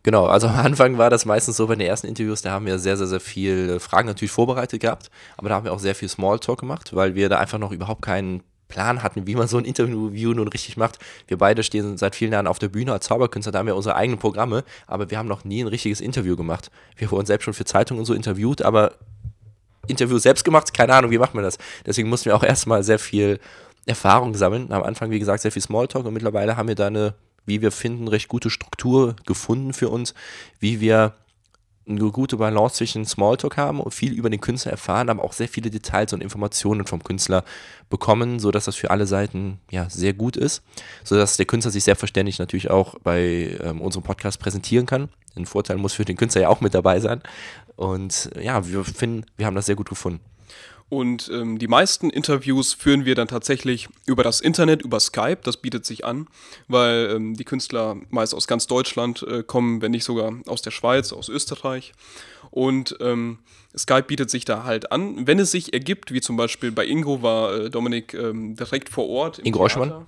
Genau, 0.05 0.27
also 0.27 0.45
am 0.47 0.57
Anfang 0.57 0.99
war 0.99 1.09
das 1.09 1.25
meistens 1.25 1.57
so 1.57 1.65
bei 1.65 1.73
den 1.73 1.87
ersten 1.87 2.05
Interviews, 2.05 2.43
da 2.43 2.51
haben 2.51 2.67
wir 2.67 2.77
sehr, 2.77 2.95
sehr, 2.95 3.07
sehr 3.07 3.19
viele 3.19 3.79
Fragen 3.79 4.07
natürlich 4.07 4.31
vorbereitet 4.31 4.79
gehabt, 4.79 5.09
aber 5.35 5.49
da 5.49 5.55
haben 5.55 5.63
wir 5.63 5.73
auch 5.73 5.79
sehr 5.79 5.95
viel 5.95 6.07
Smalltalk 6.07 6.59
gemacht, 6.59 6.95
weil 6.95 7.15
wir 7.15 7.27
da 7.27 7.39
einfach 7.39 7.57
noch 7.57 7.71
überhaupt 7.71 8.03
keinen 8.03 8.43
Plan 8.67 9.01
hatten, 9.01 9.25
wie 9.25 9.33
man 9.33 9.47
so 9.47 9.57
ein 9.57 9.65
Interview 9.65 10.33
nun 10.35 10.47
richtig 10.47 10.77
macht. 10.77 10.99
Wir 11.27 11.39
beide 11.39 11.63
stehen 11.63 11.97
seit 11.97 12.15
vielen 12.15 12.33
Jahren 12.33 12.45
auf 12.45 12.59
der 12.59 12.67
Bühne 12.67 12.93
als 12.93 13.07
Zauberkünstler, 13.07 13.51
da 13.51 13.57
haben 13.57 13.65
wir 13.65 13.75
unsere 13.75 13.95
eigenen 13.95 14.19
Programme, 14.19 14.63
aber 14.85 15.09
wir 15.09 15.17
haben 15.17 15.27
noch 15.27 15.43
nie 15.43 15.63
ein 15.63 15.67
richtiges 15.67 16.01
Interview 16.01 16.35
gemacht. 16.35 16.69
Wir 16.97 17.09
wurden 17.09 17.25
selbst 17.25 17.45
schon 17.45 17.55
für 17.55 17.65
Zeitungen 17.65 17.99
und 18.01 18.05
so 18.05 18.13
interviewt, 18.13 18.61
aber 18.61 18.91
Interview 19.87 20.19
selbst 20.19 20.45
gemacht, 20.45 20.71
keine 20.71 20.93
Ahnung, 20.93 21.09
wie 21.09 21.17
macht 21.17 21.33
man 21.33 21.43
das? 21.43 21.57
Deswegen 21.83 22.09
mussten 22.09 22.25
wir 22.25 22.35
auch 22.35 22.43
erstmal 22.43 22.83
sehr 22.83 22.99
viel 22.99 23.39
Erfahrung 23.87 24.35
sammeln. 24.35 24.71
Am 24.71 24.83
Anfang, 24.83 25.09
wie 25.09 25.17
gesagt, 25.17 25.41
sehr 25.41 25.51
viel 25.51 25.63
Smalltalk 25.63 26.05
und 26.05 26.13
mittlerweile 26.13 26.57
haben 26.57 26.67
wir 26.67 26.75
da 26.75 26.85
eine 26.85 27.15
wie 27.45 27.61
wir 27.61 27.71
finden, 27.71 28.07
recht 28.07 28.27
gute 28.27 28.49
Struktur 28.49 29.15
gefunden 29.25 29.73
für 29.73 29.89
uns, 29.89 30.13
wie 30.59 30.79
wir 30.79 31.13
eine 31.87 32.11
gute 32.11 32.37
Balance 32.37 32.77
zwischen 32.77 33.05
Smalltalk 33.05 33.57
haben 33.57 33.79
und 33.79 33.93
viel 33.93 34.13
über 34.13 34.29
den 34.29 34.41
Künstler 34.41 34.71
erfahren, 34.71 35.09
aber 35.09 35.23
auch 35.23 35.33
sehr 35.33 35.47
viele 35.47 35.69
Details 35.69 36.13
und 36.13 36.21
Informationen 36.21 36.85
vom 36.85 37.03
Künstler 37.03 37.43
bekommen, 37.89 38.39
sodass 38.39 38.65
das 38.65 38.75
für 38.75 38.89
alle 38.89 39.05
Seiten 39.05 39.59
ja 39.69 39.87
sehr 39.89 40.13
gut 40.13 40.35
ist, 40.35 40.63
sodass 41.03 41.37
der 41.37 41.45
Künstler 41.45 41.71
sich 41.71 41.83
selbstverständlich 41.83 42.39
natürlich 42.39 42.71
auch 42.71 42.95
bei 43.03 43.57
ähm, 43.61 43.81
unserem 43.81 44.03
Podcast 44.03 44.39
präsentieren 44.39 44.87
kann. 44.87 45.09
Ein 45.35 45.45
Vorteil 45.45 45.77
muss 45.77 45.93
für 45.93 46.05
den 46.05 46.17
Künstler 46.17 46.43
ja 46.43 46.49
auch 46.49 46.61
mit 46.61 46.73
dabei 46.73 46.99
sein. 46.99 47.21
Und 47.75 48.31
ja, 48.41 48.67
wir 48.67 48.83
finden, 48.83 49.25
wir 49.37 49.45
haben 49.45 49.55
das 49.55 49.67
sehr 49.67 49.75
gut 49.75 49.89
gefunden. 49.89 50.21
Und 50.87 51.31
ähm, 51.33 51.57
die 51.57 51.67
meisten 51.67 52.11
Interviews 52.11 52.73
führen 52.73 53.05
wir 53.05 53.15
dann 53.15 53.27
tatsächlich 53.27 53.89
über 54.05 54.23
das 54.23 54.39
Internet, 54.39 54.83
über 54.83 54.99
Skype. 54.99 55.39
Das 55.43 55.57
bietet 55.57 55.83
sich 55.85 56.05
an, 56.05 56.27
weil 56.67 57.11
ähm, 57.15 57.33
die 57.35 57.43
Künstler 57.43 57.97
meist 58.09 58.35
aus 58.35 58.45
ganz 58.45 58.67
Deutschland 58.67 59.23
äh, 59.23 59.41
kommen, 59.41 59.81
wenn 59.81 59.91
nicht 59.91 60.03
sogar 60.03 60.35
aus 60.45 60.61
der 60.61 60.71
Schweiz, 60.71 61.11
aus 61.11 61.27
Österreich. 61.27 61.93
Und 62.51 62.95
ähm, 62.99 63.39
Skype 63.75 64.03
bietet 64.03 64.29
sich 64.29 64.45
da 64.45 64.63
halt 64.63 64.91
an. 64.91 65.25
Wenn 65.25 65.39
es 65.39 65.51
sich 65.51 65.73
ergibt, 65.73 66.13
wie 66.13 66.21
zum 66.21 66.37
Beispiel 66.37 66.71
bei 66.71 66.85
Ingo 66.85 67.23
war 67.23 67.55
äh, 67.55 67.69
Dominik 67.71 68.13
ähm, 68.13 68.55
direkt 68.55 68.89
vor 68.89 69.09
Ort. 69.09 69.39
Ingo 69.39 69.63
Oschmann. 69.63 70.05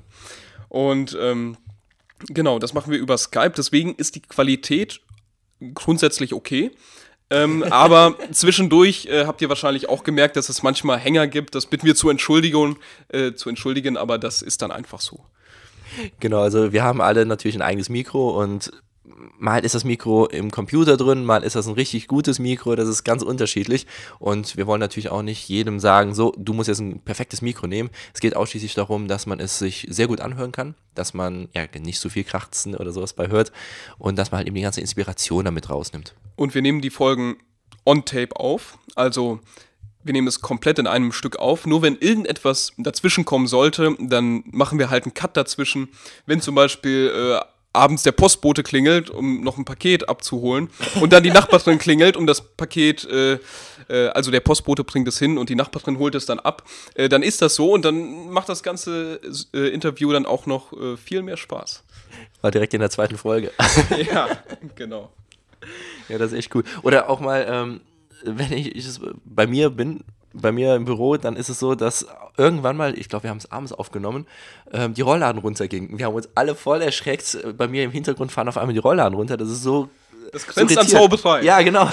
Und 0.69 1.17
ähm, 1.19 1.57
genau, 2.27 2.59
das 2.59 2.75
machen 2.75 2.91
wir 2.91 2.99
über 2.99 3.17
Skype. 3.17 3.53
Deswegen 3.57 3.95
ist 3.95 4.13
die 4.13 4.21
Qualität 4.21 5.01
grundsätzlich 5.73 6.33
okay. 6.33 6.71
Ähm, 7.29 7.63
aber 7.63 8.15
zwischendurch 8.31 9.05
äh, 9.07 9.25
habt 9.25 9.41
ihr 9.41 9.49
wahrscheinlich 9.49 9.89
auch 9.89 10.03
gemerkt, 10.03 10.37
dass 10.37 10.47
es 10.49 10.63
manchmal 10.63 10.97
Hänger 10.97 11.27
gibt. 11.27 11.55
Das 11.55 11.65
bitten 11.65 11.85
wir 11.85 11.95
zu 11.95 12.09
entschuldigen, 12.09 12.77
äh, 13.09 13.33
zu 13.33 13.49
entschuldigen, 13.49 13.97
aber 13.97 14.17
das 14.17 14.41
ist 14.41 14.61
dann 14.61 14.71
einfach 14.71 15.01
so. 15.01 15.19
Genau, 16.19 16.41
also 16.41 16.71
wir 16.71 16.83
haben 16.83 17.01
alle 17.01 17.25
natürlich 17.25 17.55
ein 17.55 17.61
eigenes 17.61 17.89
Mikro 17.89 18.41
und 18.41 18.71
mal 19.37 19.63
ist 19.63 19.75
das 19.75 19.83
Mikro 19.83 20.25
im 20.27 20.51
Computer 20.51 20.97
drin, 20.97 21.25
mal 21.25 21.43
ist 21.43 21.55
das 21.55 21.67
ein 21.67 21.73
richtig 21.73 22.07
gutes 22.07 22.39
Mikro, 22.39 22.75
das 22.75 22.87
ist 22.87 23.03
ganz 23.03 23.23
unterschiedlich. 23.23 23.87
Und 24.19 24.57
wir 24.57 24.67
wollen 24.67 24.79
natürlich 24.79 25.09
auch 25.09 25.21
nicht 25.21 25.47
jedem 25.49 25.79
sagen, 25.79 26.13
so, 26.13 26.33
du 26.37 26.53
musst 26.53 26.67
jetzt 26.67 26.79
ein 26.79 26.99
perfektes 26.99 27.41
Mikro 27.41 27.67
nehmen. 27.67 27.89
Es 28.13 28.19
geht 28.19 28.35
ausschließlich 28.35 28.73
darum, 28.73 29.07
dass 29.07 29.25
man 29.25 29.39
es 29.39 29.59
sich 29.59 29.87
sehr 29.89 30.07
gut 30.07 30.21
anhören 30.21 30.51
kann, 30.51 30.75
dass 30.95 31.13
man 31.13 31.49
ja 31.53 31.65
nicht 31.79 31.99
so 31.99 32.09
viel 32.09 32.23
Krachzen 32.23 32.75
oder 32.75 32.91
sowas 32.91 33.13
bei 33.13 33.27
hört 33.27 33.51
und 33.97 34.17
dass 34.17 34.31
man 34.31 34.39
halt 34.39 34.47
eben 34.47 34.55
die 34.55 34.61
ganze 34.61 34.81
Inspiration 34.81 35.45
damit 35.45 35.69
rausnimmt. 35.69 36.13
Und 36.35 36.53
wir 36.53 36.61
nehmen 36.61 36.81
die 36.81 36.89
Folgen 36.89 37.37
on 37.85 38.05
tape 38.05 38.35
auf, 38.35 38.77
also 38.95 39.39
wir 40.07 40.13
nehmen 40.13 40.27
es 40.27 40.41
komplett 40.41 40.79
in 40.79 40.87
einem 40.87 41.11
Stück 41.11 41.37
auf. 41.37 41.65
Nur 41.65 41.81
wenn 41.81 41.97
irgendetwas 41.97 42.71
dazwischen 42.77 43.25
kommen 43.25 43.45
sollte, 43.45 43.95
dann 43.99 44.43
machen 44.45 44.79
wir 44.79 44.89
halt 44.89 45.03
einen 45.03 45.13
Cut 45.13 45.35
dazwischen. 45.35 45.89
Wenn 46.25 46.39
zum 46.39 46.55
Beispiel 46.55 47.11
äh, 47.13 47.45
abends 47.77 48.03
der 48.03 48.11
Postbote 48.11 48.63
klingelt, 48.63 49.09
um 49.09 49.41
noch 49.41 49.57
ein 49.57 49.65
Paket 49.65 50.09
abzuholen 50.09 50.69
und 50.99 51.13
dann 51.13 51.23
die 51.23 51.31
Nachbarin 51.31 51.77
klingelt, 51.77 52.17
um 52.17 52.27
das 52.27 52.41
Paket, 52.41 53.05
äh, 53.05 53.39
äh, 53.87 54.07
also 54.09 54.31
der 54.31 54.39
Postbote 54.41 54.83
bringt 54.83 55.07
es 55.07 55.19
hin 55.19 55.37
und 55.37 55.49
die 55.49 55.55
Nachbarin 55.55 55.99
holt 55.99 56.15
es 56.15 56.25
dann 56.25 56.39
ab, 56.39 56.63
äh, 56.95 57.07
dann 57.07 57.23
ist 57.23 57.41
das 57.41 57.55
so 57.55 57.71
und 57.71 57.85
dann 57.85 58.29
macht 58.29 58.49
das 58.49 58.63
ganze 58.63 59.21
äh, 59.53 59.67
Interview 59.69 60.11
dann 60.11 60.25
auch 60.25 60.45
noch 60.45 60.73
äh, 60.73 60.97
viel 60.97 61.21
mehr 61.21 61.37
Spaß. 61.37 61.83
War 62.41 62.51
direkt 62.51 62.73
in 62.73 62.81
der 62.81 62.89
zweiten 62.89 63.17
Folge. 63.17 63.51
ja, 64.11 64.29
genau. 64.75 65.11
Ja, 66.09 66.17
das 66.17 66.31
ist 66.31 66.37
echt 66.37 66.55
cool. 66.55 66.63
Oder 66.83 67.09
auch 67.09 67.19
mal, 67.19 67.45
ähm, 67.49 67.81
wenn 68.23 68.51
ich, 68.53 68.75
ich 68.75 68.99
bei 69.25 69.47
mir 69.47 69.69
bin, 69.69 70.03
bei 70.41 70.51
mir 70.51 70.75
im 70.75 70.85
Büro, 70.85 71.17
dann 71.17 71.35
ist 71.35 71.49
es 71.49 71.59
so, 71.59 71.75
dass 71.75 72.05
irgendwann 72.37 72.77
mal, 72.77 72.97
ich 72.97 73.09
glaube, 73.09 73.23
wir 73.23 73.29
haben 73.29 73.37
es 73.37 73.51
abends 73.51 73.73
aufgenommen, 73.73 74.27
ähm, 74.71 74.93
die 74.93 75.01
Rollladen 75.01 75.41
runtergingen. 75.41 75.97
Wir 75.97 76.05
haben 76.05 76.15
uns 76.15 76.29
alle 76.35 76.55
voll 76.55 76.81
erschreckt. 76.81 77.37
Bei 77.57 77.67
mir 77.67 77.83
im 77.83 77.91
Hintergrund 77.91 78.31
fahren 78.31 78.47
auf 78.47 78.57
einmal 78.57 78.73
die 78.73 78.79
Rollladen 78.79 79.15
runter. 79.15 79.37
Das 79.37 79.49
ist 79.49 79.63
so. 79.63 79.89
Das 80.31 80.45
grenzt 80.45 80.73
so 80.73 80.79
an 80.79 80.87
Zauberei. 80.87 81.41
Ja, 81.43 81.61
genau. 81.61 81.89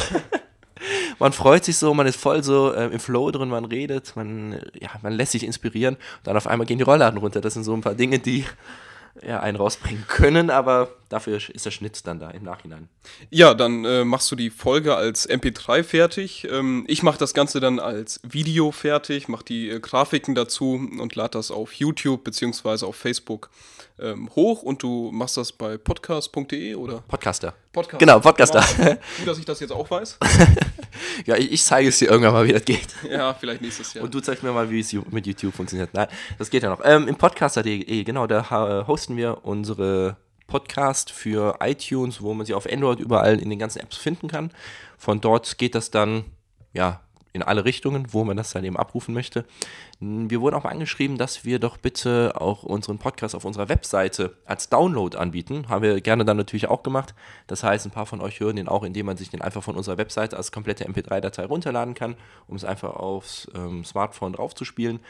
man 1.18 1.32
freut 1.32 1.64
sich 1.64 1.76
so, 1.76 1.94
man 1.94 2.06
ist 2.06 2.20
voll 2.20 2.42
so 2.42 2.72
äh, 2.72 2.86
im 2.86 3.00
Flow 3.00 3.30
drin, 3.30 3.48
man 3.48 3.64
redet, 3.64 4.16
man, 4.16 4.60
ja, 4.80 4.90
man 5.02 5.12
lässt 5.12 5.32
sich 5.32 5.44
inspirieren. 5.44 5.96
Dann 6.24 6.36
auf 6.36 6.46
einmal 6.46 6.66
gehen 6.66 6.78
die 6.78 6.84
Rollladen 6.84 7.18
runter. 7.18 7.40
Das 7.40 7.54
sind 7.54 7.64
so 7.64 7.74
ein 7.74 7.80
paar 7.80 7.94
Dinge, 7.94 8.18
die 8.18 8.44
ja, 9.26 9.40
einen 9.40 9.56
rausbringen 9.56 10.04
können, 10.08 10.50
aber 10.50 10.88
dafür 11.08 11.36
ist 11.36 11.66
der 11.66 11.70
Schnitt 11.70 12.06
dann 12.06 12.18
da 12.18 12.30
im 12.30 12.42
Nachhinein. 12.42 12.88
Ja, 13.30 13.54
dann 13.54 13.84
äh, 13.84 14.04
machst 14.04 14.30
du 14.30 14.36
die 14.36 14.50
Folge 14.50 14.96
als 14.96 15.28
MP3 15.28 15.82
fertig. 15.82 16.46
Ähm, 16.50 16.84
ich 16.88 17.02
mache 17.02 17.18
das 17.18 17.34
Ganze 17.34 17.60
dann 17.60 17.78
als 17.78 18.20
Video 18.22 18.72
fertig, 18.72 19.28
mache 19.28 19.44
die 19.44 19.68
äh, 19.68 19.80
Grafiken 19.80 20.34
dazu 20.34 20.72
und 20.72 21.14
lade 21.14 21.30
das 21.30 21.50
auf 21.50 21.72
YouTube 21.74 22.24
bzw. 22.24 22.86
auf 22.86 22.96
Facebook 22.96 23.50
ähm, 23.98 24.28
hoch 24.34 24.62
und 24.62 24.82
du 24.82 25.10
machst 25.12 25.36
das 25.36 25.52
bei 25.52 25.76
podcast.de 25.76 26.74
oder? 26.74 27.02
Podcaster. 27.06 27.54
Podcaster. 27.72 27.98
Genau, 27.98 28.20
Podcaster. 28.20 28.60
Gut, 29.18 29.26
dass 29.26 29.38
ich 29.38 29.44
das 29.44 29.60
jetzt 29.60 29.72
auch 29.72 29.88
weiß. 29.88 30.18
ja, 31.26 31.36
ich, 31.36 31.52
ich, 31.52 31.64
zeige 31.64 31.88
es 31.88 31.98
dir 31.98 32.08
irgendwann 32.10 32.32
mal, 32.32 32.46
wie 32.46 32.52
das 32.52 32.64
geht. 32.64 32.88
Ja, 33.08 33.34
vielleicht 33.34 33.62
nächstes 33.62 33.94
Jahr. 33.94 34.04
Und 34.04 34.12
du 34.12 34.20
zeigst 34.20 34.42
mir 34.42 34.52
mal, 34.52 34.68
wie 34.70 34.80
es 34.80 34.92
mit 34.92 35.26
YouTube 35.26 35.54
funktioniert. 35.54 35.90
Nein, 35.92 36.08
das 36.38 36.50
geht 36.50 36.62
ja 36.62 36.70
noch. 36.70 36.80
Ähm, 36.84 37.06
Im 37.06 37.16
Podcaster.de, 37.16 38.04
genau, 38.04 38.26
da 38.26 38.86
hosten 38.86 39.16
wir 39.16 39.44
unsere 39.44 40.16
Podcast 40.46 41.10
für 41.10 41.58
iTunes, 41.60 42.22
wo 42.22 42.34
man 42.34 42.46
sie 42.46 42.54
auf 42.54 42.70
Android 42.70 43.00
überall 43.00 43.40
in 43.40 43.50
den 43.50 43.58
ganzen 43.58 43.80
Apps 43.80 43.96
finden 43.96 44.28
kann. 44.28 44.50
Von 44.98 45.20
dort 45.20 45.58
geht 45.58 45.74
das 45.74 45.90
dann, 45.90 46.24
ja, 46.72 47.00
in 47.34 47.42
alle 47.42 47.64
Richtungen, 47.64 48.06
wo 48.12 48.22
man 48.24 48.36
das 48.36 48.52
dann 48.52 48.64
eben 48.64 48.76
abrufen 48.76 49.12
möchte. 49.12 49.44
Wir 49.98 50.40
wurden 50.40 50.54
auch 50.54 50.64
angeschrieben, 50.64 51.18
dass 51.18 51.44
wir 51.44 51.58
doch 51.58 51.76
bitte 51.76 52.40
auch 52.40 52.62
unseren 52.62 52.98
Podcast 52.98 53.34
auf 53.34 53.44
unserer 53.44 53.68
Webseite 53.68 54.36
als 54.44 54.68
Download 54.68 55.16
anbieten. 55.16 55.68
Haben 55.68 55.82
wir 55.82 56.00
gerne 56.00 56.24
dann 56.24 56.36
natürlich 56.36 56.68
auch 56.68 56.84
gemacht. 56.84 57.12
Das 57.48 57.64
heißt, 57.64 57.86
ein 57.86 57.90
paar 57.90 58.06
von 58.06 58.20
euch 58.20 58.38
hören 58.38 58.54
den 58.54 58.68
auch, 58.68 58.84
indem 58.84 59.06
man 59.06 59.16
sich 59.16 59.30
den 59.30 59.42
einfach 59.42 59.64
von 59.64 59.74
unserer 59.74 59.98
Webseite 59.98 60.36
als 60.36 60.52
komplette 60.52 60.88
MP3-Datei 60.88 61.44
runterladen 61.46 61.94
kann, 61.94 62.14
um 62.46 62.54
es 62.54 62.64
einfach 62.64 62.94
aufs 62.94 63.50
ähm, 63.56 63.84
Smartphone 63.84 64.34
draufzuspielen. 64.34 65.00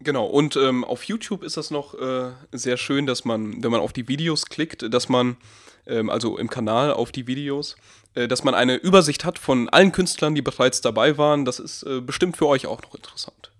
Genau, 0.00 0.26
und 0.26 0.56
ähm, 0.56 0.84
auf 0.84 1.04
YouTube 1.04 1.42
ist 1.42 1.56
das 1.56 1.70
noch 1.70 1.94
äh, 1.94 2.30
sehr 2.52 2.76
schön, 2.76 3.06
dass 3.06 3.24
man, 3.24 3.62
wenn 3.62 3.70
man 3.72 3.80
auf 3.80 3.92
die 3.92 4.06
Videos 4.06 4.46
klickt, 4.46 4.92
dass 4.94 5.08
man, 5.08 5.36
ähm, 5.86 6.08
also 6.08 6.38
im 6.38 6.48
Kanal 6.48 6.92
auf 6.92 7.10
die 7.10 7.26
Videos, 7.26 7.76
äh, 8.14 8.28
dass 8.28 8.44
man 8.44 8.54
eine 8.54 8.76
Übersicht 8.76 9.24
hat 9.24 9.40
von 9.40 9.68
allen 9.68 9.90
Künstlern, 9.90 10.36
die 10.36 10.42
bereits 10.42 10.80
dabei 10.80 11.18
waren. 11.18 11.44
Das 11.44 11.58
ist 11.58 11.82
äh, 11.82 12.00
bestimmt 12.00 12.36
für 12.36 12.46
euch 12.46 12.66
auch 12.66 12.80
noch 12.82 12.94
interessant. 12.94 13.50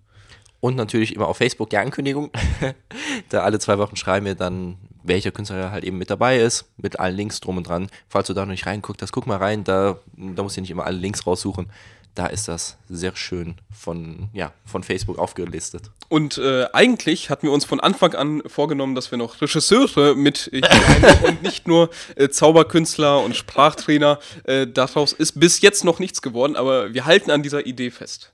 Und 0.61 0.75
natürlich 0.75 1.13
immer 1.15 1.27
auf 1.27 1.37
Facebook 1.37 1.69
die 1.71 1.77
Ankündigung. 1.77 2.31
da 3.29 3.43
alle 3.43 3.59
zwei 3.59 3.77
Wochen 3.77 3.97
schreiben 3.97 4.25
wir 4.25 4.35
dann, 4.35 4.77
welcher 5.03 5.31
Künstler 5.31 5.71
halt 5.71 5.83
eben 5.83 5.97
mit 5.97 6.09
dabei 6.09 6.39
ist, 6.39 6.65
mit 6.77 6.99
allen 6.99 7.15
Links 7.17 7.41
drum 7.41 7.57
und 7.57 7.67
dran. 7.67 7.89
Falls 8.07 8.27
du 8.27 8.33
da 8.33 8.41
noch 8.45 8.51
nicht 8.51 8.65
reinguckt 8.65 9.01
hast, 9.01 9.11
guck 9.11 9.27
mal 9.27 9.37
rein, 9.37 9.65
da, 9.65 9.99
da 10.15 10.43
musst 10.43 10.55
du 10.55 10.61
nicht 10.61 10.71
immer 10.71 10.85
alle 10.85 10.97
Links 10.97 11.25
raussuchen 11.27 11.69
da 12.15 12.27
ist 12.27 12.47
das 12.47 12.77
sehr 12.89 13.15
schön 13.15 13.55
von, 13.71 14.29
ja, 14.33 14.51
von 14.65 14.83
Facebook 14.83 15.17
aufgelistet. 15.17 15.91
Und 16.09 16.37
äh, 16.37 16.65
eigentlich 16.73 17.29
hatten 17.29 17.47
wir 17.47 17.53
uns 17.53 17.65
von 17.65 17.79
Anfang 17.79 18.13
an 18.15 18.41
vorgenommen, 18.45 18.95
dass 18.95 19.11
wir 19.11 19.17
noch 19.17 19.41
Regisseure 19.41 20.15
mit 20.15 20.51
und 21.23 21.43
nicht 21.43 21.67
nur 21.67 21.89
äh, 22.15 22.29
Zauberkünstler 22.29 23.21
und 23.23 23.35
Sprachtrainer. 23.35 24.19
Äh, 24.43 24.67
daraus 24.67 25.13
ist 25.13 25.39
bis 25.39 25.61
jetzt 25.61 25.83
noch 25.83 25.99
nichts 25.99 26.21
geworden, 26.21 26.55
aber 26.55 26.93
wir 26.93 27.05
halten 27.05 27.31
an 27.31 27.43
dieser 27.43 27.65
Idee 27.65 27.91
fest. 27.91 28.33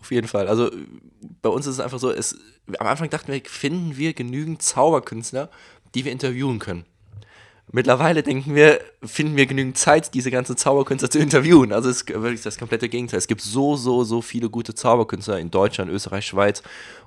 Auf 0.00 0.10
jeden 0.10 0.28
Fall. 0.28 0.48
Also 0.48 0.70
bei 1.40 1.48
uns 1.48 1.66
ist 1.66 1.74
es 1.74 1.80
einfach 1.80 1.98
so, 1.98 2.10
es, 2.10 2.36
am 2.78 2.86
Anfang 2.86 3.08
dachten 3.08 3.32
wir, 3.32 3.40
finden 3.44 3.96
wir 3.96 4.12
genügend 4.14 4.62
Zauberkünstler, 4.62 5.50
die 5.94 6.04
wir 6.04 6.12
interviewen 6.12 6.58
können. 6.58 6.84
Mittlerweile 7.70 8.22
denken 8.22 8.54
wir, 8.54 8.80
finden 9.02 9.36
wir 9.36 9.46
genügend 9.46 9.78
Zeit, 9.78 10.12
diese 10.14 10.30
ganzen 10.30 10.56
Zauberkünstler 10.56 11.08
zu 11.08 11.18
interviewen. 11.18 11.72
Also 11.72 11.88
es 11.88 12.02
ist 12.02 12.08
wirklich 12.08 12.42
das 12.42 12.58
komplette 12.58 12.88
Gegenteil. 12.88 13.18
Es 13.18 13.28
gibt 13.28 13.40
so, 13.40 13.76
so, 13.76 14.04
so 14.04 14.20
viele 14.20 14.50
gute 14.50 14.74
Zauberkünstler 14.74 15.38
in 15.38 15.50
Deutschland, 15.50 15.90
Österreich, 15.90 16.26
Schweiz. 16.26 16.62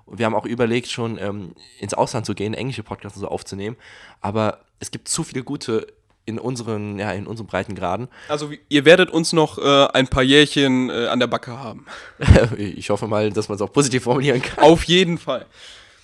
Und 0.06 0.18
wir 0.18 0.26
haben 0.26 0.34
auch 0.36 0.46
überlegt, 0.46 0.88
schon 0.88 1.18
ähm, 1.20 1.54
ins 1.80 1.94
Ausland 1.94 2.26
zu 2.26 2.34
gehen, 2.34 2.54
englische 2.54 2.84
Podcasts 2.84 3.20
so 3.20 3.28
aufzunehmen. 3.28 3.76
Aber 4.22 4.62
es 4.80 4.92
gibt 4.92 5.08
zu 5.08 5.24
viele 5.24 5.44
gute 5.44 5.88
in 6.26 6.40
unseren, 6.40 6.98
ja, 6.98 7.12
in 7.12 7.28
unseren 7.28 7.48
Breitengraden. 7.48 8.08
Also 8.28 8.52
ihr 8.70 8.86
werdet 8.86 9.12
uns 9.12 9.34
noch 9.34 9.60
äh, 9.60 9.88
ein 9.94 10.08
paar 10.08 10.24
Jährchen 10.24 10.90
äh, 10.90 11.08
an 11.08 11.20
der 11.20 11.28
Backe 11.28 11.60
haben. 11.60 11.86
ich 12.58 12.90
hoffe 12.90 13.08
mal, 13.08 13.32
dass 13.32 13.50
man 13.50 13.58
es 13.58 13.62
auch 13.62 13.72
positiv 13.72 14.04
formulieren 14.04 14.42
kann. 14.42 14.64
Auf 14.64 14.86
jeden 14.86 15.18
Fall. 15.18 15.46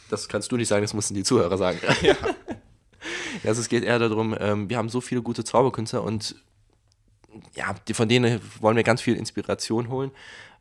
Das 0.10 0.28
kannst 0.28 0.52
du 0.52 0.58
nicht 0.58 0.68
sagen, 0.68 0.84
das 0.84 0.94
mussten 0.94 1.16
die 1.16 1.24
Zuhörer 1.24 1.58
sagen. 1.58 1.80
Ja. 2.02 2.16
Also 3.44 3.62
es 3.62 3.70
geht 3.70 3.84
eher 3.84 4.00
darum, 4.00 4.36
ähm, 4.40 4.70
wir 4.70 4.78
haben 4.78 4.90
so 4.90 5.02
viele 5.02 5.22
gute 5.22 5.44
Zauberkünstler 5.44 6.04
und 6.04 6.36
ja, 7.56 7.76
die, 7.88 7.94
von 7.94 8.10
denen 8.10 8.42
wollen 8.60 8.76
wir 8.76 8.84
ganz 8.84 9.02
viel 9.02 9.16
Inspiration 9.16 9.90
holen. 9.90 10.12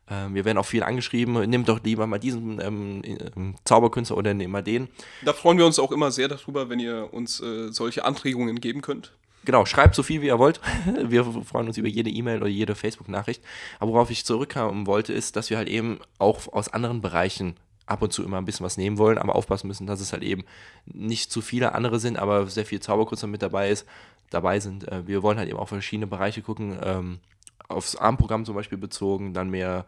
Ähm, 0.09 0.33
wir 0.35 0.45
werden 0.45 0.57
auch 0.57 0.65
viel 0.65 0.83
angeschrieben, 0.83 1.49
nimm 1.49 1.65
doch 1.65 1.83
lieber 1.83 2.07
mal 2.07 2.19
diesen 2.19 2.59
ähm, 2.61 3.01
ähm, 3.03 3.55
Zauberkünstler 3.65 4.17
oder 4.17 4.33
nimm 4.33 4.51
mal 4.51 4.63
den. 4.63 4.87
Da 5.23 5.33
freuen 5.33 5.57
wir 5.57 5.65
uns 5.65 5.79
auch 5.79 5.91
immer 5.91 6.11
sehr 6.11 6.27
darüber, 6.27 6.69
wenn 6.69 6.79
ihr 6.79 7.13
uns 7.13 7.39
äh, 7.41 7.71
solche 7.71 8.05
Anträgungen 8.05 8.59
geben 8.59 8.81
könnt. 8.81 9.13
Genau, 9.43 9.65
schreibt 9.65 9.95
so 9.95 10.03
viel 10.03 10.21
wie 10.21 10.27
ihr 10.27 10.37
wollt. 10.37 10.61
Wir 11.03 11.25
freuen 11.25 11.67
uns 11.67 11.75
über 11.75 11.87
jede 11.87 12.11
E-Mail 12.11 12.41
oder 12.41 12.47
jede 12.47 12.75
Facebook-Nachricht. 12.75 13.41
Aber 13.79 13.93
worauf 13.93 14.11
ich 14.11 14.23
zurückkommen 14.23 14.85
wollte, 14.85 15.13
ist, 15.13 15.35
dass 15.35 15.49
wir 15.49 15.57
halt 15.57 15.67
eben 15.67 15.99
auch 16.19 16.47
aus 16.53 16.67
anderen 16.67 17.01
Bereichen 17.01 17.55
ab 17.91 18.01
und 18.01 18.13
zu 18.13 18.23
immer 18.23 18.37
ein 18.37 18.45
bisschen 18.45 18.65
was 18.65 18.77
nehmen 18.77 18.97
wollen, 18.97 19.17
aber 19.17 19.35
aufpassen 19.35 19.67
müssen, 19.67 19.85
dass 19.85 19.99
es 19.99 20.13
halt 20.13 20.23
eben 20.23 20.43
nicht 20.85 21.31
zu 21.31 21.41
viele 21.41 21.75
andere 21.75 21.99
sind, 21.99 22.17
aber 22.17 22.47
sehr 22.47 22.65
viel 22.65 22.79
Zauberkünstler 22.79 23.27
mit 23.27 23.41
dabei 23.41 23.69
ist, 23.69 23.85
dabei 24.29 24.59
sind. 24.59 24.87
Äh, 24.87 25.05
wir 25.07 25.21
wollen 25.21 25.37
halt 25.37 25.49
eben 25.49 25.59
auf 25.59 25.69
verschiedene 25.69 26.07
Bereiche 26.07 26.41
gucken, 26.41 26.77
ähm, 26.81 27.19
aufs 27.67 27.95
Abendprogramm 27.95 28.45
zum 28.45 28.55
Beispiel 28.55 28.77
bezogen, 28.77 29.33
dann 29.33 29.49
mehr 29.49 29.85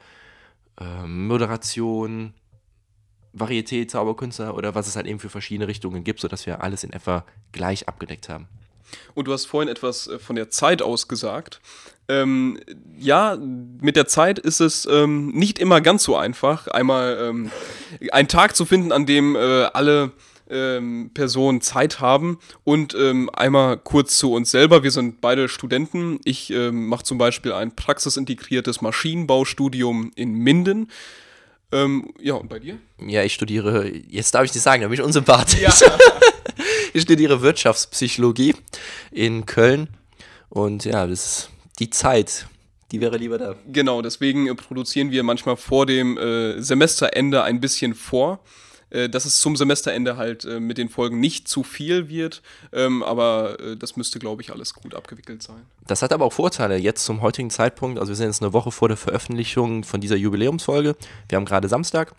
ähm, 0.79 1.27
Moderation, 1.27 2.33
Varietät, 3.31 3.89
Zauberkünstler 3.89 4.55
oder 4.55 4.75
was 4.75 4.87
es 4.87 4.95
halt 4.95 5.07
eben 5.07 5.19
für 5.19 5.29
verschiedene 5.29 5.67
Richtungen 5.67 6.03
gibt, 6.03 6.19
sodass 6.19 6.45
wir 6.45 6.61
alles 6.61 6.83
in 6.83 6.93
etwa 6.93 7.25
gleich 7.51 7.87
abgedeckt 7.87 8.29
haben. 8.29 8.47
Und 9.13 9.27
du 9.27 9.33
hast 9.33 9.45
vorhin 9.45 9.69
etwas 9.69 10.07
äh, 10.07 10.19
von 10.19 10.35
der 10.35 10.49
Zeit 10.49 10.81
aus 10.81 11.07
gesagt. 11.07 11.61
Ähm, 12.09 12.59
ja, 12.97 13.37
mit 13.81 13.95
der 13.95 14.07
Zeit 14.07 14.37
ist 14.37 14.59
es 14.59 14.85
ähm, 14.85 15.29
nicht 15.29 15.57
immer 15.59 15.79
ganz 15.79 16.03
so 16.03 16.17
einfach, 16.17 16.67
einmal 16.67 17.17
ähm, 17.21 17.51
einen 18.11 18.27
Tag 18.27 18.55
zu 18.55 18.65
finden, 18.65 18.91
an 18.91 19.05
dem 19.05 19.35
äh, 19.35 19.39
alle 19.73 20.11
ähm, 20.49 21.11
Personen 21.13 21.61
Zeit 21.61 22.01
haben 22.01 22.39
und 22.65 22.93
ähm, 22.93 23.29
einmal 23.31 23.77
kurz 23.77 24.17
zu 24.17 24.33
uns 24.33 24.51
selber. 24.51 24.83
Wir 24.83 24.91
sind 24.91 25.21
beide 25.21 25.47
Studenten. 25.47 26.19
Ich 26.25 26.51
ähm, 26.51 26.87
mache 26.87 27.03
zum 27.03 27.17
Beispiel 27.17 27.53
ein 27.53 27.73
praxisintegriertes 27.73 28.81
Maschinenbaustudium 28.81 30.11
in 30.15 30.33
Minden. 30.33 30.91
ja, 31.71 32.35
und 32.35 32.49
bei 32.49 32.59
dir? 32.59 32.77
Ja, 32.99 33.23
ich 33.23 33.33
studiere, 33.33 33.87
jetzt 33.87 34.35
darf 34.35 34.43
ich 34.43 34.53
nicht 34.53 34.61
sagen, 34.61 34.83
da 34.83 34.89
bin 34.89 34.99
ich 34.99 35.03
unsympathisch. 35.03 35.59
Ja. 35.59 35.73
ich 36.93 37.01
studiere 37.03 37.41
Wirtschaftspsychologie 37.41 38.55
in 39.11 39.45
Köln. 39.45 39.89
Und 40.49 40.85
ja, 40.85 41.07
das 41.07 41.25
ist 41.25 41.49
die 41.79 41.89
Zeit, 41.89 42.47
die 42.91 43.01
wäre 43.01 43.17
lieber 43.17 43.39
da. 43.39 43.55
Genau, 43.71 44.03
deswegen 44.03 44.47
äh, 44.47 44.53
produzieren 44.53 45.09
wir 45.09 45.23
manchmal 45.23 45.57
vor 45.57 45.87
dem 45.87 46.17
äh, 46.17 46.61
Semesterende 46.61 47.43
ein 47.43 47.59
bisschen 47.59 47.95
vor, 47.95 48.39
äh, 48.91 49.09
dass 49.09 49.25
es 49.25 49.41
zum 49.41 49.55
Semesterende 49.55 50.15
halt 50.17 50.45
äh, 50.45 50.59
mit 50.59 50.77
den 50.77 50.89
Folgen 50.89 51.19
nicht 51.19 51.47
zu 51.47 51.63
viel 51.63 52.07
wird, 52.07 52.43
ähm, 52.71 53.01
aber 53.01 53.59
äh, 53.59 53.75
das 53.75 53.95
müsste, 53.95 54.19
glaube 54.19 54.43
ich, 54.43 54.51
alles 54.51 54.75
gut 54.75 54.93
abgewickelt 54.93 55.41
sein. 55.41 55.63
Das 55.87 56.03
hat 56.03 56.13
aber 56.13 56.25
auch 56.25 56.33
Vorteile 56.33 56.77
jetzt 56.77 57.03
zum 57.03 57.23
heutigen 57.23 57.49
Zeitpunkt. 57.49 57.97
Also 57.99 58.11
wir 58.11 58.15
sind 58.15 58.27
jetzt 58.27 58.43
eine 58.43 58.53
Woche 58.53 58.71
vor 58.71 58.89
der 58.89 58.97
Veröffentlichung 58.97 59.83
von 59.83 59.99
dieser 59.99 60.15
Jubiläumsfolge. 60.15 60.95
Wir 61.27 61.35
haben 61.37 61.45
gerade 61.45 61.67
Samstag. 61.67 62.13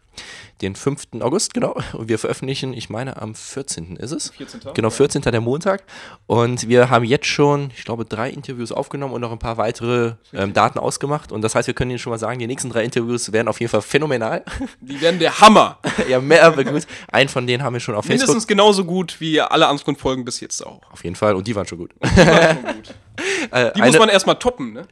Den 0.63 0.77
5. 0.77 1.09
August, 1.21 1.55
genau. 1.55 1.77
Und 1.93 2.09
wir 2.09 2.19
veröffentlichen, 2.19 2.73
ich 2.73 2.89
meine, 2.89 3.21
am 3.21 3.35
14. 3.35 3.97
ist 3.97 4.13
es. 4.13 4.31
14. 4.31 4.61
Genau, 4.75 4.89
Ja. 4.89 4.95
14. 4.95 5.23
der 5.23 5.41
Montag. 5.41 5.85
Und 6.27 6.69
wir 6.69 6.91
haben 6.91 7.05
jetzt 7.05 7.27
schon, 7.27 7.71
ich 7.77 7.85
glaube, 7.85 8.05
drei 8.05 8.31
Interviews 8.31 8.73
aufgenommen 8.73 9.15
und 9.15 9.21
noch 9.21 9.33
ein 9.33 9.39
paar 9.39 9.57
weitere 9.57 10.15
ähm, 10.33 10.53
Daten 10.53 10.79
ausgemacht. 10.79 11.33
Und 11.33 11.43
das 11.43 11.55
heißt, 11.55 11.67
wir 11.67 11.75
können 11.75 11.91
Ihnen 11.91 11.99
schon 11.99 12.11
mal 12.11 12.19
sagen, 12.19 12.39
die 12.39 12.47
nächsten 12.47 12.71
drei 12.71 12.85
Interviews 12.85 13.33
werden 13.33 13.49
auf 13.49 13.61
jeden 13.61 13.71
Fall 13.71 13.83
phänomenal. 13.83 14.45
Die 14.81 15.01
werden 15.01 15.19
der 15.19 15.41
Hammer. 15.41 15.79
ja, 16.09 16.21
mehr 16.21 16.45
aber 16.45 16.65
gut. 16.65 16.87
Einen 17.11 17.29
von 17.29 17.47
denen 17.47 17.63
haben 17.63 17.73
wir 17.73 17.81
schon 17.81 17.95
auf 17.95 18.05
Facebook. 18.05 18.29
Mindestens 18.29 18.47
genauso 18.47 18.85
gut 18.85 19.21
wie 19.21 19.41
alle 19.41 19.67
anderen 19.67 19.97
Folgen 19.97 20.25
bis 20.25 20.41
jetzt 20.41 20.65
auch. 20.65 20.81
Auf 20.93 21.05
jeden 21.05 21.17
Fall. 21.17 21.35
Und 21.35 21.47
die 21.47 21.55
waren 21.55 21.67
schon 21.67 21.79
gut. 21.79 21.93
Die, 22.03 22.17
waren 22.27 22.57
schon 22.57 22.75
gut. 22.75 22.95
Äh, 23.53 23.73
die 23.75 23.83
muss 23.83 23.97
man 23.97 24.09
erstmal 24.09 24.37
toppen, 24.37 24.73
ne? 24.73 24.89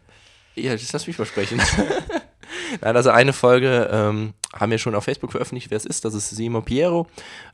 Ja, 0.55 0.73
das 0.73 0.93
lass 0.93 1.07
mich 1.07 1.17
versprechen. 1.17 1.61
Nein, 2.81 2.97
also 2.97 3.11
eine 3.11 3.33
Folge 3.33 3.89
ähm, 3.91 4.35
haben 4.55 4.71
wir 4.71 4.79
schon 4.79 4.95
auf 4.95 5.05
Facebook 5.05 5.33
veröffentlicht, 5.33 5.71
wer 5.71 5.77
es 5.77 5.87
ist. 5.87 6.05
Das 6.05 6.15
ist 6.15 6.31
Simon 6.31 6.65
Piero. 6.65 7.07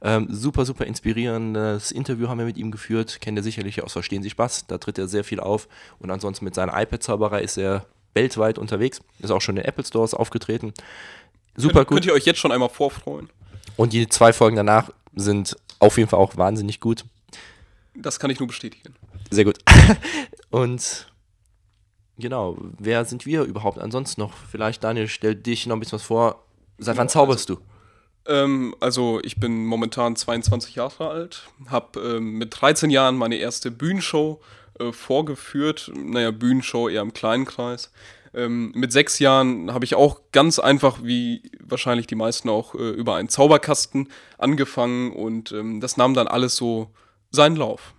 Ähm, 0.03 0.27
super, 0.31 0.65
super 0.65 0.87
inspirierendes 0.87 1.93
Interview 1.93 2.29
haben 2.29 2.39
wir 2.39 2.47
mit 2.47 2.57
ihm 2.57 2.71
geführt. 2.71 3.21
Kennt 3.21 3.39
ihr 3.39 3.43
sicherlich 3.43 3.83
aus 3.83 3.93
Verstehen 3.93 4.23
Sie 4.23 4.31
Spaß. 4.31 4.67
Da 4.67 4.79
tritt 4.79 4.99
er 4.99 5.09
sehr 5.09 5.25
viel 5.25 5.41
auf. 5.41 5.69
Und 5.99 6.11
ansonsten 6.11 6.45
mit 6.45 6.55
seiner 6.55 6.81
iPad-Zauberei 6.81 7.43
ist 7.43 7.57
er 7.57 7.87
weltweit 8.15 8.59
unterwegs. 8.59 9.01
Ist 9.21 9.31
auch 9.31 9.41
schon 9.41 9.57
in 9.57 9.65
Apple 9.65 9.85
Stores 9.85 10.15
aufgetreten. 10.15 10.73
Super 11.57 11.81
könnt, 11.81 11.89
gut. 11.89 11.97
Könnt 11.97 12.07
ihr 12.07 12.15
euch 12.15 12.25
jetzt 12.25 12.41
schon 12.41 12.53
einmal 12.53 12.69
vorfreuen? 12.69 13.29
Und 13.77 13.93
die 13.93 14.09
zwei 14.09 14.33
Folgen 14.33 14.57
danach 14.57 14.91
sind 15.15 15.57
auf 15.79 15.99
jeden 15.99 16.09
Fall 16.11 16.19
auch 16.19 16.37
wahnsinnig 16.37 16.81
gut. 16.81 17.05
Das 17.95 18.19
kann 18.19 18.31
ich 18.31 18.39
nur 18.39 18.49
bestätigen. 18.49 18.95
Sehr 19.31 19.45
gut. 19.45 19.59
Und 20.51 21.09
genau, 22.19 22.57
wer 22.79 23.05
sind 23.05 23.27
wir 23.27 23.43
überhaupt 23.43 23.79
ansonsten 23.79 24.21
noch? 24.21 24.33
Vielleicht, 24.51 24.85
Daniel, 24.85 25.09
stell 25.09 25.35
dich 25.35 25.67
noch 25.67 25.77
ein 25.77 25.81
bisschen 25.81 25.97
was 25.97 26.05
vor. 26.05 26.45
Seit 26.79 26.97
wann 26.97 27.09
zauberst 27.09 27.49
du? 27.49 27.59
Ähm, 28.27 28.75
also 28.81 29.21
ich 29.23 29.41
bin 29.41 29.65
momentan 29.65 30.15
22 30.15 30.75
Jahre 30.75 31.09
alt, 31.09 31.49
habe 31.69 32.01
ähm, 32.01 32.35
mit 32.35 32.61
13 32.61 32.91
Jahren 32.91 33.17
meine 33.17 33.37
erste 33.37 33.71
Bühnenshow 33.71 34.41
äh, 34.79 34.93
vorgeführt. 34.93 35.91
Naja, 35.97 36.31
Bühnenshow 36.31 36.89
eher 36.89 37.03
im 37.03 37.15
kleinen 37.15 37.47
Kreis. 37.47 37.91
Ähm, 38.35 38.73
mit 38.75 38.93
sechs 38.93 39.19
Jahren 39.19 39.73
habe 39.73 39.85
ich 39.85 39.95
auch 39.95 40.21
ganz 40.33 40.59
einfach, 40.59 41.03
wie 41.03 41.51
wahrscheinlich 41.61 42.07
die 42.07 42.15
meisten 42.15 42.49
auch, 42.49 42.75
äh, 42.75 42.91
über 42.91 43.17
einen 43.17 43.31
Zauberkasten 43.31 44.09
angefangen 44.37 45.13
und 45.13 45.53
ähm, 45.53 45.81
das 45.81 45.97
nahm 45.97 46.15
dann 46.15 46.29
alles 46.29 46.55
so 46.55 46.91
seinen 47.31 47.57
Lauf. 47.57 47.95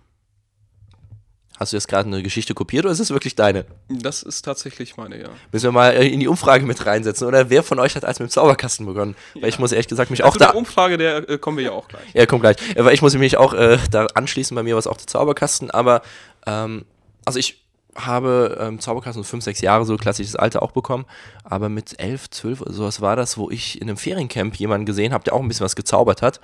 Hast 1.60 1.74
du 1.74 1.76
jetzt 1.76 1.88
gerade 1.88 2.06
eine 2.08 2.22
Geschichte 2.22 2.54
kopiert 2.54 2.86
oder 2.86 2.92
ist 2.92 3.00
es 3.00 3.10
wirklich 3.10 3.34
deine? 3.36 3.66
Das 3.90 4.22
ist 4.22 4.42
tatsächlich 4.46 4.96
meine, 4.96 5.20
ja. 5.20 5.28
Müssen 5.52 5.66
wir 5.66 5.72
mal 5.72 5.90
äh, 5.90 6.08
in 6.08 6.18
die 6.18 6.26
Umfrage 6.26 6.64
mit 6.64 6.86
reinsetzen. 6.86 7.26
Oder 7.28 7.50
wer 7.50 7.62
von 7.62 7.78
euch 7.78 7.96
hat 7.96 8.04
als 8.06 8.18
mit 8.18 8.30
dem 8.30 8.32
Zauberkasten 8.32 8.86
begonnen? 8.86 9.14
Weil 9.34 9.50
ich 9.50 9.58
muss 9.58 9.70
ehrlich 9.70 9.86
gesagt 9.86 10.10
mich 10.10 10.24
auch 10.24 10.32
Zu 10.32 10.38
da. 10.38 10.46
der 10.46 10.56
Umfrage, 10.56 10.96
der 10.96 11.28
äh, 11.28 11.36
kommen 11.36 11.58
wir 11.58 11.64
ja 11.64 11.72
auch 11.72 11.86
gleich. 11.86 12.14
Ja, 12.14 12.24
kommt 12.24 12.40
gleich. 12.40 12.56
Äh, 12.74 12.82
Weil 12.82 12.94
ich 12.94 13.02
muss 13.02 13.14
mich 13.14 13.36
auch 13.36 13.52
äh, 13.52 13.76
da 13.90 14.06
anschließen, 14.06 14.54
bei 14.54 14.62
mir 14.62 14.72
war 14.74 14.78
es 14.78 14.86
auch 14.86 14.96
der 14.96 15.06
Zauberkasten, 15.06 15.70
aber 15.70 16.00
ähm, 16.46 16.86
also 17.26 17.38
ich 17.38 17.62
habe 17.96 18.56
ähm, 18.60 18.80
Zauberkasten 18.80 19.24
5, 19.24 19.44
6 19.44 19.60
Jahre, 19.60 19.84
so 19.84 19.96
klassisches 19.96 20.36
Alter 20.36 20.62
auch 20.62 20.70
bekommen, 20.72 21.06
aber 21.44 21.68
mit 21.68 21.98
11, 21.98 22.30
12 22.30 22.60
oder 22.62 22.72
sowas 22.72 23.00
war 23.00 23.16
das, 23.16 23.36
wo 23.36 23.50
ich 23.50 23.80
in 23.80 23.88
einem 23.88 23.96
Feriencamp 23.96 24.56
jemanden 24.56 24.86
gesehen 24.86 25.12
habe, 25.12 25.24
der 25.24 25.34
auch 25.34 25.40
ein 25.40 25.48
bisschen 25.48 25.64
was 25.64 25.76
gezaubert 25.76 26.22
hat 26.22 26.40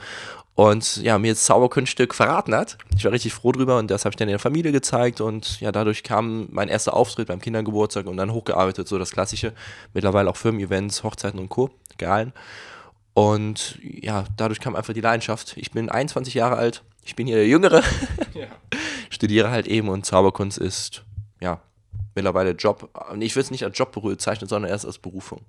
und 0.56 0.96
ja, 1.02 1.18
mir 1.18 1.28
jetzt 1.28 1.44
Zauberkunststück 1.44 2.14
verraten 2.14 2.54
hat. 2.54 2.78
Ich 2.96 3.04
war 3.04 3.12
richtig 3.12 3.34
froh 3.34 3.52
drüber 3.52 3.78
und 3.78 3.90
das 3.90 4.04
habe 4.04 4.12
ich 4.12 4.16
dann 4.16 4.28
in 4.28 4.32
der 4.32 4.38
Familie 4.38 4.72
gezeigt 4.72 5.20
und 5.20 5.60
ja, 5.60 5.70
dadurch 5.70 6.02
kam 6.02 6.48
mein 6.50 6.68
erster 6.68 6.94
Auftritt 6.94 7.28
beim 7.28 7.40
Kindergeburtstag 7.40 8.06
und 8.06 8.16
dann 8.16 8.32
hochgearbeitet, 8.32 8.88
so 8.88 8.98
das 8.98 9.12
klassische, 9.12 9.52
mittlerweile 9.92 10.30
auch 10.30 10.36
Firmen-Events, 10.36 11.04
Hochzeiten 11.04 11.38
und 11.38 11.50
Co. 11.50 11.70
Gehalten. 11.98 12.32
Und 13.12 13.78
ja, 13.82 14.24
dadurch 14.36 14.60
kam 14.60 14.76
einfach 14.76 14.92
die 14.92 15.00
Leidenschaft. 15.00 15.56
Ich 15.56 15.70
bin 15.70 15.88
21 15.88 16.34
Jahre 16.34 16.56
alt, 16.56 16.82
ich 17.04 17.16
bin 17.16 17.26
hier 17.26 17.36
der 17.36 17.46
Jüngere, 17.46 17.82
Ja. 18.34 18.46
studiere 19.10 19.50
halt 19.50 19.66
eben 19.66 19.88
und 19.88 20.04
Zauberkunst 20.04 20.58
ist, 20.58 21.02
ja, 21.40 21.60
mittlerweile 22.14 22.52
Job. 22.52 22.90
Ich 23.20 23.34
würde 23.36 23.44
es 23.44 23.50
nicht 23.50 23.64
als 23.64 23.78
Job 23.78 23.92
bezeichnen, 24.00 24.48
sondern 24.48 24.70
erst 24.70 24.86
als 24.86 24.98
Berufung. 24.98 25.42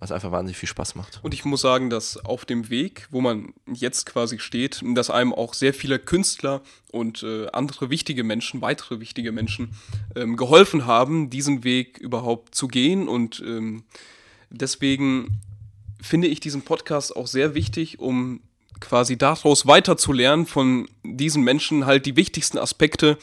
Was 0.00 0.12
einfach 0.12 0.30
wahnsinnig 0.30 0.56
viel 0.56 0.68
Spaß 0.68 0.94
macht. 0.94 1.18
Und 1.24 1.34
ich 1.34 1.44
muss 1.44 1.60
sagen, 1.60 1.90
dass 1.90 2.24
auf 2.24 2.44
dem 2.44 2.70
Weg, 2.70 3.08
wo 3.10 3.20
man 3.20 3.52
jetzt 3.66 4.06
quasi 4.06 4.38
steht, 4.38 4.80
dass 4.94 5.10
einem 5.10 5.34
auch 5.34 5.54
sehr 5.54 5.74
viele 5.74 5.98
Künstler 5.98 6.62
und 6.92 7.24
äh, 7.24 7.48
andere 7.48 7.90
wichtige 7.90 8.22
Menschen, 8.22 8.62
weitere 8.62 9.00
wichtige 9.00 9.32
Menschen 9.32 9.74
ähm, 10.14 10.36
geholfen 10.36 10.86
haben, 10.86 11.30
diesen 11.30 11.64
Weg 11.64 11.98
überhaupt 11.98 12.54
zu 12.54 12.68
gehen. 12.68 13.08
Und 13.08 13.42
ähm, 13.44 13.82
deswegen 14.50 15.40
finde 16.00 16.28
ich 16.28 16.38
diesen 16.38 16.62
Podcast 16.62 17.16
auch 17.16 17.26
sehr 17.26 17.54
wichtig, 17.54 17.98
um 17.98 18.40
quasi 18.78 19.18
daraus 19.18 19.66
weiterzulernen, 19.66 20.46
von 20.46 20.88
diesen 21.02 21.42
Menschen 21.42 21.86
halt 21.86 22.06
die 22.06 22.14
wichtigsten 22.14 22.58
Aspekte 22.58 23.18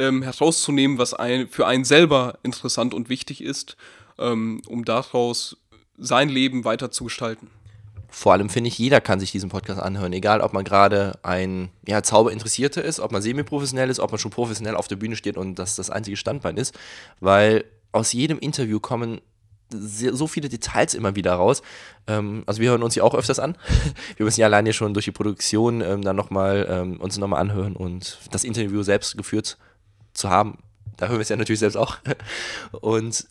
ähm, 0.00 0.22
herauszunehmen, 0.22 0.98
was 0.98 1.14
ein, 1.14 1.48
für 1.48 1.66
einen 1.66 1.84
selber 1.84 2.38
interessant 2.42 2.94
und 2.94 3.08
wichtig 3.08 3.42
ist, 3.42 3.76
ähm, 4.18 4.62
um 4.66 4.84
daraus 4.84 5.56
sein 5.96 6.28
Leben 6.28 6.64
weiter 6.64 6.90
zu 6.90 7.04
gestalten. 7.04 7.48
Vor 8.08 8.32
allem 8.32 8.50
finde 8.50 8.68
ich, 8.68 8.78
jeder 8.78 9.00
kann 9.00 9.20
sich 9.20 9.30
diesen 9.30 9.50
Podcast 9.50 9.80
anhören, 9.80 10.12
egal 10.12 10.40
ob 10.40 10.52
man 10.52 10.64
gerade 10.64 11.18
ein 11.22 11.70
ja, 11.86 12.02
Zauberinteressierter 12.02 12.82
ist, 12.82 12.98
ob 12.98 13.12
man 13.12 13.22
semi-professionell 13.22 13.88
ist, 13.88 14.00
ob 14.00 14.10
man 14.10 14.18
schon 14.18 14.32
professionell 14.32 14.74
auf 14.74 14.88
der 14.88 14.96
Bühne 14.96 15.14
steht 15.14 15.36
und 15.36 15.54
das 15.56 15.76
das 15.76 15.90
einzige 15.90 16.16
Standbein 16.16 16.56
ist, 16.56 16.76
weil 17.20 17.64
aus 17.92 18.12
jedem 18.12 18.38
Interview 18.38 18.80
kommen 18.80 19.20
so 19.72 20.26
viele 20.26 20.48
Details 20.48 20.94
immer 20.94 21.14
wieder 21.14 21.34
raus. 21.34 21.62
Ähm, 22.08 22.42
also 22.46 22.60
wir 22.60 22.70
hören 22.70 22.82
uns 22.82 22.96
ja 22.96 23.04
auch 23.04 23.14
öfters 23.14 23.38
an. 23.38 23.56
Wir 24.16 24.24
müssen 24.24 24.40
ja 24.40 24.46
alleine 24.46 24.72
schon 24.72 24.94
durch 24.94 25.04
die 25.04 25.12
Produktion 25.12 25.80
ähm, 25.80 26.02
dann 26.02 26.16
nochmal 26.16 26.66
ähm, 26.68 27.00
uns 27.00 27.18
nochmal 27.18 27.40
anhören 27.40 27.76
und 27.76 28.18
das 28.32 28.42
Interview 28.42 28.82
selbst 28.82 29.16
geführt 29.16 29.58
zu 30.20 30.30
haben. 30.30 30.58
Da 30.96 31.06
hören 31.06 31.18
wir 31.18 31.22
es 31.22 31.28
ja 31.28 31.36
natürlich 31.36 31.60
selbst 31.60 31.76
auch. 31.76 31.98
Und 32.80 33.26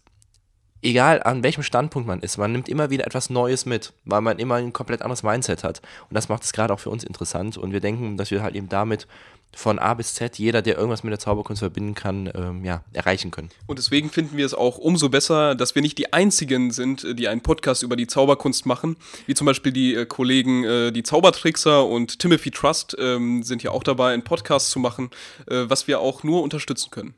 egal 0.81 1.21
an 1.23 1.43
welchem 1.43 1.63
Standpunkt 1.63 2.07
man 2.07 2.21
ist, 2.21 2.37
man 2.37 2.51
nimmt 2.51 2.69
immer 2.69 2.89
wieder 2.89 3.05
etwas 3.05 3.29
Neues 3.29 3.65
mit, 3.65 3.93
weil 4.05 4.21
man 4.21 4.39
immer 4.39 4.55
ein 4.55 4.73
komplett 4.73 5.01
anderes 5.01 5.23
Mindset 5.23 5.63
hat. 5.63 5.81
Und 6.09 6.15
das 6.15 6.29
macht 6.29 6.43
es 6.43 6.53
gerade 6.53 6.73
auch 6.73 6.79
für 6.79 6.89
uns 6.89 7.03
interessant. 7.03 7.57
Und 7.57 7.71
wir 7.71 7.79
denken, 7.79 8.17
dass 8.17 8.31
wir 8.31 8.41
halt 8.41 8.55
eben 8.55 8.69
damit 8.69 9.07
von 9.55 9.79
A 9.79 9.93
bis 9.93 10.13
Z, 10.13 10.37
jeder, 10.37 10.61
der 10.61 10.77
irgendwas 10.77 11.03
mit 11.03 11.11
der 11.11 11.19
Zauberkunst 11.19 11.59
verbinden 11.59 11.95
kann, 11.95 12.31
ähm, 12.35 12.63
ja, 12.63 12.83
erreichen 12.93 13.31
können. 13.31 13.49
Und 13.67 13.79
deswegen 13.79 14.09
finden 14.09 14.37
wir 14.37 14.45
es 14.45 14.53
auch 14.53 14.77
umso 14.77 15.09
besser, 15.09 15.55
dass 15.55 15.75
wir 15.75 15.81
nicht 15.81 15.97
die 15.97 16.13
einzigen 16.13 16.71
sind, 16.71 17.03
äh, 17.03 17.15
die 17.15 17.27
einen 17.27 17.41
Podcast 17.41 17.83
über 17.83 17.95
die 17.95 18.07
Zauberkunst 18.07 18.65
machen. 18.65 18.97
Wie 19.25 19.33
zum 19.33 19.45
Beispiel 19.45 19.71
die 19.71 19.95
äh, 19.95 20.05
Kollegen, 20.05 20.63
äh, 20.63 20.91
die 20.91 21.03
Zaubertrickser 21.03 21.85
und 21.85 22.19
Timothy 22.19 22.51
Trust 22.51 22.95
ähm, 22.99 23.43
sind 23.43 23.63
ja 23.63 23.71
auch 23.71 23.83
dabei, 23.83 24.13
einen 24.13 24.23
Podcast 24.23 24.71
zu 24.71 24.79
machen, 24.79 25.09
äh, 25.47 25.65
was 25.67 25.87
wir 25.87 25.99
auch 25.99 26.23
nur 26.23 26.43
unterstützen 26.43 26.91
können. 26.91 27.13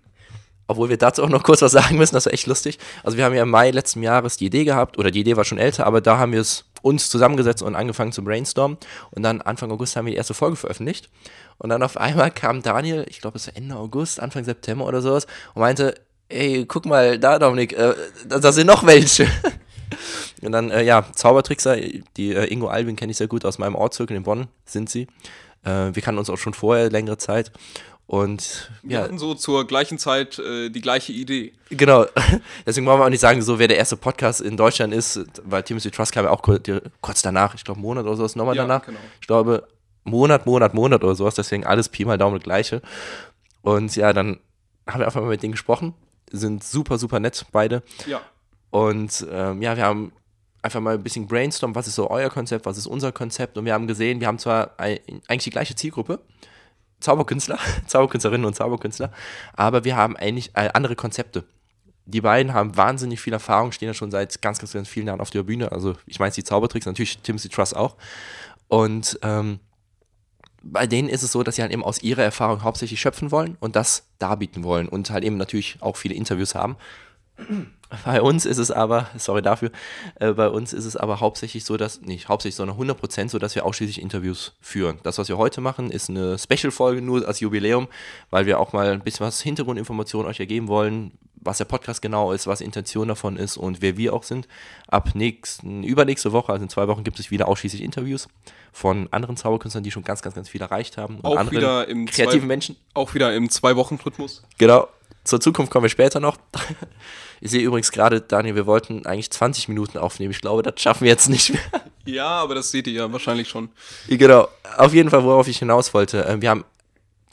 Obwohl 0.67 0.87
wir 0.87 0.97
dazu 0.97 1.21
auch 1.23 1.29
noch 1.29 1.43
kurz 1.43 1.61
was 1.61 1.71
sagen 1.73 1.97
müssen, 1.97 2.15
das 2.15 2.25
war 2.25 2.33
echt 2.33 2.47
lustig. 2.47 2.79
Also 3.03 3.17
wir 3.17 3.25
haben 3.25 3.35
ja 3.35 3.43
im 3.43 3.49
Mai 3.49 3.71
letzten 3.71 4.01
Jahres 4.01 4.37
die 4.37 4.45
Idee 4.45 4.63
gehabt, 4.63 4.97
oder 4.97 5.11
die 5.11 5.19
Idee 5.19 5.35
war 5.35 5.43
schon 5.43 5.57
älter, 5.57 5.85
aber 5.85 5.99
da 5.99 6.17
haben 6.17 6.31
wir 6.31 6.39
es 6.39 6.65
uns 6.81 7.09
zusammengesetzt 7.09 7.61
und 7.61 7.75
angefangen 7.75 8.11
zu 8.11 8.23
brainstormen. 8.23 8.77
Und 9.11 9.23
dann 9.23 9.41
Anfang 9.41 9.71
August 9.71 9.95
haben 9.95 10.05
wir 10.05 10.11
die 10.11 10.17
erste 10.17 10.33
Folge 10.33 10.55
veröffentlicht. 10.55 11.09
Und 11.57 11.69
dann 11.69 11.83
auf 11.83 11.97
einmal 11.97 12.31
kam 12.31 12.61
Daniel, 12.61 13.05
ich 13.09 13.21
glaube 13.21 13.37
es 13.37 13.47
war 13.47 13.55
Ende 13.55 13.75
August, 13.75 14.19
Anfang 14.19 14.43
September 14.43 14.85
oder 14.85 15.01
sowas, 15.01 15.27
und 15.53 15.61
meinte, 15.61 15.95
ey, 16.29 16.65
guck 16.65 16.85
mal 16.85 17.19
da, 17.19 17.39
Dominik, 17.39 17.73
äh, 17.73 17.93
da, 18.27 18.51
sind 18.51 18.67
noch 18.67 18.85
welche. 18.85 19.27
Und 20.41 20.53
dann, 20.53 20.71
äh, 20.71 20.83
ja, 20.83 21.05
Zaubertrickser, 21.13 21.75
die 22.17 22.33
äh, 22.33 22.51
Ingo 22.51 22.67
Albin 22.67 22.95
kenne 22.95 23.11
ich 23.11 23.17
sehr 23.17 23.27
gut 23.27 23.45
aus 23.45 23.59
meinem 23.59 23.75
Ortszirkel 23.75 24.17
in 24.17 24.23
Bonn, 24.23 24.47
sind 24.65 24.89
sie. 24.89 25.07
Äh, 25.63 25.93
wir 25.93 26.01
kannten 26.01 26.19
uns 26.19 26.29
auch 26.29 26.37
schon 26.37 26.53
vorher 26.53 26.89
längere 26.89 27.17
Zeit. 27.17 27.51
Und 28.11 28.69
Wir 28.83 28.97
ja, 28.97 29.03
hatten 29.05 29.17
so 29.17 29.35
zur 29.35 29.65
gleichen 29.65 29.97
Zeit 29.97 30.37
äh, 30.37 30.69
die 30.69 30.81
gleiche 30.81 31.13
Idee. 31.13 31.53
Genau, 31.69 32.05
deswegen 32.65 32.85
wollen 32.85 32.99
wir 32.99 33.05
auch 33.05 33.09
nicht 33.09 33.21
sagen, 33.21 33.41
so 33.41 33.57
wer 33.57 33.69
der 33.69 33.77
erste 33.77 33.95
Podcast 33.95 34.41
in 34.41 34.57
Deutschland 34.57 34.93
ist, 34.93 35.21
weil 35.45 35.63
Timothy 35.63 35.91
Trust 35.91 36.11
kam 36.11 36.25
ja 36.25 36.31
auch 36.31 36.41
kurz, 36.41 36.69
kurz 36.99 37.21
danach, 37.21 37.55
ich 37.55 37.63
glaube 37.63 37.79
Monat 37.79 38.03
oder 38.05 38.17
sowas, 38.17 38.35
nochmal 38.35 38.57
Ja, 38.57 38.63
danach. 38.63 38.85
genau. 38.85 38.99
Ich 39.21 39.27
glaube 39.27 39.65
Monat, 40.03 40.45
Monat, 40.45 40.73
Monat 40.73 41.05
oder 41.05 41.15
sowas, 41.15 41.35
deswegen 41.35 41.65
alles 41.65 41.87
Pi 41.87 42.03
mal 42.03 42.17
Daumen 42.17 42.39
gleiche. 42.39 42.81
Und 43.61 43.95
ja, 43.95 44.11
dann 44.11 44.41
haben 44.89 44.99
wir 44.99 45.05
einfach 45.05 45.21
mal 45.21 45.29
mit 45.29 45.41
denen 45.41 45.53
gesprochen, 45.53 45.93
sind 46.31 46.65
super, 46.65 46.97
super 46.97 47.21
nett 47.21 47.45
beide. 47.53 47.81
Ja. 48.07 48.19
Und 48.71 49.25
ähm, 49.31 49.61
ja, 49.61 49.77
wir 49.77 49.85
haben 49.85 50.11
einfach 50.61 50.81
mal 50.81 50.95
ein 50.95 51.03
bisschen 51.03 51.27
brainstormt, 51.27 51.75
was 51.75 51.87
ist 51.87 51.95
so 51.95 52.09
euer 52.09 52.29
Konzept, 52.29 52.65
was 52.65 52.77
ist 52.77 52.87
unser 52.87 53.13
Konzept. 53.13 53.57
Und 53.57 53.63
wir 53.63 53.73
haben 53.73 53.87
gesehen, 53.87 54.19
wir 54.19 54.27
haben 54.27 54.37
zwar 54.37 54.71
ein, 54.77 54.99
eigentlich 55.29 55.45
die 55.45 55.49
gleiche 55.49 55.75
Zielgruppe, 55.75 56.19
Zauberkünstler, 57.01 57.59
Zauberkünstlerinnen 57.87 58.45
und 58.45 58.55
Zauberkünstler, 58.55 59.11
aber 59.53 59.83
wir 59.83 59.95
haben 59.95 60.15
eigentlich 60.15 60.51
äh, 60.55 60.69
andere 60.73 60.95
Konzepte. 60.95 61.43
Die 62.05 62.21
beiden 62.21 62.53
haben 62.53 62.75
wahnsinnig 62.75 63.21
viel 63.21 63.33
Erfahrung, 63.33 63.71
stehen 63.71 63.87
ja 63.87 63.93
schon 63.93 64.11
seit 64.11 64.41
ganz, 64.41 64.59
ganz, 64.59 64.73
ganz 64.73 64.87
vielen 64.89 65.07
Jahren 65.07 65.21
auf 65.21 65.29
der 65.29 65.43
Bühne. 65.43 65.71
Also 65.71 65.95
ich 66.05 66.19
meine 66.19 66.31
die 66.31 66.43
Zaubertricks, 66.43 66.85
natürlich 66.85 67.19
Timothy 67.19 67.49
Truss 67.49 67.73
auch. 67.73 67.95
Und 68.67 69.19
ähm, 69.21 69.59
bei 70.63 70.87
denen 70.87 71.09
ist 71.09 71.23
es 71.23 71.31
so, 71.31 71.43
dass 71.43 71.55
sie 71.55 71.61
halt 71.61 71.71
eben 71.71 71.83
aus 71.83 72.01
ihrer 72.01 72.23
Erfahrung 72.23 72.63
hauptsächlich 72.63 72.99
schöpfen 73.01 73.31
wollen 73.31 73.57
und 73.59 73.75
das 73.75 74.07
darbieten 74.19 74.63
wollen 74.63 74.87
und 74.87 75.09
halt 75.09 75.23
eben 75.23 75.37
natürlich 75.37 75.77
auch 75.79 75.97
viele 75.97 76.15
Interviews 76.15 76.55
haben. 76.55 76.75
Bei 78.05 78.21
uns 78.21 78.45
ist 78.45 78.57
es 78.57 78.71
aber, 78.71 79.07
sorry 79.17 79.41
dafür, 79.41 79.69
äh, 80.15 80.31
bei 80.31 80.47
uns 80.47 80.71
ist 80.71 80.85
es 80.85 80.95
aber 80.95 81.19
hauptsächlich 81.19 81.65
so, 81.65 81.75
dass, 81.75 81.99
nicht 81.99 82.29
hauptsächlich, 82.29 82.55
sondern 82.55 82.77
100% 82.77 83.27
so, 83.27 83.37
dass 83.37 83.53
wir 83.53 83.65
ausschließlich 83.65 84.01
Interviews 84.01 84.53
führen. 84.61 84.99
Das, 85.03 85.17
was 85.17 85.27
wir 85.27 85.37
heute 85.37 85.59
machen, 85.59 85.91
ist 85.91 86.09
eine 86.09 86.37
Special-Folge 86.39 87.01
nur 87.01 87.27
als 87.27 87.41
Jubiläum, 87.41 87.89
weil 88.29 88.45
wir 88.45 88.61
auch 88.61 88.71
mal 88.71 88.91
ein 88.93 89.01
bisschen 89.01 89.25
was 89.25 89.41
Hintergrundinformationen 89.41 90.25
euch 90.29 90.39
ergeben 90.39 90.69
wollen, 90.69 91.11
was 91.35 91.57
der 91.57 91.65
Podcast 91.65 92.01
genau 92.01 92.31
ist, 92.31 92.47
was 92.47 92.59
die 92.59 92.65
Intention 92.65 93.09
davon 93.09 93.35
ist 93.35 93.57
und 93.57 93.81
wer 93.81 93.97
wir 93.97 94.13
auch 94.13 94.23
sind. 94.23 94.47
Ab 94.87 95.09
nächsten, 95.15 95.83
übernächste 95.83 96.31
Woche, 96.31 96.53
also 96.53 96.63
in 96.63 96.69
zwei 96.69 96.87
Wochen, 96.87 97.03
gibt 97.03 97.19
es 97.19 97.29
wieder 97.29 97.49
ausschließlich 97.49 97.81
Interviews 97.83 98.29
von 98.71 99.09
anderen 99.11 99.35
Zauberkünstlern, 99.35 99.83
die 99.83 99.91
schon 99.91 100.03
ganz, 100.05 100.21
ganz, 100.21 100.33
ganz 100.35 100.47
viel 100.47 100.61
erreicht 100.61 100.97
haben. 100.97 101.17
Und 101.17 101.25
Auch 101.25 101.35
anderen 101.35 101.57
wieder 101.57 101.87
im 101.89 102.05
kreativen 102.05 102.41
zwei- 102.41 102.45
Menschen. 102.47 102.75
Auch 102.93 103.13
wieder 103.15 103.35
im 103.35 103.49
Zwei-Wochen-Rhythmus. 103.49 104.43
Genau. 104.57 104.87
Zur 105.23 105.39
Zukunft 105.39 105.71
kommen 105.71 105.83
wir 105.83 105.89
später 105.89 106.19
noch. 106.19 106.37
Ich 107.39 107.51
sehe 107.51 107.61
übrigens 107.61 107.91
gerade, 107.91 108.21
Daniel, 108.21 108.55
wir 108.55 108.65
wollten 108.65 109.05
eigentlich 109.05 109.31
20 109.31 109.67
Minuten 109.67 109.97
aufnehmen. 109.97 110.31
Ich 110.31 110.41
glaube, 110.41 110.61
das 110.63 110.79
schaffen 110.81 111.01
wir 111.05 111.09
jetzt 111.09 111.29
nicht 111.29 111.51
mehr. 111.51 111.61
Ja, 112.05 112.27
aber 112.27 112.55
das 112.55 112.71
seht 112.71 112.87
ihr 112.87 112.93
ja 112.93 113.11
wahrscheinlich 113.11 113.47
schon. 113.49 113.69
Genau. 114.07 114.47
Auf 114.77 114.93
jeden 114.93 115.09
Fall, 115.09 115.23
worauf 115.23 115.47
ich 115.47 115.59
hinaus 115.59 115.93
wollte. 115.93 116.25
äh, 116.25 116.41
Wir 116.41 116.49
haben 116.49 116.65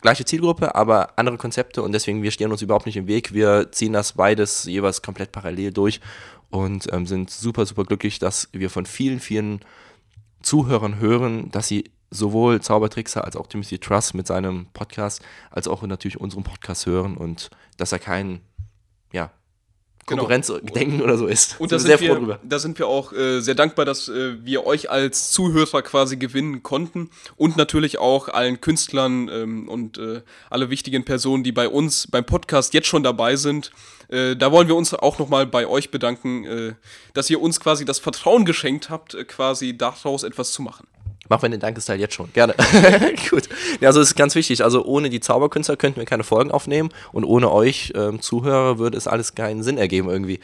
gleiche 0.00 0.24
Zielgruppe, 0.24 0.74
aber 0.74 1.18
andere 1.18 1.36
Konzepte 1.38 1.82
und 1.82 1.92
deswegen, 1.92 2.22
wir 2.22 2.30
stehen 2.30 2.52
uns 2.52 2.62
überhaupt 2.62 2.86
nicht 2.86 2.96
im 2.96 3.06
Weg. 3.06 3.32
Wir 3.32 3.70
ziehen 3.72 3.92
das 3.92 4.12
beides 4.12 4.64
jeweils 4.64 5.02
komplett 5.02 5.32
parallel 5.32 5.72
durch 5.72 6.00
und 6.50 6.92
ähm, 6.92 7.06
sind 7.06 7.30
super, 7.30 7.66
super 7.66 7.84
glücklich, 7.84 8.18
dass 8.18 8.48
wir 8.52 8.70
von 8.70 8.86
vielen, 8.86 9.20
vielen 9.20 9.60
Zuhörern 10.42 10.98
hören, 11.00 11.50
dass 11.50 11.68
sie 11.68 11.84
sowohl 12.10 12.60
Zaubertrickser 12.60 13.24
als 13.24 13.36
auch 13.36 13.46
Timothy 13.46 13.78
Truss 13.78 14.14
mit 14.14 14.26
seinem 14.26 14.66
Podcast, 14.72 15.22
als 15.50 15.68
auch 15.68 15.82
natürlich 15.82 16.20
unseren 16.20 16.42
Podcast 16.44 16.86
hören 16.86 17.16
und 17.16 17.50
dass 17.76 17.92
er 17.92 17.98
kein, 17.98 18.40
ja, 19.12 19.30
Genau. 20.08 20.22
Konkurrenzdenken 20.22 21.02
oder 21.02 21.18
so 21.18 21.26
ist. 21.26 21.60
Und 21.60 21.70
da 21.70 21.78
Sind 21.78 21.90
wir 21.90 21.98
sind, 21.98 22.06
sehr 22.06 22.08
froh 22.08 22.14
wir, 22.14 22.18
drüber. 22.20 22.40
da 22.42 22.58
sind 22.58 22.78
wir 22.78 22.86
auch 22.86 23.12
äh, 23.12 23.40
sehr 23.40 23.54
dankbar, 23.54 23.84
dass 23.84 24.08
äh, 24.08 24.42
wir 24.42 24.64
euch 24.64 24.90
als 24.90 25.32
Zuhörer 25.32 25.82
quasi 25.82 26.16
gewinnen 26.16 26.62
konnten 26.62 27.10
und 27.36 27.58
natürlich 27.58 27.98
auch 27.98 28.28
allen 28.28 28.62
Künstlern 28.62 29.28
ähm, 29.28 29.68
und 29.68 29.98
äh, 29.98 30.22
alle 30.48 30.70
wichtigen 30.70 31.04
Personen, 31.04 31.44
die 31.44 31.52
bei 31.52 31.68
uns 31.68 32.06
beim 32.06 32.24
Podcast 32.24 32.72
jetzt 32.72 32.86
schon 32.86 33.02
dabei 33.02 33.36
sind. 33.36 33.70
Äh, 34.08 34.34
da 34.34 34.50
wollen 34.50 34.66
wir 34.66 34.76
uns 34.76 34.94
auch 34.94 35.18
nochmal 35.18 35.46
bei 35.46 35.66
euch 35.66 35.90
bedanken, 35.90 36.44
äh, 36.46 36.74
dass 37.12 37.28
ihr 37.28 37.42
uns 37.42 37.60
quasi 37.60 37.84
das 37.84 37.98
Vertrauen 37.98 38.46
geschenkt 38.46 38.88
habt, 38.88 39.12
äh, 39.12 39.24
quasi 39.24 39.76
daraus 39.76 40.22
etwas 40.22 40.52
zu 40.52 40.62
machen. 40.62 40.86
Machen 41.28 41.42
wir 41.42 41.48
den 41.50 41.60
Dankesteil 41.60 42.00
jetzt 42.00 42.14
schon. 42.14 42.32
Gerne. 42.32 42.54
Gut. 43.30 43.48
Ja, 43.80 43.88
also 43.88 44.00
es 44.00 44.08
ist 44.08 44.14
ganz 44.16 44.34
wichtig. 44.34 44.64
Also 44.64 44.84
ohne 44.84 45.10
die 45.10 45.20
Zauberkünstler 45.20 45.76
könnten 45.76 45.98
wir 45.98 46.06
keine 46.06 46.24
Folgen 46.24 46.50
aufnehmen 46.50 46.90
und 47.12 47.24
ohne 47.24 47.50
euch 47.50 47.92
ähm, 47.94 48.20
Zuhörer 48.20 48.78
würde 48.78 48.96
es 48.96 49.06
alles 49.06 49.34
keinen 49.34 49.62
Sinn 49.62 49.78
ergeben 49.78 50.08
irgendwie. 50.08 50.40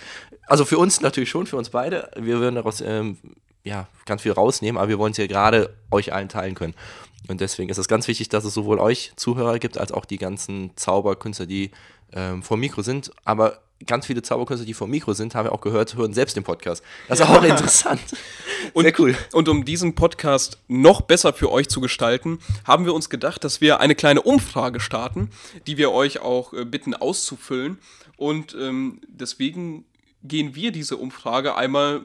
Also 0.46 0.64
für 0.64 0.78
uns 0.78 1.00
natürlich 1.00 1.30
schon, 1.30 1.46
für 1.46 1.56
uns 1.56 1.70
beide. 1.70 2.10
Wir 2.16 2.38
würden 2.38 2.56
daraus 2.56 2.80
ähm, 2.80 3.16
ja, 3.62 3.88
ganz 4.04 4.22
viel 4.22 4.32
rausnehmen, 4.32 4.78
aber 4.78 4.88
wir 4.90 4.98
wollen 4.98 5.12
es 5.12 5.16
ja 5.16 5.26
gerade 5.26 5.74
euch 5.90 6.12
allen 6.12 6.28
teilen 6.28 6.54
können. 6.54 6.74
Und 7.28 7.40
deswegen 7.40 7.70
ist 7.70 7.78
es 7.78 7.88
ganz 7.88 8.06
wichtig, 8.06 8.28
dass 8.28 8.44
es 8.44 8.52
sowohl 8.52 8.78
euch 8.78 9.12
Zuhörer 9.16 9.58
gibt, 9.58 9.78
als 9.78 9.92
auch 9.92 10.04
die 10.04 10.18
ganzen 10.18 10.72
Zauberkünstler, 10.76 11.46
die 11.46 11.70
ähm, 12.12 12.42
vor 12.42 12.58
Mikro 12.58 12.82
sind. 12.82 13.10
Aber 13.24 13.62
ganz 13.86 14.06
viele 14.06 14.22
Zauberkünstler, 14.22 14.66
die 14.66 14.74
vor 14.74 14.86
dem 14.86 14.92
Mikro 14.92 15.12
sind, 15.12 15.34
haben 15.34 15.46
wir 15.46 15.52
auch 15.52 15.60
gehört, 15.60 15.94
hören 15.94 16.14
selbst 16.14 16.36
den 16.36 16.44
Podcast. 16.44 16.82
Das 17.08 17.20
ist 17.20 17.26
auch 17.26 17.42
interessant. 17.42 18.00
Und, 18.72 18.84
Sehr 18.84 18.98
cool. 18.98 19.16
Und 19.32 19.48
um 19.48 19.64
diesen 19.64 19.94
Podcast 19.94 20.58
noch 20.68 21.02
besser 21.02 21.32
für 21.32 21.50
euch 21.50 21.68
zu 21.68 21.80
gestalten, 21.80 22.38
haben 22.64 22.86
wir 22.86 22.94
uns 22.94 23.10
gedacht, 23.10 23.44
dass 23.44 23.60
wir 23.60 23.80
eine 23.80 23.94
kleine 23.94 24.22
Umfrage 24.22 24.80
starten, 24.80 25.30
die 25.66 25.76
wir 25.76 25.92
euch 25.92 26.20
auch 26.20 26.52
äh, 26.52 26.64
bitten 26.64 26.94
auszufüllen. 26.94 27.78
Und 28.16 28.56
ähm, 28.58 29.00
deswegen 29.08 29.84
gehen 30.22 30.54
wir 30.54 30.72
diese 30.72 30.96
Umfrage 30.96 31.56
einmal 31.56 32.04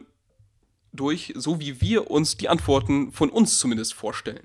durch, 0.92 1.34
so 1.36 1.60
wie 1.60 1.82
wir 1.82 2.12
uns 2.12 2.36
die 2.38 2.50
Antworten 2.50 3.12
von 3.12 3.30
uns 3.30 3.60
zumindest 3.60 3.94
vorstellen. 3.94 4.44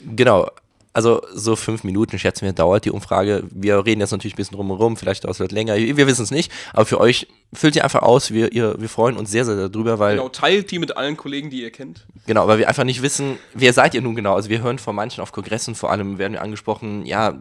Genau. 0.00 0.50
Also 0.94 1.20
so 1.34 1.56
fünf 1.56 1.82
Minuten, 1.82 2.18
schätzen 2.20 2.44
wir, 2.44 2.52
dauert 2.52 2.84
die 2.84 2.92
Umfrage. 2.92 3.42
Wir 3.50 3.84
reden 3.84 4.00
jetzt 4.00 4.12
natürlich 4.12 4.34
ein 4.34 4.36
bisschen 4.36 4.56
drumherum, 4.56 4.96
vielleicht 4.96 5.24
dauert 5.24 5.40
es 5.40 5.50
länger, 5.50 5.74
wir 5.76 6.06
wissen 6.06 6.22
es 6.22 6.30
nicht. 6.30 6.52
Aber 6.72 6.86
für 6.86 7.00
euch 7.00 7.26
füllt 7.52 7.74
ihr 7.74 7.82
einfach 7.82 8.02
aus, 8.02 8.30
wir, 8.30 8.52
ihr, 8.52 8.76
wir 8.78 8.88
freuen 8.88 9.16
uns 9.16 9.30
sehr, 9.30 9.44
sehr 9.44 9.68
darüber, 9.68 9.98
weil, 9.98 10.12
Genau, 10.12 10.28
genau. 10.28 10.32
teilt 10.32 10.70
die 10.70 10.78
mit 10.78 10.96
allen 10.96 11.16
Kollegen, 11.16 11.50
die 11.50 11.62
ihr 11.62 11.72
kennt. 11.72 12.06
weil 12.26 12.58
wir 12.58 12.68
einfach 12.68 12.84
nicht 12.84 13.02
wissen, 13.02 13.38
wer 13.54 13.72
seid 13.72 13.94
ihr 13.94 14.02
nun 14.02 14.14
genau. 14.14 14.34
Also 14.34 14.50
wir 14.50 14.62
hören 14.62 14.78
von 14.78 14.94
manchen 14.94 15.20
auf 15.20 15.32
Kongressen, 15.32 15.74
vor 15.74 15.90
allem 15.90 16.18
werden 16.18 16.34
wir 16.34 16.42
angesprochen, 16.42 17.04
ja, 17.04 17.34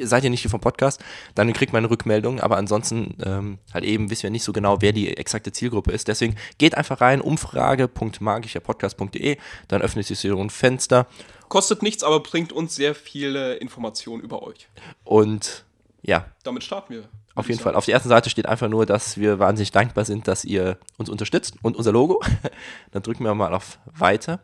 seid 0.00 0.24
ihr 0.24 0.30
nicht 0.30 0.40
hier 0.42 0.50
vom 0.50 0.60
Podcast, 0.60 1.00
dann 1.34 1.52
kriegt 1.52 1.72
man 1.72 1.80
eine 1.80 1.90
Rückmeldung, 1.90 2.38
aber 2.40 2.58
ansonsten 2.58 3.16
ähm, 3.24 3.58
halt 3.72 3.84
eben 3.84 4.10
wissen 4.10 4.24
wir 4.24 4.30
nicht 4.30 4.42
so 4.44 4.52
genau, 4.52 4.78
wer 4.80 4.92
die 4.92 5.16
exakte 5.16 5.52
Zielgruppe 5.52 5.92
ist. 5.92 6.08
Deswegen 6.08 6.34
geht 6.58 6.76
einfach 6.76 7.00
rein, 7.00 7.20
umfrage.magischerpodcast.de, 7.20 9.36
dann 9.68 9.82
öffnet 9.82 10.06
sich 10.06 10.18
so 10.18 10.36
ein 10.40 10.50
Fenster 10.50 11.06
Kostet 11.54 11.84
nichts, 11.84 12.02
aber 12.02 12.18
bringt 12.18 12.52
uns 12.52 12.74
sehr 12.74 12.96
viele 12.96 13.54
Informationen 13.54 14.20
über 14.24 14.42
euch. 14.42 14.66
und 15.04 15.64
ja, 16.02 16.26
Damit 16.42 16.64
starten 16.64 16.94
wir. 16.94 17.08
Auf 17.36 17.48
jeden 17.48 17.60
Fall. 17.60 17.76
Auf 17.76 17.84
der 17.84 17.94
ersten 17.94 18.08
Seite 18.08 18.28
steht 18.28 18.46
einfach 18.46 18.68
nur, 18.68 18.86
dass 18.86 19.18
wir 19.18 19.38
wahnsinnig 19.38 19.70
dankbar 19.70 20.04
sind, 20.04 20.26
dass 20.26 20.44
ihr 20.44 20.78
uns 20.96 21.08
unterstützt 21.08 21.54
und 21.62 21.76
unser 21.76 21.92
Logo. 21.92 22.20
dann 22.90 23.04
drücken 23.04 23.22
wir 23.22 23.36
mal 23.36 23.54
auf 23.54 23.78
Weiter. 23.84 24.40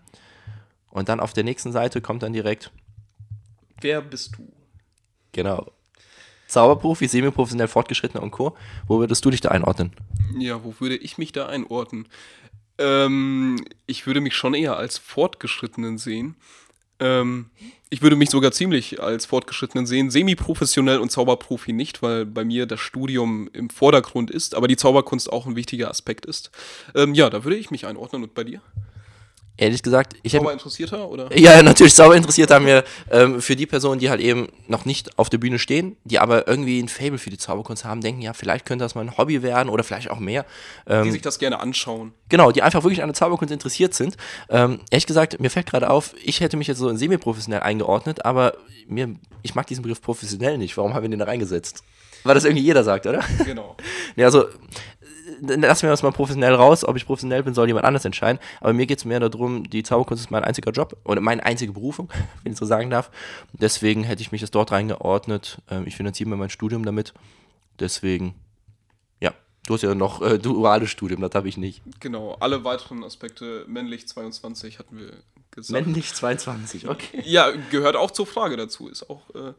Und 0.90 1.08
dann 1.08 1.18
auf 1.18 1.32
der 1.32 1.42
nächsten 1.42 1.72
Seite 1.72 2.00
kommt 2.00 2.22
dann 2.22 2.32
direkt, 2.32 2.70
Wer 3.80 4.02
bist 4.02 4.36
du? 4.38 4.48
genau, 5.32 5.66
Zauberprofi, 6.46 7.08
semi-professionell, 7.08 7.66
fortgeschrittener 7.66 8.22
und 8.22 8.30
Co. 8.30 8.56
Wo 8.86 9.00
würdest 9.00 9.24
du 9.24 9.30
dich 9.30 9.40
da 9.40 9.48
einordnen? 9.48 9.90
Ja, 10.38 10.62
wo 10.62 10.76
würde 10.78 10.96
ich 10.96 11.18
mich 11.18 11.32
da 11.32 11.46
einordnen? 11.46 12.06
Ähm, 12.78 13.64
ich 13.86 14.06
würde 14.06 14.20
mich 14.20 14.36
schon 14.36 14.54
eher 14.54 14.76
als 14.76 14.96
Fortgeschrittenen 14.96 15.98
sehen. 15.98 16.36
Ähm, 17.00 17.46
ich 17.92 18.02
würde 18.02 18.14
mich 18.14 18.30
sogar 18.30 18.52
ziemlich 18.52 19.02
als 19.02 19.26
Fortgeschrittenen 19.26 19.84
sehen. 19.84 20.10
Semi-professionell 20.10 20.98
und 20.98 21.10
Zauberprofi 21.10 21.72
nicht, 21.72 22.02
weil 22.02 22.24
bei 22.24 22.44
mir 22.44 22.66
das 22.66 22.78
Studium 22.78 23.50
im 23.52 23.68
Vordergrund 23.68 24.30
ist, 24.30 24.54
aber 24.54 24.68
die 24.68 24.76
Zauberkunst 24.76 25.32
auch 25.32 25.46
ein 25.46 25.56
wichtiger 25.56 25.90
Aspekt 25.90 26.24
ist. 26.24 26.52
Ähm, 26.94 27.14
ja, 27.14 27.28
da 27.30 27.42
würde 27.42 27.56
ich 27.56 27.72
mich 27.72 27.86
einordnen. 27.86 28.22
Und 28.22 28.34
bei 28.34 28.44
dir? 28.44 28.60
Ehrlich 29.56 29.82
gesagt, 29.82 30.14
ich 30.22 30.32
hätte. 30.32 30.42
Zauber-Interessierter 30.42 31.08
oder? 31.08 31.36
Ja, 31.36 31.62
natürlich 31.62 31.92
sauber 31.94 32.16
interessiert 32.16 32.50
haben 32.50 32.64
wir 32.64 32.82
ähm, 33.10 33.42
für 33.42 33.56
die 33.56 33.66
Personen, 33.66 34.00
die 34.00 34.08
halt 34.08 34.20
eben 34.20 34.48
noch 34.68 34.86
nicht 34.86 35.18
auf 35.18 35.28
der 35.28 35.38
Bühne 35.38 35.58
stehen, 35.58 35.96
die 36.04 36.18
aber 36.18 36.48
irgendwie 36.48 36.80
ein 36.80 36.88
Fable 36.88 37.18
für 37.18 37.30
die 37.30 37.36
Zauberkunst 37.36 37.84
haben, 37.84 38.00
denken, 38.00 38.22
ja, 38.22 38.32
vielleicht 38.32 38.64
könnte 38.64 38.84
das 38.84 38.94
mal 38.94 39.02
ein 39.02 39.18
Hobby 39.18 39.42
werden 39.42 39.68
oder 39.68 39.84
vielleicht 39.84 40.10
auch 40.10 40.18
mehr. 40.18 40.46
Ähm, 40.86 41.04
Die 41.04 41.10
sich 41.10 41.22
das 41.22 41.38
gerne 41.38 41.60
anschauen. 41.60 42.12
Genau, 42.30 42.52
die 42.52 42.62
einfach 42.62 42.82
wirklich 42.84 43.02
an 43.02 43.08
der 43.08 43.14
Zauberkunst 43.14 43.52
interessiert 43.52 43.92
sind. 43.92 44.16
Ähm, 44.48 44.80
ehrlich 44.90 45.06
gesagt, 45.06 45.40
mir 45.40 45.50
fällt 45.50 45.66
gerade 45.66 45.90
auf, 45.90 46.14
ich 46.22 46.40
hätte 46.40 46.56
mich 46.56 46.66
jetzt 46.66 46.78
so 46.78 46.88
in 46.88 46.96
semi-professionell 46.96 47.60
eingeordnet, 47.60 48.24
aber 48.24 48.54
mir, 48.86 49.14
ich 49.42 49.54
mag 49.54 49.66
diesen 49.66 49.82
Begriff 49.82 50.00
professionell 50.00 50.56
nicht. 50.58 50.76
Warum 50.76 50.94
haben 50.94 51.02
wir 51.02 51.10
den 51.10 51.18
da 51.18 51.26
reingesetzt? 51.26 51.82
Weil 52.24 52.34
das 52.34 52.44
irgendwie 52.44 52.64
jeder 52.64 52.84
sagt, 52.84 53.06
oder? 53.06 53.20
Genau. 53.44 53.76
Ja, 54.16 54.26
also, 54.26 54.46
lassen 55.40 55.82
wir 55.82 55.90
das 55.90 56.02
mal 56.02 56.12
professionell 56.12 56.54
raus. 56.54 56.84
Ob 56.84 56.96
ich 56.96 57.06
professionell 57.06 57.42
bin, 57.42 57.54
soll 57.54 57.66
jemand 57.66 57.86
anders 57.86 58.04
entscheiden. 58.04 58.40
Aber 58.60 58.72
mir 58.72 58.86
geht 58.86 58.98
es 58.98 59.04
mehr 59.04 59.20
darum, 59.20 59.68
die 59.68 59.82
Zauberkunst 59.82 60.24
ist 60.24 60.30
mein 60.30 60.44
einziger 60.44 60.70
Job 60.70 60.96
oder 61.04 61.20
meine 61.20 61.44
einzige 61.44 61.72
Berufung, 61.72 62.10
wenn 62.42 62.52
ich 62.52 62.58
so 62.58 62.66
sagen 62.66 62.90
darf. 62.90 63.10
Deswegen 63.52 64.04
hätte 64.04 64.22
ich 64.22 64.32
mich 64.32 64.40
das 64.40 64.50
dort 64.50 64.72
reingeordnet. 64.72 65.58
Ähm, 65.70 65.86
ich 65.86 65.96
finanziere 65.96 66.28
mir 66.28 66.36
mein 66.36 66.50
Studium 66.50 66.84
damit. 66.84 67.14
Deswegen, 67.78 68.34
ja. 69.20 69.32
Du 69.66 69.74
hast 69.74 69.82
ja 69.82 69.94
noch 69.94 70.22
äh, 70.22 70.38
duales 70.38 70.90
Studium, 70.90 71.20
das 71.20 71.32
habe 71.34 71.48
ich 71.48 71.56
nicht. 71.56 71.82
Genau. 72.00 72.36
Alle 72.40 72.64
weiteren 72.64 73.04
Aspekte, 73.04 73.64
männlich 73.68 74.08
22, 74.08 74.78
hatten 74.78 74.98
wir 74.98 75.12
gesagt. 75.50 75.86
Männlich 75.86 76.12
22, 76.14 76.88
okay. 76.88 77.22
Ja, 77.24 77.50
gehört 77.70 77.96
auch 77.96 78.10
zur 78.10 78.26
Frage 78.26 78.56
dazu, 78.56 78.88
ist 78.88 79.08
auch 79.08 79.30
äh, 79.34 79.52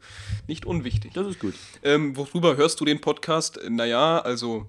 nicht 0.46 0.66
unwichtig. 0.66 1.12
Das 1.14 1.26
ist 1.26 1.38
gut. 1.38 1.54
Ähm, 1.82 2.16
worüber 2.16 2.56
hörst 2.56 2.80
du 2.80 2.84
den 2.84 3.00
Podcast? 3.00 3.60
Naja, 3.68 4.20
also 4.20 4.66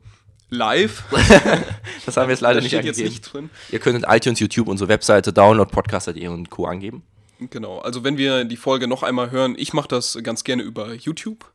live. 0.50 1.04
Das 2.06 2.18
haben 2.18 2.28
wir 2.28 2.34
jetzt 2.34 2.42
leider 2.42 2.56
da 2.56 2.62
nicht 2.62 2.72
steht 2.72 2.84
jetzt 2.86 2.98
angegeben. 2.98 3.10
nicht 3.14 3.34
drin. 3.34 3.50
Ihr 3.72 3.80
könnt 3.80 3.98
in 3.98 4.04
iTunes, 4.10 4.40
YouTube, 4.40 4.68
unsere 4.68 4.90
Webseite, 4.90 5.32
Download, 5.32 5.72
Podcast.de 5.72 6.28
und 6.28 6.50
Co. 6.50 6.66
angeben. 6.66 7.04
Genau, 7.50 7.80
also 7.80 8.04
wenn 8.04 8.18
wir 8.18 8.44
die 8.46 8.58
Folge 8.58 8.88
noch 8.88 9.04
einmal 9.04 9.32
hören, 9.32 9.56
ich 9.58 9.74
mache 9.74 9.88
das 9.88 10.18
ganz 10.22 10.44
gerne 10.44 10.64
über 10.64 10.94
YouTube 10.94 11.46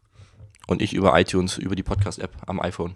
Und 0.66 0.80
ich 0.82 0.94
über 0.94 1.18
iTunes, 1.20 1.58
über 1.58 1.76
die 1.76 1.82
Podcast-App 1.82 2.30
am 2.46 2.60
iPhone. 2.60 2.94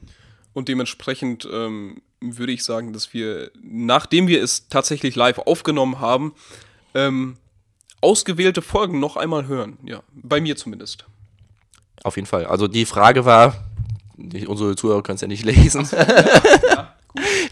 und 0.55 0.69
dementsprechend 0.69 1.47
ähm, 1.53 2.01
würde 2.21 2.53
ich 2.53 2.65
sagen, 2.65 2.93
dass 2.93 3.13
wir, 3.13 3.51
nachdem 3.63 4.27
wir 4.29 4.43
es 4.43 4.69
tatsächlich 4.69 5.15
live 5.15 5.39
aufgenommen 5.39 6.01
haben, 6.01 6.35
ähm, 6.95 7.37
ausgewählte 8.01 8.63
Folgen 8.63 8.99
noch 8.99 9.17
einmal 9.17 9.47
hören. 9.47 9.79
Ja, 9.85 10.03
bei 10.13 10.41
mir 10.41 10.57
zumindest. 10.57 11.05
Auf 12.03 12.17
jeden 12.17 12.27
Fall. 12.27 12.47
Also 12.47 12.67
die 12.69 12.85
Frage 12.87 13.25
war, 13.25 13.71
die, 14.17 14.47
unsere 14.47 14.77
Zuhörer 14.77 15.03
können 15.03 15.17
es 15.17 15.21
ja 15.21 15.29
nicht 15.29 15.45
lesen. 15.45 15.89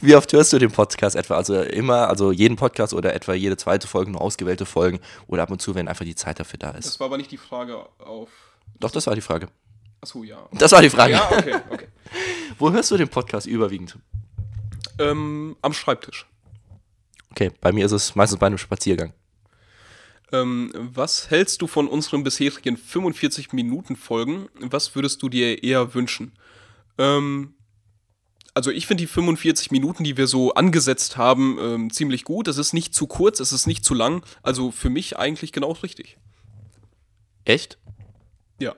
Wie 0.01 0.15
oft 0.17 0.33
hörst 0.33 0.53
du 0.53 0.59
den 0.59 0.71
Podcast 0.71 1.17
etwa? 1.17 1.35
Also 1.37 1.61
immer, 1.61 2.09
also 2.09 2.33
jeden 2.33 2.57
Podcast 2.57 2.95
oder 2.95 3.15
etwa 3.15 3.35
jede 3.35 3.57
zweite 3.57 3.87
Folge 3.87 4.11
nur 4.11 4.21
ausgewählte 4.21 4.65
Folgen 4.65 5.01
oder 5.27 5.43
ab 5.43 5.51
und 5.51 5.61
zu, 5.61 5.75
wenn 5.75 5.89
einfach 5.89 6.05
die 6.05 6.15
Zeit 6.15 6.41
dafür 6.41 6.59
da 6.59 6.71
ist. 6.71 6.87
Das 6.87 7.01
war 7.01 7.07
aber 7.07 7.19
nicht 7.19 7.31
die 7.31 7.37
Frage 7.37 7.87
auf. 7.99 8.31
Doch, 8.79 8.91
das 8.91 9.07
war 9.07 9.15
die 9.15 9.21
Frage. 9.21 9.49
Achso, 10.01 10.25
ja. 10.25 10.49
Das 10.53 10.73
war 10.73 10.81
die 10.81 10.89
Frage. 10.89 11.13
Ja, 11.13 11.31
okay, 11.31 11.55
okay. 11.71 11.89
Wo 12.59 12.71
hörst 12.73 12.91
du 12.91 12.97
den 12.97 13.09
Podcast 13.09 13.47
überwiegend? 13.47 13.97
ähm, 15.01 15.57
am 15.63 15.73
Schreibtisch. 15.73 16.27
Okay, 17.31 17.51
bei 17.61 17.73
mir 17.73 17.87
ist 17.87 17.93
es 17.93 18.15
meistens 18.15 18.39
bei 18.39 18.47
einem 18.47 18.59
Spaziergang. 18.59 19.13
Ähm, 20.33 20.71
was 20.75 21.31
hältst 21.31 21.61
du 21.63 21.67
von 21.67 21.89
unseren 21.89 22.23
bisherigen 22.23 22.77
45-Minuten-Folgen? 22.77 24.49
Was 24.61 24.95
würdest 24.95 25.23
du 25.23 25.29
dir 25.29 25.63
eher 25.63 25.95
wünschen? 25.95 26.33
Ähm, 26.99 27.55
also 28.55 28.71
ich 28.71 28.87
finde 28.87 29.03
die 29.03 29.07
45 29.07 29.71
Minuten, 29.71 30.05
die 30.05 30.17
wir 30.17 30.27
so 30.27 30.55
angesetzt 30.55 31.17
haben, 31.17 31.59
ähm, 31.61 31.93
ziemlich 31.93 32.25
gut. 32.25 32.49
Es 32.49 32.59
ist 32.59 32.73
nicht 32.73 32.95
zu 32.95 33.07
kurz, 33.07 33.41
es 33.41 33.53
ist 33.53 33.67
nicht 33.67 33.85
zu 33.85 33.95
lang. 33.95 34.25
Also 34.43 34.71
für 34.71 34.91
mich 34.91 35.19
eigentlich 35.19 35.53
genau 35.53 35.73
richtig. 35.73 36.19
Echt? 37.45 37.79
Ja. 38.59 38.75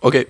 Okay. 0.00 0.26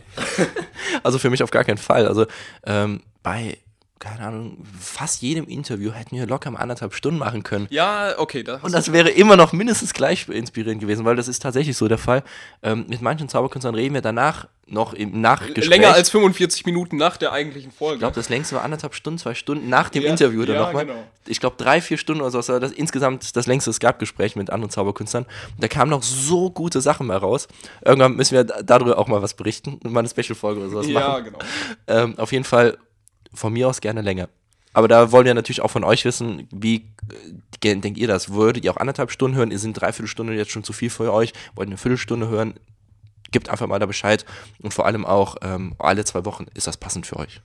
also 1.03 1.19
für 1.19 1.31
mich 1.31 1.43
auf 1.43 1.51
gar 1.51 1.65
keinen 1.65 1.79
Fall. 1.79 2.07
Also 2.07 2.27
ähm, 2.65 3.03
bei, 3.23 3.59
keine 4.01 4.27
Ahnung, 4.27 4.57
fast 4.81 5.23
jedem 5.23 5.47
Interview 5.47 5.93
hätten 5.93 6.17
wir 6.17 6.27
locker 6.27 6.51
mal 6.51 6.59
anderthalb 6.59 6.95
Stunden 6.95 7.19
machen 7.19 7.43
können. 7.43 7.67
Ja, 7.71 8.15
okay. 8.19 8.43
Da 8.43 8.57
Und 8.63 8.73
das 8.73 8.93
wäre 8.93 9.11
immer 9.11 9.37
noch 9.37 9.53
mindestens 9.53 9.93
gleich 9.93 10.27
inspirierend 10.29 10.81
gewesen, 10.81 11.05
weil 11.05 11.15
das 11.17 11.29
ist 11.29 11.41
tatsächlich 11.43 11.77
so 11.77 11.87
der 11.87 11.99
Fall. 11.99 12.23
Ähm, 12.63 12.87
mit 12.89 13.03
manchen 13.03 13.29
Zauberkünstlern 13.29 13.75
reden 13.75 13.95
wir 13.95 14.01
danach 14.01 14.49
noch 14.67 14.95
im 14.95 15.21
Nachgespräch. 15.21 15.67
länger 15.69 15.93
als 15.93 16.11
45 16.11 16.65
Minuten 16.65 16.97
nach 16.97 17.17
der 17.17 17.33
eigentlichen 17.33 17.73
Folge. 17.73 17.95
Ich 17.97 17.99
glaube, 18.01 18.15
das 18.15 18.29
längste 18.29 18.55
war 18.55 18.63
anderthalb 18.63 18.95
Stunden, 18.95 19.19
zwei 19.19 19.35
Stunden 19.35 19.69
nach 19.69 19.89
dem 19.91 20.05
Ja, 20.05 20.11
Interview 20.11 20.45
dann 20.45 20.55
ja, 20.57 20.63
nochmal. 20.67 20.87
genau. 20.87 20.99
Ich 21.27 21.41
glaube, 21.41 21.57
drei, 21.59 21.81
vier 21.81 21.99
Stunden 21.99 22.23
oder 22.23 22.31
so. 22.31 22.39
Das 22.39 22.49
war 22.49 22.61
das 22.61 22.73
insgesamt 22.73 23.37
das 23.37 23.47
längste 23.47 23.73
Skype-Gespräch 23.73 24.35
mit 24.37 24.49
anderen 24.49 24.71
Zauberkünstlern. 24.71 25.25
Und 25.25 25.63
da 25.63 25.69
kamen 25.69 25.91
noch 25.91 26.03
so 26.05 26.51
gute 26.51 26.81
Sachen 26.81 27.07
mal 27.09 27.17
raus. 27.19 27.49
Irgendwann 27.85 28.15
müssen 28.15 28.35
wir 28.35 28.45
da- 28.45 28.63
darüber 28.63 28.97
auch 28.97 29.09
mal 29.09 29.21
was 29.21 29.35
berichten 29.35 29.75
und 29.83 29.93
mal 29.93 30.01
eine 30.01 30.09
Special-Folge 30.09 30.61
oder 30.61 30.71
sowas 30.71 30.87
ja, 30.87 31.01
machen. 31.09 31.25
genau. 31.25 31.39
Ähm, 31.89 32.19
auf 32.19 32.33
jeden 32.33 32.45
Fall 32.45 32.79
von 33.35 33.53
mir 33.53 33.69
aus 33.69 33.81
gerne 33.81 34.03
länger. 34.03 34.29
Aber 34.73 34.89
da 34.89 35.11
wollen 35.11 35.27
wir 35.27 35.35
natürlich 35.35 35.63
auch 35.63 35.71
von 35.71 35.85
euch 35.85 36.05
wissen, 36.05 36.47
wie 36.53 36.87
äh, 37.65 37.77
denkt 37.77 37.99
ihr 37.99 38.07
das? 38.07 38.33
Würdet 38.33 38.65
ihr 38.65 38.73
auch 38.73 38.77
anderthalb 38.77 39.11
Stunden 39.11 39.37
hören? 39.37 39.51
Ihr 39.51 39.59
sind 39.59 39.75
dreiviertel 39.75 40.09
Stunde 40.09 40.35
jetzt 40.35 40.53
schon 40.53 40.65
zu 40.65 40.73
viel 40.73 40.91
für 40.91 41.13
euch? 41.13 41.33
Wollt 41.55 41.69
ihr 41.69 41.73
eine 41.73 41.79
Viertelstunde 41.79 42.29
hören? 42.29 42.55
Gebt 43.33 43.49
einfach 43.49 43.67
mal 43.67 43.79
da 43.79 43.87
Bescheid. 43.87 44.25
Und 44.61 44.73
vor 44.73 44.87
allem 44.87 45.05
auch 45.05 45.37
ähm, 45.43 45.75
alle 45.79 46.05
zwei 46.05 46.25
Wochen 46.25 46.47
ist 46.55 46.67
das 46.67 46.77
passend 46.77 47.07
für 47.07 47.17
euch. 47.17 47.41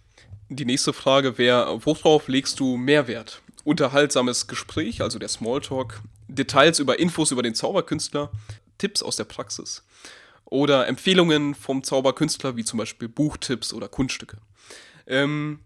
Die 0.50 0.66
nächste 0.66 0.94
Frage 0.94 1.40
wäre, 1.40 1.84
worauf 1.86 2.28
legst 2.28 2.60
du 2.60 2.78
Mehrwert? 2.78 3.42
Unterhaltsames 3.64 4.46
Gespräch, 4.46 5.02
also 5.02 5.18
der 5.18 5.28
Smalltalk, 5.28 6.02
Details 6.28 6.78
über 6.78 7.00
Infos 7.00 7.32
über 7.32 7.42
den 7.42 7.56
Zauberkünstler, 7.56 8.32
Tipps 8.78 9.02
aus 9.02 9.16
der 9.16 9.24
Praxis 9.24 9.84
oder 10.46 10.88
Empfehlungen 10.88 11.56
vom 11.56 11.84
Zauberkünstler, 11.84 12.56
wie 12.56 12.64
zum 12.64 12.78
Beispiel 12.78 13.08
Buchtipps 13.08 13.74
oder 13.74 13.88
Kunststücke. 13.88 14.38
Ähm, 15.08 15.60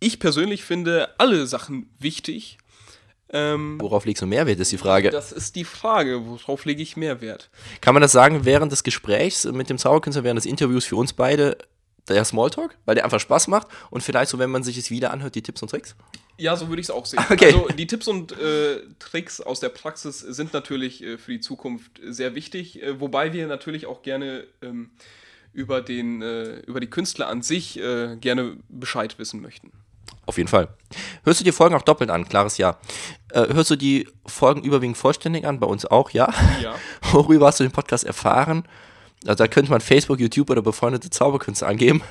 ich 0.00 0.18
persönlich 0.18 0.64
finde 0.64 1.14
alle 1.18 1.46
Sachen 1.46 1.90
wichtig. 1.98 2.58
Ähm, 3.30 3.80
Worauf 3.80 4.04
legst 4.04 4.22
du 4.22 4.26
Mehrwert, 4.26 4.60
ist 4.60 4.70
die 4.70 4.78
Frage. 4.78 5.10
das 5.10 5.32
ist 5.32 5.56
die 5.56 5.64
Frage, 5.64 6.26
worauf 6.26 6.64
lege 6.64 6.80
ich 6.82 6.96
Mehrwert? 6.96 7.50
Kann 7.80 7.94
man 7.94 8.00
das 8.00 8.12
sagen 8.12 8.44
während 8.44 8.70
des 8.70 8.84
Gesprächs 8.84 9.44
mit 9.46 9.68
dem 9.68 9.78
Zauberkünstler, 9.78 10.22
während 10.22 10.38
des 10.38 10.46
Interviews 10.46 10.84
für 10.84 10.96
uns 10.96 11.12
beide, 11.12 11.58
der 12.08 12.24
Smalltalk? 12.24 12.76
Weil 12.84 12.94
der 12.94 13.04
einfach 13.04 13.18
Spaß 13.18 13.48
macht 13.48 13.66
und 13.90 14.02
vielleicht 14.02 14.30
so, 14.30 14.38
wenn 14.38 14.50
man 14.50 14.62
sich 14.62 14.78
es 14.78 14.90
wieder 14.90 15.10
anhört, 15.10 15.34
die 15.34 15.42
Tipps 15.42 15.60
und 15.60 15.70
Tricks? 15.70 15.96
Ja, 16.38 16.54
so 16.54 16.68
würde 16.68 16.80
ich 16.80 16.86
es 16.86 16.90
auch 16.90 17.04
sehen. 17.04 17.24
Okay. 17.28 17.46
Also 17.46 17.68
die 17.76 17.86
Tipps 17.88 18.06
und 18.06 18.30
äh, 18.38 18.82
Tricks 19.00 19.40
aus 19.40 19.58
der 19.58 19.70
Praxis 19.70 20.20
sind 20.20 20.52
natürlich 20.52 21.02
äh, 21.02 21.18
für 21.18 21.32
die 21.32 21.40
Zukunft 21.40 22.00
sehr 22.06 22.36
wichtig, 22.36 22.80
äh, 22.80 23.00
wobei 23.00 23.32
wir 23.32 23.48
natürlich 23.48 23.86
auch 23.86 24.02
gerne 24.02 24.46
ähm, 24.62 24.90
über, 25.52 25.80
den, 25.80 26.22
äh, 26.22 26.60
über 26.60 26.78
die 26.78 26.90
Künstler 26.90 27.28
an 27.28 27.42
sich 27.42 27.80
äh, 27.80 28.16
gerne 28.20 28.58
Bescheid 28.68 29.18
wissen 29.18 29.40
möchten. 29.40 29.72
Auf 30.26 30.38
jeden 30.38 30.48
Fall. 30.48 30.68
Hörst 31.24 31.40
du 31.40 31.44
die 31.44 31.52
Folgen 31.52 31.74
auch 31.76 31.82
doppelt 31.82 32.10
an? 32.10 32.28
Klares 32.28 32.58
Ja. 32.58 32.78
Äh, 33.30 33.54
hörst 33.54 33.70
du 33.70 33.76
die 33.76 34.08
Folgen 34.26 34.62
überwiegend 34.62 34.96
vollständig 34.96 35.46
an? 35.46 35.60
Bei 35.60 35.66
uns 35.66 35.86
auch, 35.86 36.10
ja. 36.10 36.32
Ja. 36.60 36.74
Worüber 37.12 37.46
hast 37.46 37.60
du 37.60 37.64
den 37.64 37.72
Podcast 37.72 38.04
erfahren? 38.04 38.66
Also 39.24 39.44
da 39.44 39.48
könnte 39.48 39.70
man 39.70 39.80
Facebook, 39.80 40.18
YouTube 40.18 40.50
oder 40.50 40.62
befreundete 40.62 41.10
Zauberkünstler 41.10 41.68
angeben. 41.68 42.02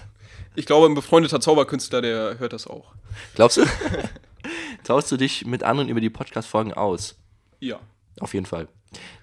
Ich 0.56 0.66
glaube, 0.66 0.88
ein 0.88 0.96
befreundeter 0.96 1.42
Zauberkünstler, 1.42 2.02
der 2.02 2.40
hört 2.40 2.54
das 2.54 2.68
auch. 2.68 2.94
Glaubst 3.36 3.58
du? 3.58 3.66
Tauschst 4.86 5.12
du 5.12 5.18
dich 5.18 5.46
mit 5.46 5.64
anderen 5.64 5.90
über 5.90 6.00
die 6.00 6.10
Podcast-Folgen 6.10 6.74
aus? 6.74 7.16
Ja. 7.60 7.80
Auf 8.20 8.34
jeden 8.34 8.46
Fall. 8.46 8.68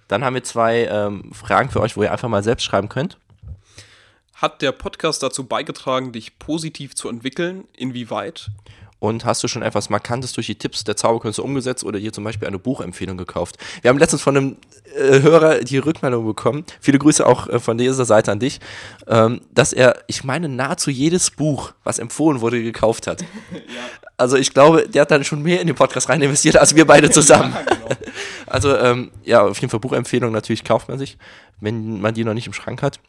Dann 0.09 0.25
haben 0.25 0.35
wir 0.35 0.45
zwei 0.45 0.85
ähm, 0.85 1.33
Fragen 1.33 1.71
für 1.71 1.81
euch, 1.81 1.97
wo 1.97 2.03
ihr 2.03 2.13
einfach 2.13 2.29
mal 2.29 2.43
selbst 2.43 2.65
schreiben 2.65 2.91
könnt. 2.91 3.19
Hat 4.35 4.61
der 4.61 4.73
Podcast 4.73 5.23
dazu 5.23 5.47
beigetragen, 5.47 6.13
dich 6.13 6.39
positiv 6.39 6.95
zu 6.95 7.09
entwickeln? 7.09 7.65
Inwieweit? 7.75 8.51
Und 9.03 9.25
hast 9.25 9.43
du 9.43 9.49
schon 9.49 9.63
etwas 9.63 9.91
Markantes 9.91 10.33
durch 10.33 10.47
die 10.47 10.55
Tipps 10.55 10.85
der 10.85 10.97
Zauberkünste 10.97 11.43
umgesetzt 11.43 11.83
oder 11.83 11.99
dir 11.99 12.13
zum 12.13 12.23
Beispiel 12.23 12.47
eine 12.47 12.61
Buchempfehlung 12.61 13.17
gekauft? 13.17 13.59
Wir 13.81 13.89
haben 13.89 13.99
letztens 13.99 14.23
von 14.23 14.37
einem 14.37 14.57
äh, 14.97 15.21
Hörer 15.23 15.59
die 15.59 15.79
Rückmeldung 15.79 16.25
bekommen, 16.25 16.65
viele 16.81 17.01
Grüße 17.01 17.27
auch 17.27 17.49
äh, 17.49 17.59
von 17.59 17.77
dieser 17.79 18.05
Seite 18.05 18.31
an 18.31 18.39
dich, 18.39 18.61
ähm, 19.09 19.41
dass 19.51 19.73
er, 19.73 20.05
ich 20.07 20.23
meine, 20.23 20.49
nahezu 20.49 20.89
jedes 20.89 21.33
Buch, 21.33 21.73
was 21.83 21.99
empfohlen 21.99 22.41
wurde, 22.41 22.63
gekauft 22.63 23.09
hat. 23.09 23.25
Also 24.19 24.37
ich 24.37 24.55
glaube, 24.55 24.89
der 24.89 25.03
hat 25.03 25.11
dann 25.11 25.25
schon 25.25 25.43
mehr 25.43 25.61
in 25.61 25.67
den 25.67 25.75
Podcast 25.75 26.09
rein 26.09 26.23
investiert, 26.23 26.57
als 26.57 26.77
wir 26.77 26.87
beide 26.87 27.11
zusammen. 27.11 27.57
Also 28.47 28.77
ähm, 28.77 29.11
ja, 29.25 29.43
auf 29.43 29.59
jeden 29.59 29.71
Fall 29.71 29.81
Buchempfehlung 29.81 30.31
natürlich 30.31 30.63
kauft 30.63 30.89
man 30.89 30.99
sich, 30.99 31.19
wenn 31.59 32.01
man 32.01 32.15
die 32.15 32.23
noch 32.23 32.35
nicht 32.35 32.47
im 32.47 32.53
Schrank 32.53 32.83
hat. 32.83 33.01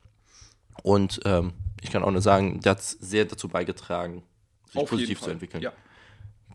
Und 0.82 1.20
ähm, 1.26 1.54
ich 1.82 1.92
kann 1.92 2.04
auch 2.04 2.10
nur 2.10 2.22
sagen, 2.22 2.62
der 2.62 2.72
hat 2.72 2.82
sehr 2.82 3.26
dazu 3.26 3.48
beigetragen, 3.48 4.24
sich 4.74 4.82
Auf 4.82 4.90
positiv 4.90 5.22
zu 5.22 5.30
entwickeln. 5.30 5.62
Ja. 5.62 5.72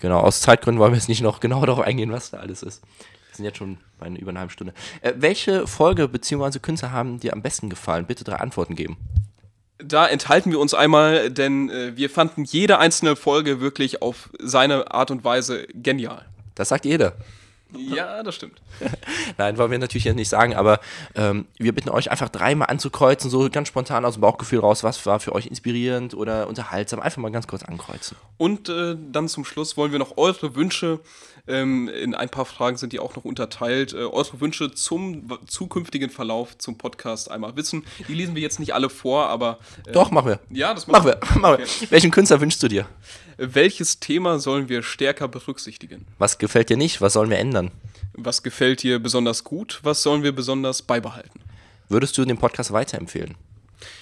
Genau, 0.01 0.21
aus 0.21 0.41
Zeitgründen 0.41 0.81
wollen 0.81 0.93
wir 0.93 0.97
jetzt 0.97 1.09
nicht 1.09 1.23
noch 1.23 1.41
genau 1.41 1.61
darauf 1.67 1.85
eingehen, 1.85 2.13
was 2.13 2.31
da 2.31 2.39
alles 2.39 2.63
ist. 2.63 2.83
Wir 2.83 3.37
sind 3.37 3.45
jetzt 3.45 3.59
schon 3.59 3.79
bei 3.99 4.07
einer 4.07 4.19
über 4.19 4.31
einer 4.31 4.41
halben 4.41 4.53
Stunde. 4.53 4.75
Äh, 5.01 5.15
welche 5.17 5.67
Folge 5.67 6.09
bzw. 6.09 6.59
Künstler 6.59 6.93
haben 6.93 7.21
dir 7.21 7.33
am 7.33 7.43
besten 7.43 7.71
gefallen? 7.71 8.07
Bitte 8.07 8.25
drei 8.25 8.37
Antworten 8.37 8.75
geben. 8.75 8.97
Da 9.79 10.09
enthalten 10.09 10.51
wir 10.51 10.59
uns 10.59 10.75
einmal, 10.75 11.31
denn 11.31 11.71
äh, 11.71 11.97
wir 11.97 12.11
fanden 12.11 12.45
jede 12.45 12.79
einzelne 12.79 13.15
Folge 13.15 13.61
wirklich 13.61 14.03
auf 14.03 14.31
seine 14.41 14.91
Art 14.91 15.13
und 15.13 15.23
Weise 15.23 15.67
genial. 15.69 16.27
Das 16.57 16.71
sagt 16.71 16.85
jeder. 16.85 17.15
Ja, 17.77 18.23
das 18.23 18.35
stimmt. 18.35 18.61
Nein, 19.37 19.59
wollen 19.59 19.71
wir 19.71 19.79
natürlich 19.79 20.05
jetzt 20.05 20.17
nicht 20.17 20.29
sagen, 20.29 20.55
aber 20.55 20.81
ähm, 21.15 21.47
wir 21.59 21.75
bitten 21.75 21.91
euch 21.91 22.11
einfach 22.11 22.29
dreimal 22.29 22.69
anzukreuzen, 22.69 23.31
so 23.31 23.49
ganz 23.51 23.69
spontan 23.69 24.05
aus 24.05 24.15
dem 24.15 24.23
Bauchgefühl 24.23 24.61
raus, 24.61 24.85
was 24.85 25.05
war 25.07 25.21
für 25.21 25.33
euch 25.33 25.47
inspirierend 25.47 26.15
oder 26.15 26.49
unterhaltsam. 26.49 27.01
Einfach 27.01 27.19
mal 27.19 27.31
ganz 27.31 27.47
kurz 27.47 27.63
ankreuzen. 27.63 28.17
Und 28.37 28.69
äh, 28.69 28.97
dann 29.11 29.29
zum 29.29 29.45
Schluss 29.45 29.77
wollen 29.77 29.93
wir 29.93 29.99
noch 29.99 30.17
eure 30.17 30.55
Wünsche, 30.55 31.01
ähm, 31.49 31.89
in 31.89 32.15
ein 32.15 32.29
paar 32.29 32.45
Fragen 32.45 32.77
sind 32.77 32.93
die 32.93 33.01
auch 33.01 33.17
noch 33.17 33.25
unterteilt, 33.25 33.95
äh, 33.95 34.05
eure 34.05 34.41
Wünsche 34.41 34.73
zum 34.73 35.29
zukünftigen 35.47 36.11
Verlauf 36.11 36.59
zum 36.59 36.77
Podcast 36.77 37.31
einmal 37.31 37.57
wissen. 37.57 37.85
Die 38.07 38.15
lesen 38.15 38.35
wir 38.35 38.43
jetzt 38.43 38.61
nicht 38.61 38.75
alle 38.75 38.91
vor, 38.91 39.29
aber. 39.29 39.59
Äh, 39.87 39.93
Doch, 39.93 40.11
machen 40.11 40.29
wir. 40.29 40.41
Ja, 40.51 40.75
das 40.75 40.87
Machen 40.87 41.07
wir. 41.07 41.21
Machen 41.41 41.59
wir. 41.59 41.67
Welchen 41.91 42.11
Künstler 42.11 42.41
wünschst 42.41 42.63
du 42.63 42.69
dir? 42.69 42.87
Welches 43.41 44.01
Thema 44.01 44.41
sollen 44.41 44.69
wir 44.69 44.83
stärker 44.83 45.29
berücksichtigen? 45.29 46.07
Was 46.19 46.39
gefällt 46.39 46.71
dir 46.71 46.77
nicht? 46.77 47.01
Was 47.01 47.13
sollen 47.13 47.31
wir 47.31 47.39
ändern? 47.39 47.71
Was 48.15 48.43
gefällt 48.43 48.83
dir 48.83 48.99
besonders 48.99 49.45
gut? 49.45 49.79
Was 49.85 50.03
sollen 50.03 50.25
wir 50.25 50.33
besonders 50.33 50.83
beibehalten? 50.83 51.39
Würdest 51.89 52.19
du 52.19 52.25
den 52.25 52.39
Podcast 52.39 52.73
weiterempfehlen? 52.73 53.37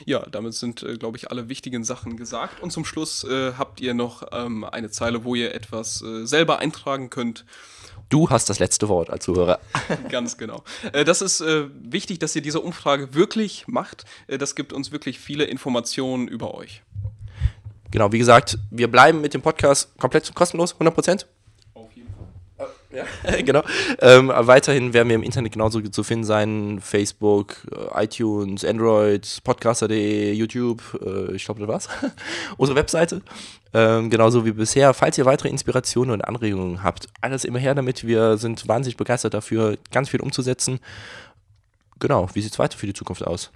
Ja, 0.06 0.20
damit 0.20 0.54
sind, 0.54 0.82
äh, 0.82 0.96
glaube 0.96 1.18
ich, 1.18 1.30
alle 1.30 1.50
wichtigen 1.50 1.84
Sachen 1.84 2.16
gesagt. 2.16 2.62
Und 2.62 2.70
zum 2.72 2.86
Schluss 2.86 3.24
äh, 3.24 3.52
habt 3.58 3.82
ihr 3.82 3.92
noch 3.92 4.26
ähm, 4.32 4.64
eine 4.64 4.90
Zeile, 4.90 5.24
wo 5.24 5.34
ihr 5.34 5.54
etwas 5.54 6.00
äh, 6.00 6.24
selber 6.24 6.60
eintragen 6.60 7.10
könnt. 7.10 7.44
Du 8.08 8.30
hast 8.30 8.48
das 8.48 8.58
letzte 8.58 8.88
Wort 8.88 9.10
als 9.10 9.24
Zuhörer. 9.24 9.60
Ganz 10.08 10.38
genau. 10.38 10.64
Äh, 10.94 11.04
das 11.04 11.20
ist 11.20 11.42
äh, 11.42 11.66
wichtig, 11.74 12.20
dass 12.20 12.34
ihr 12.34 12.42
diese 12.42 12.60
Umfrage 12.60 13.12
wirklich 13.12 13.68
macht. 13.68 14.06
Äh, 14.28 14.38
das 14.38 14.54
gibt 14.54 14.72
uns 14.72 14.92
wirklich 14.92 15.18
viele 15.18 15.44
Informationen 15.44 16.26
über 16.26 16.54
euch. 16.54 16.82
Genau, 17.90 18.12
wie 18.12 18.18
gesagt, 18.18 18.58
wir 18.70 18.90
bleiben 18.90 19.20
mit 19.20 19.34
dem 19.34 19.42
Podcast 19.42 19.96
komplett 19.98 20.34
kostenlos, 20.34 20.74
100%. 20.76 21.24
Auf 21.74 21.92
jeden 21.94 22.08
Fall. 22.16 23.42
genau. 23.44 23.62
Ähm, 24.00 24.32
weiterhin 24.34 24.92
werden 24.92 25.08
wir 25.08 25.16
im 25.16 25.22
Internet 25.22 25.52
genauso 25.52 25.80
zu 25.80 26.02
finden 26.02 26.24
sein. 26.24 26.80
Facebook, 26.80 27.56
äh, 27.70 28.04
iTunes, 28.04 28.64
Android, 28.64 29.40
podcaster.de, 29.44 30.32
YouTube, 30.32 30.82
äh, 31.04 31.34
ich 31.34 31.44
glaube, 31.44 31.60
das 31.60 31.68
war's. 31.68 31.88
Unsere 32.56 32.76
Webseite. 32.76 33.22
Ähm, 33.72 34.10
genauso 34.10 34.44
wie 34.44 34.52
bisher. 34.52 34.94
Falls 34.94 35.18
ihr 35.18 35.26
weitere 35.26 35.48
Inspirationen 35.48 36.12
und 36.12 36.22
Anregungen 36.22 36.82
habt, 36.82 37.08
alles 37.20 37.44
immer 37.44 37.58
her 37.58 37.74
damit. 37.74 38.06
Wir 38.06 38.38
sind 38.38 38.66
wahnsinnig 38.68 38.96
begeistert 38.96 39.34
dafür, 39.34 39.76
ganz 39.92 40.08
viel 40.08 40.20
umzusetzen. 40.20 40.80
Genau, 41.98 42.28
wie 42.34 42.42
sieht's 42.42 42.58
weiter 42.58 42.76
für 42.76 42.86
die 42.86 42.94
Zukunft 42.94 43.26
aus? 43.26 43.50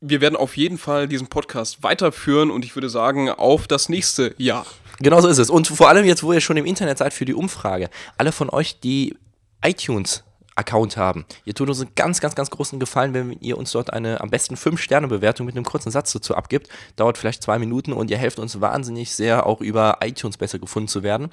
Wir 0.00 0.20
werden 0.20 0.36
auf 0.36 0.56
jeden 0.56 0.78
Fall 0.78 1.08
diesen 1.08 1.28
Podcast 1.28 1.82
weiterführen 1.82 2.50
und 2.50 2.64
ich 2.64 2.76
würde 2.76 2.90
sagen, 2.90 3.30
auf 3.30 3.66
das 3.66 3.88
nächste 3.88 4.34
Jahr. 4.36 4.66
Genau 4.98 5.20
so 5.20 5.28
ist 5.28 5.38
es. 5.38 5.50
Und 5.50 5.68
vor 5.68 5.88
allem 5.88 6.04
jetzt, 6.04 6.22
wo 6.22 6.32
ihr 6.32 6.40
schon 6.40 6.56
im 6.56 6.66
Internet 6.66 6.98
seid 6.98 7.12
für 7.12 7.24
die 7.24 7.34
Umfrage, 7.34 7.90
alle 8.18 8.32
von 8.32 8.50
euch, 8.50 8.80
die 8.80 9.16
iTunes 9.62 10.22
Account 10.56 10.96
haben. 10.96 11.26
Ihr 11.44 11.54
tut 11.54 11.68
uns 11.68 11.80
einen 11.80 11.94
ganz, 11.94 12.20
ganz, 12.20 12.34
ganz 12.34 12.50
großen 12.50 12.80
Gefallen, 12.80 13.12
wenn 13.12 13.32
ihr 13.40 13.58
uns 13.58 13.72
dort 13.72 13.92
eine 13.92 14.20
am 14.22 14.30
besten 14.30 14.54
5-Sterne-Bewertung 14.54 15.44
mit 15.44 15.54
einem 15.54 15.66
kurzen 15.66 15.90
Satz 15.90 16.12
dazu 16.12 16.34
abgibt. 16.34 16.68
Dauert 16.96 17.18
vielleicht 17.18 17.42
zwei 17.42 17.58
Minuten 17.58 17.92
und 17.92 18.10
ihr 18.10 18.16
helft 18.16 18.38
uns 18.38 18.60
wahnsinnig 18.60 19.12
sehr, 19.12 19.46
auch 19.46 19.60
über 19.60 19.98
iTunes 20.02 20.38
besser 20.38 20.58
gefunden 20.58 20.88
zu 20.88 21.02
werden. 21.02 21.30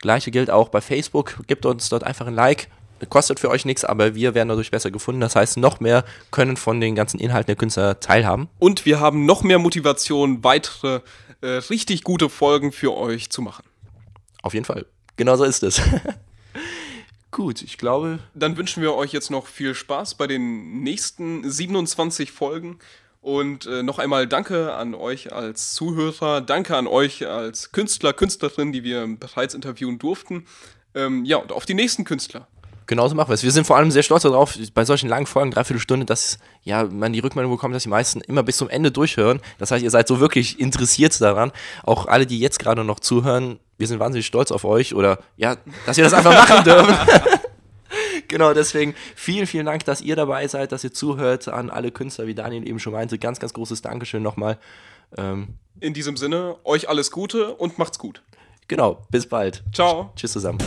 Gleiche 0.00 0.32
gilt 0.32 0.50
auch 0.50 0.68
bei 0.68 0.80
Facebook. 0.80 1.36
Gebt 1.46 1.64
uns 1.64 1.88
dort 1.88 2.02
einfach 2.02 2.26
ein 2.26 2.34
Like. 2.34 2.68
Kostet 3.08 3.40
für 3.40 3.50
euch 3.50 3.64
nichts, 3.64 3.84
aber 3.84 4.14
wir 4.14 4.34
werden 4.34 4.48
dadurch 4.48 4.70
besser 4.70 4.90
gefunden. 4.90 5.20
Das 5.20 5.36
heißt, 5.36 5.56
noch 5.58 5.80
mehr 5.80 6.04
können 6.30 6.56
von 6.56 6.80
den 6.80 6.94
ganzen 6.94 7.20
Inhalten 7.20 7.46
der 7.46 7.56
Künstler 7.56 8.00
teilhaben. 8.00 8.48
Und 8.58 8.86
wir 8.86 9.00
haben 9.00 9.26
noch 9.26 9.42
mehr 9.42 9.58
Motivation, 9.58 10.42
weitere 10.42 11.00
äh, 11.40 11.48
richtig 11.70 12.04
gute 12.04 12.28
Folgen 12.28 12.72
für 12.72 12.96
euch 12.96 13.30
zu 13.30 13.42
machen. 13.42 13.64
Auf 14.42 14.54
jeden 14.54 14.64
Fall. 14.64 14.86
Genau 15.16 15.36
so 15.36 15.44
ist 15.44 15.62
es. 15.62 15.80
Gut, 17.30 17.62
ich 17.62 17.76
glaube. 17.76 18.18
Dann 18.34 18.56
wünschen 18.56 18.82
wir 18.82 18.94
euch 18.94 19.12
jetzt 19.12 19.30
noch 19.30 19.46
viel 19.46 19.74
Spaß 19.74 20.14
bei 20.14 20.26
den 20.26 20.82
nächsten 20.82 21.48
27 21.48 22.32
Folgen. 22.32 22.78
Und 23.20 23.66
äh, 23.66 23.82
noch 23.82 23.98
einmal 23.98 24.28
danke 24.28 24.72
an 24.74 24.94
euch 24.94 25.32
als 25.32 25.74
Zuhörer, 25.74 26.40
danke 26.40 26.76
an 26.76 26.86
euch 26.86 27.26
als 27.26 27.72
Künstler, 27.72 28.12
Künstlerin, 28.12 28.72
die 28.72 28.84
wir 28.84 29.04
bereits 29.18 29.52
interviewen 29.52 29.98
durften. 29.98 30.46
Ähm, 30.94 31.24
ja, 31.24 31.38
und 31.38 31.50
auf 31.50 31.66
die 31.66 31.74
nächsten 31.74 32.04
Künstler. 32.04 32.46
Genauso 32.86 33.16
machen 33.16 33.30
wir 33.30 33.34
es. 33.34 33.42
Wir 33.42 33.50
sind 33.50 33.66
vor 33.66 33.76
allem 33.76 33.90
sehr 33.90 34.02
stolz 34.02 34.22
darauf, 34.22 34.56
bei 34.74 34.84
solchen 34.84 35.08
langen 35.08 35.26
Folgen, 35.26 35.50
dreiviertel 35.50 35.80
Stunde, 35.80 36.06
dass 36.06 36.38
ja, 36.62 36.84
man 36.84 37.12
die 37.12 37.18
Rückmeldung 37.18 37.52
bekommt, 37.52 37.74
dass 37.74 37.82
die 37.82 37.88
meisten 37.88 38.20
immer 38.20 38.42
bis 38.44 38.56
zum 38.56 38.68
Ende 38.68 38.92
durchhören. 38.92 39.40
Das 39.58 39.70
heißt, 39.70 39.82
ihr 39.82 39.90
seid 39.90 40.06
so 40.06 40.20
wirklich 40.20 40.60
interessiert 40.60 41.20
daran. 41.20 41.50
Auch 41.82 42.06
alle, 42.06 42.26
die 42.26 42.38
jetzt 42.38 42.58
gerade 42.58 42.84
noch 42.84 43.00
zuhören, 43.00 43.58
wir 43.76 43.88
sind 43.88 43.98
wahnsinnig 43.98 44.26
stolz 44.26 44.52
auf 44.52 44.64
euch 44.64 44.94
oder 44.94 45.18
ja, 45.36 45.56
dass 45.84 45.96
wir 45.96 46.04
das 46.04 46.12
einfach 46.12 46.32
machen 46.32 46.64
dürfen. 46.64 46.94
genau, 48.28 48.54
deswegen 48.54 48.94
vielen, 49.16 49.46
vielen 49.46 49.66
Dank, 49.66 49.84
dass 49.84 50.00
ihr 50.00 50.14
dabei 50.14 50.46
seid, 50.46 50.70
dass 50.70 50.84
ihr 50.84 50.92
zuhört 50.92 51.48
an 51.48 51.70
alle 51.70 51.90
Künstler, 51.90 52.26
wie 52.26 52.34
Daniel 52.34 52.68
eben 52.68 52.78
schon 52.78 52.92
meinte. 52.92 53.18
Ganz, 53.18 53.40
ganz 53.40 53.52
großes 53.52 53.82
Dankeschön 53.82 54.22
nochmal. 54.22 54.58
Ähm, 55.16 55.54
In 55.80 55.92
diesem 55.92 56.16
Sinne, 56.16 56.56
euch 56.62 56.88
alles 56.88 57.10
Gute 57.10 57.54
und 57.54 57.78
macht's 57.78 57.98
gut. 57.98 58.22
Genau, 58.68 59.02
bis 59.10 59.28
bald. 59.28 59.62
Ciao. 59.72 60.12
Tschüss 60.16 60.32
zusammen. 60.32 60.58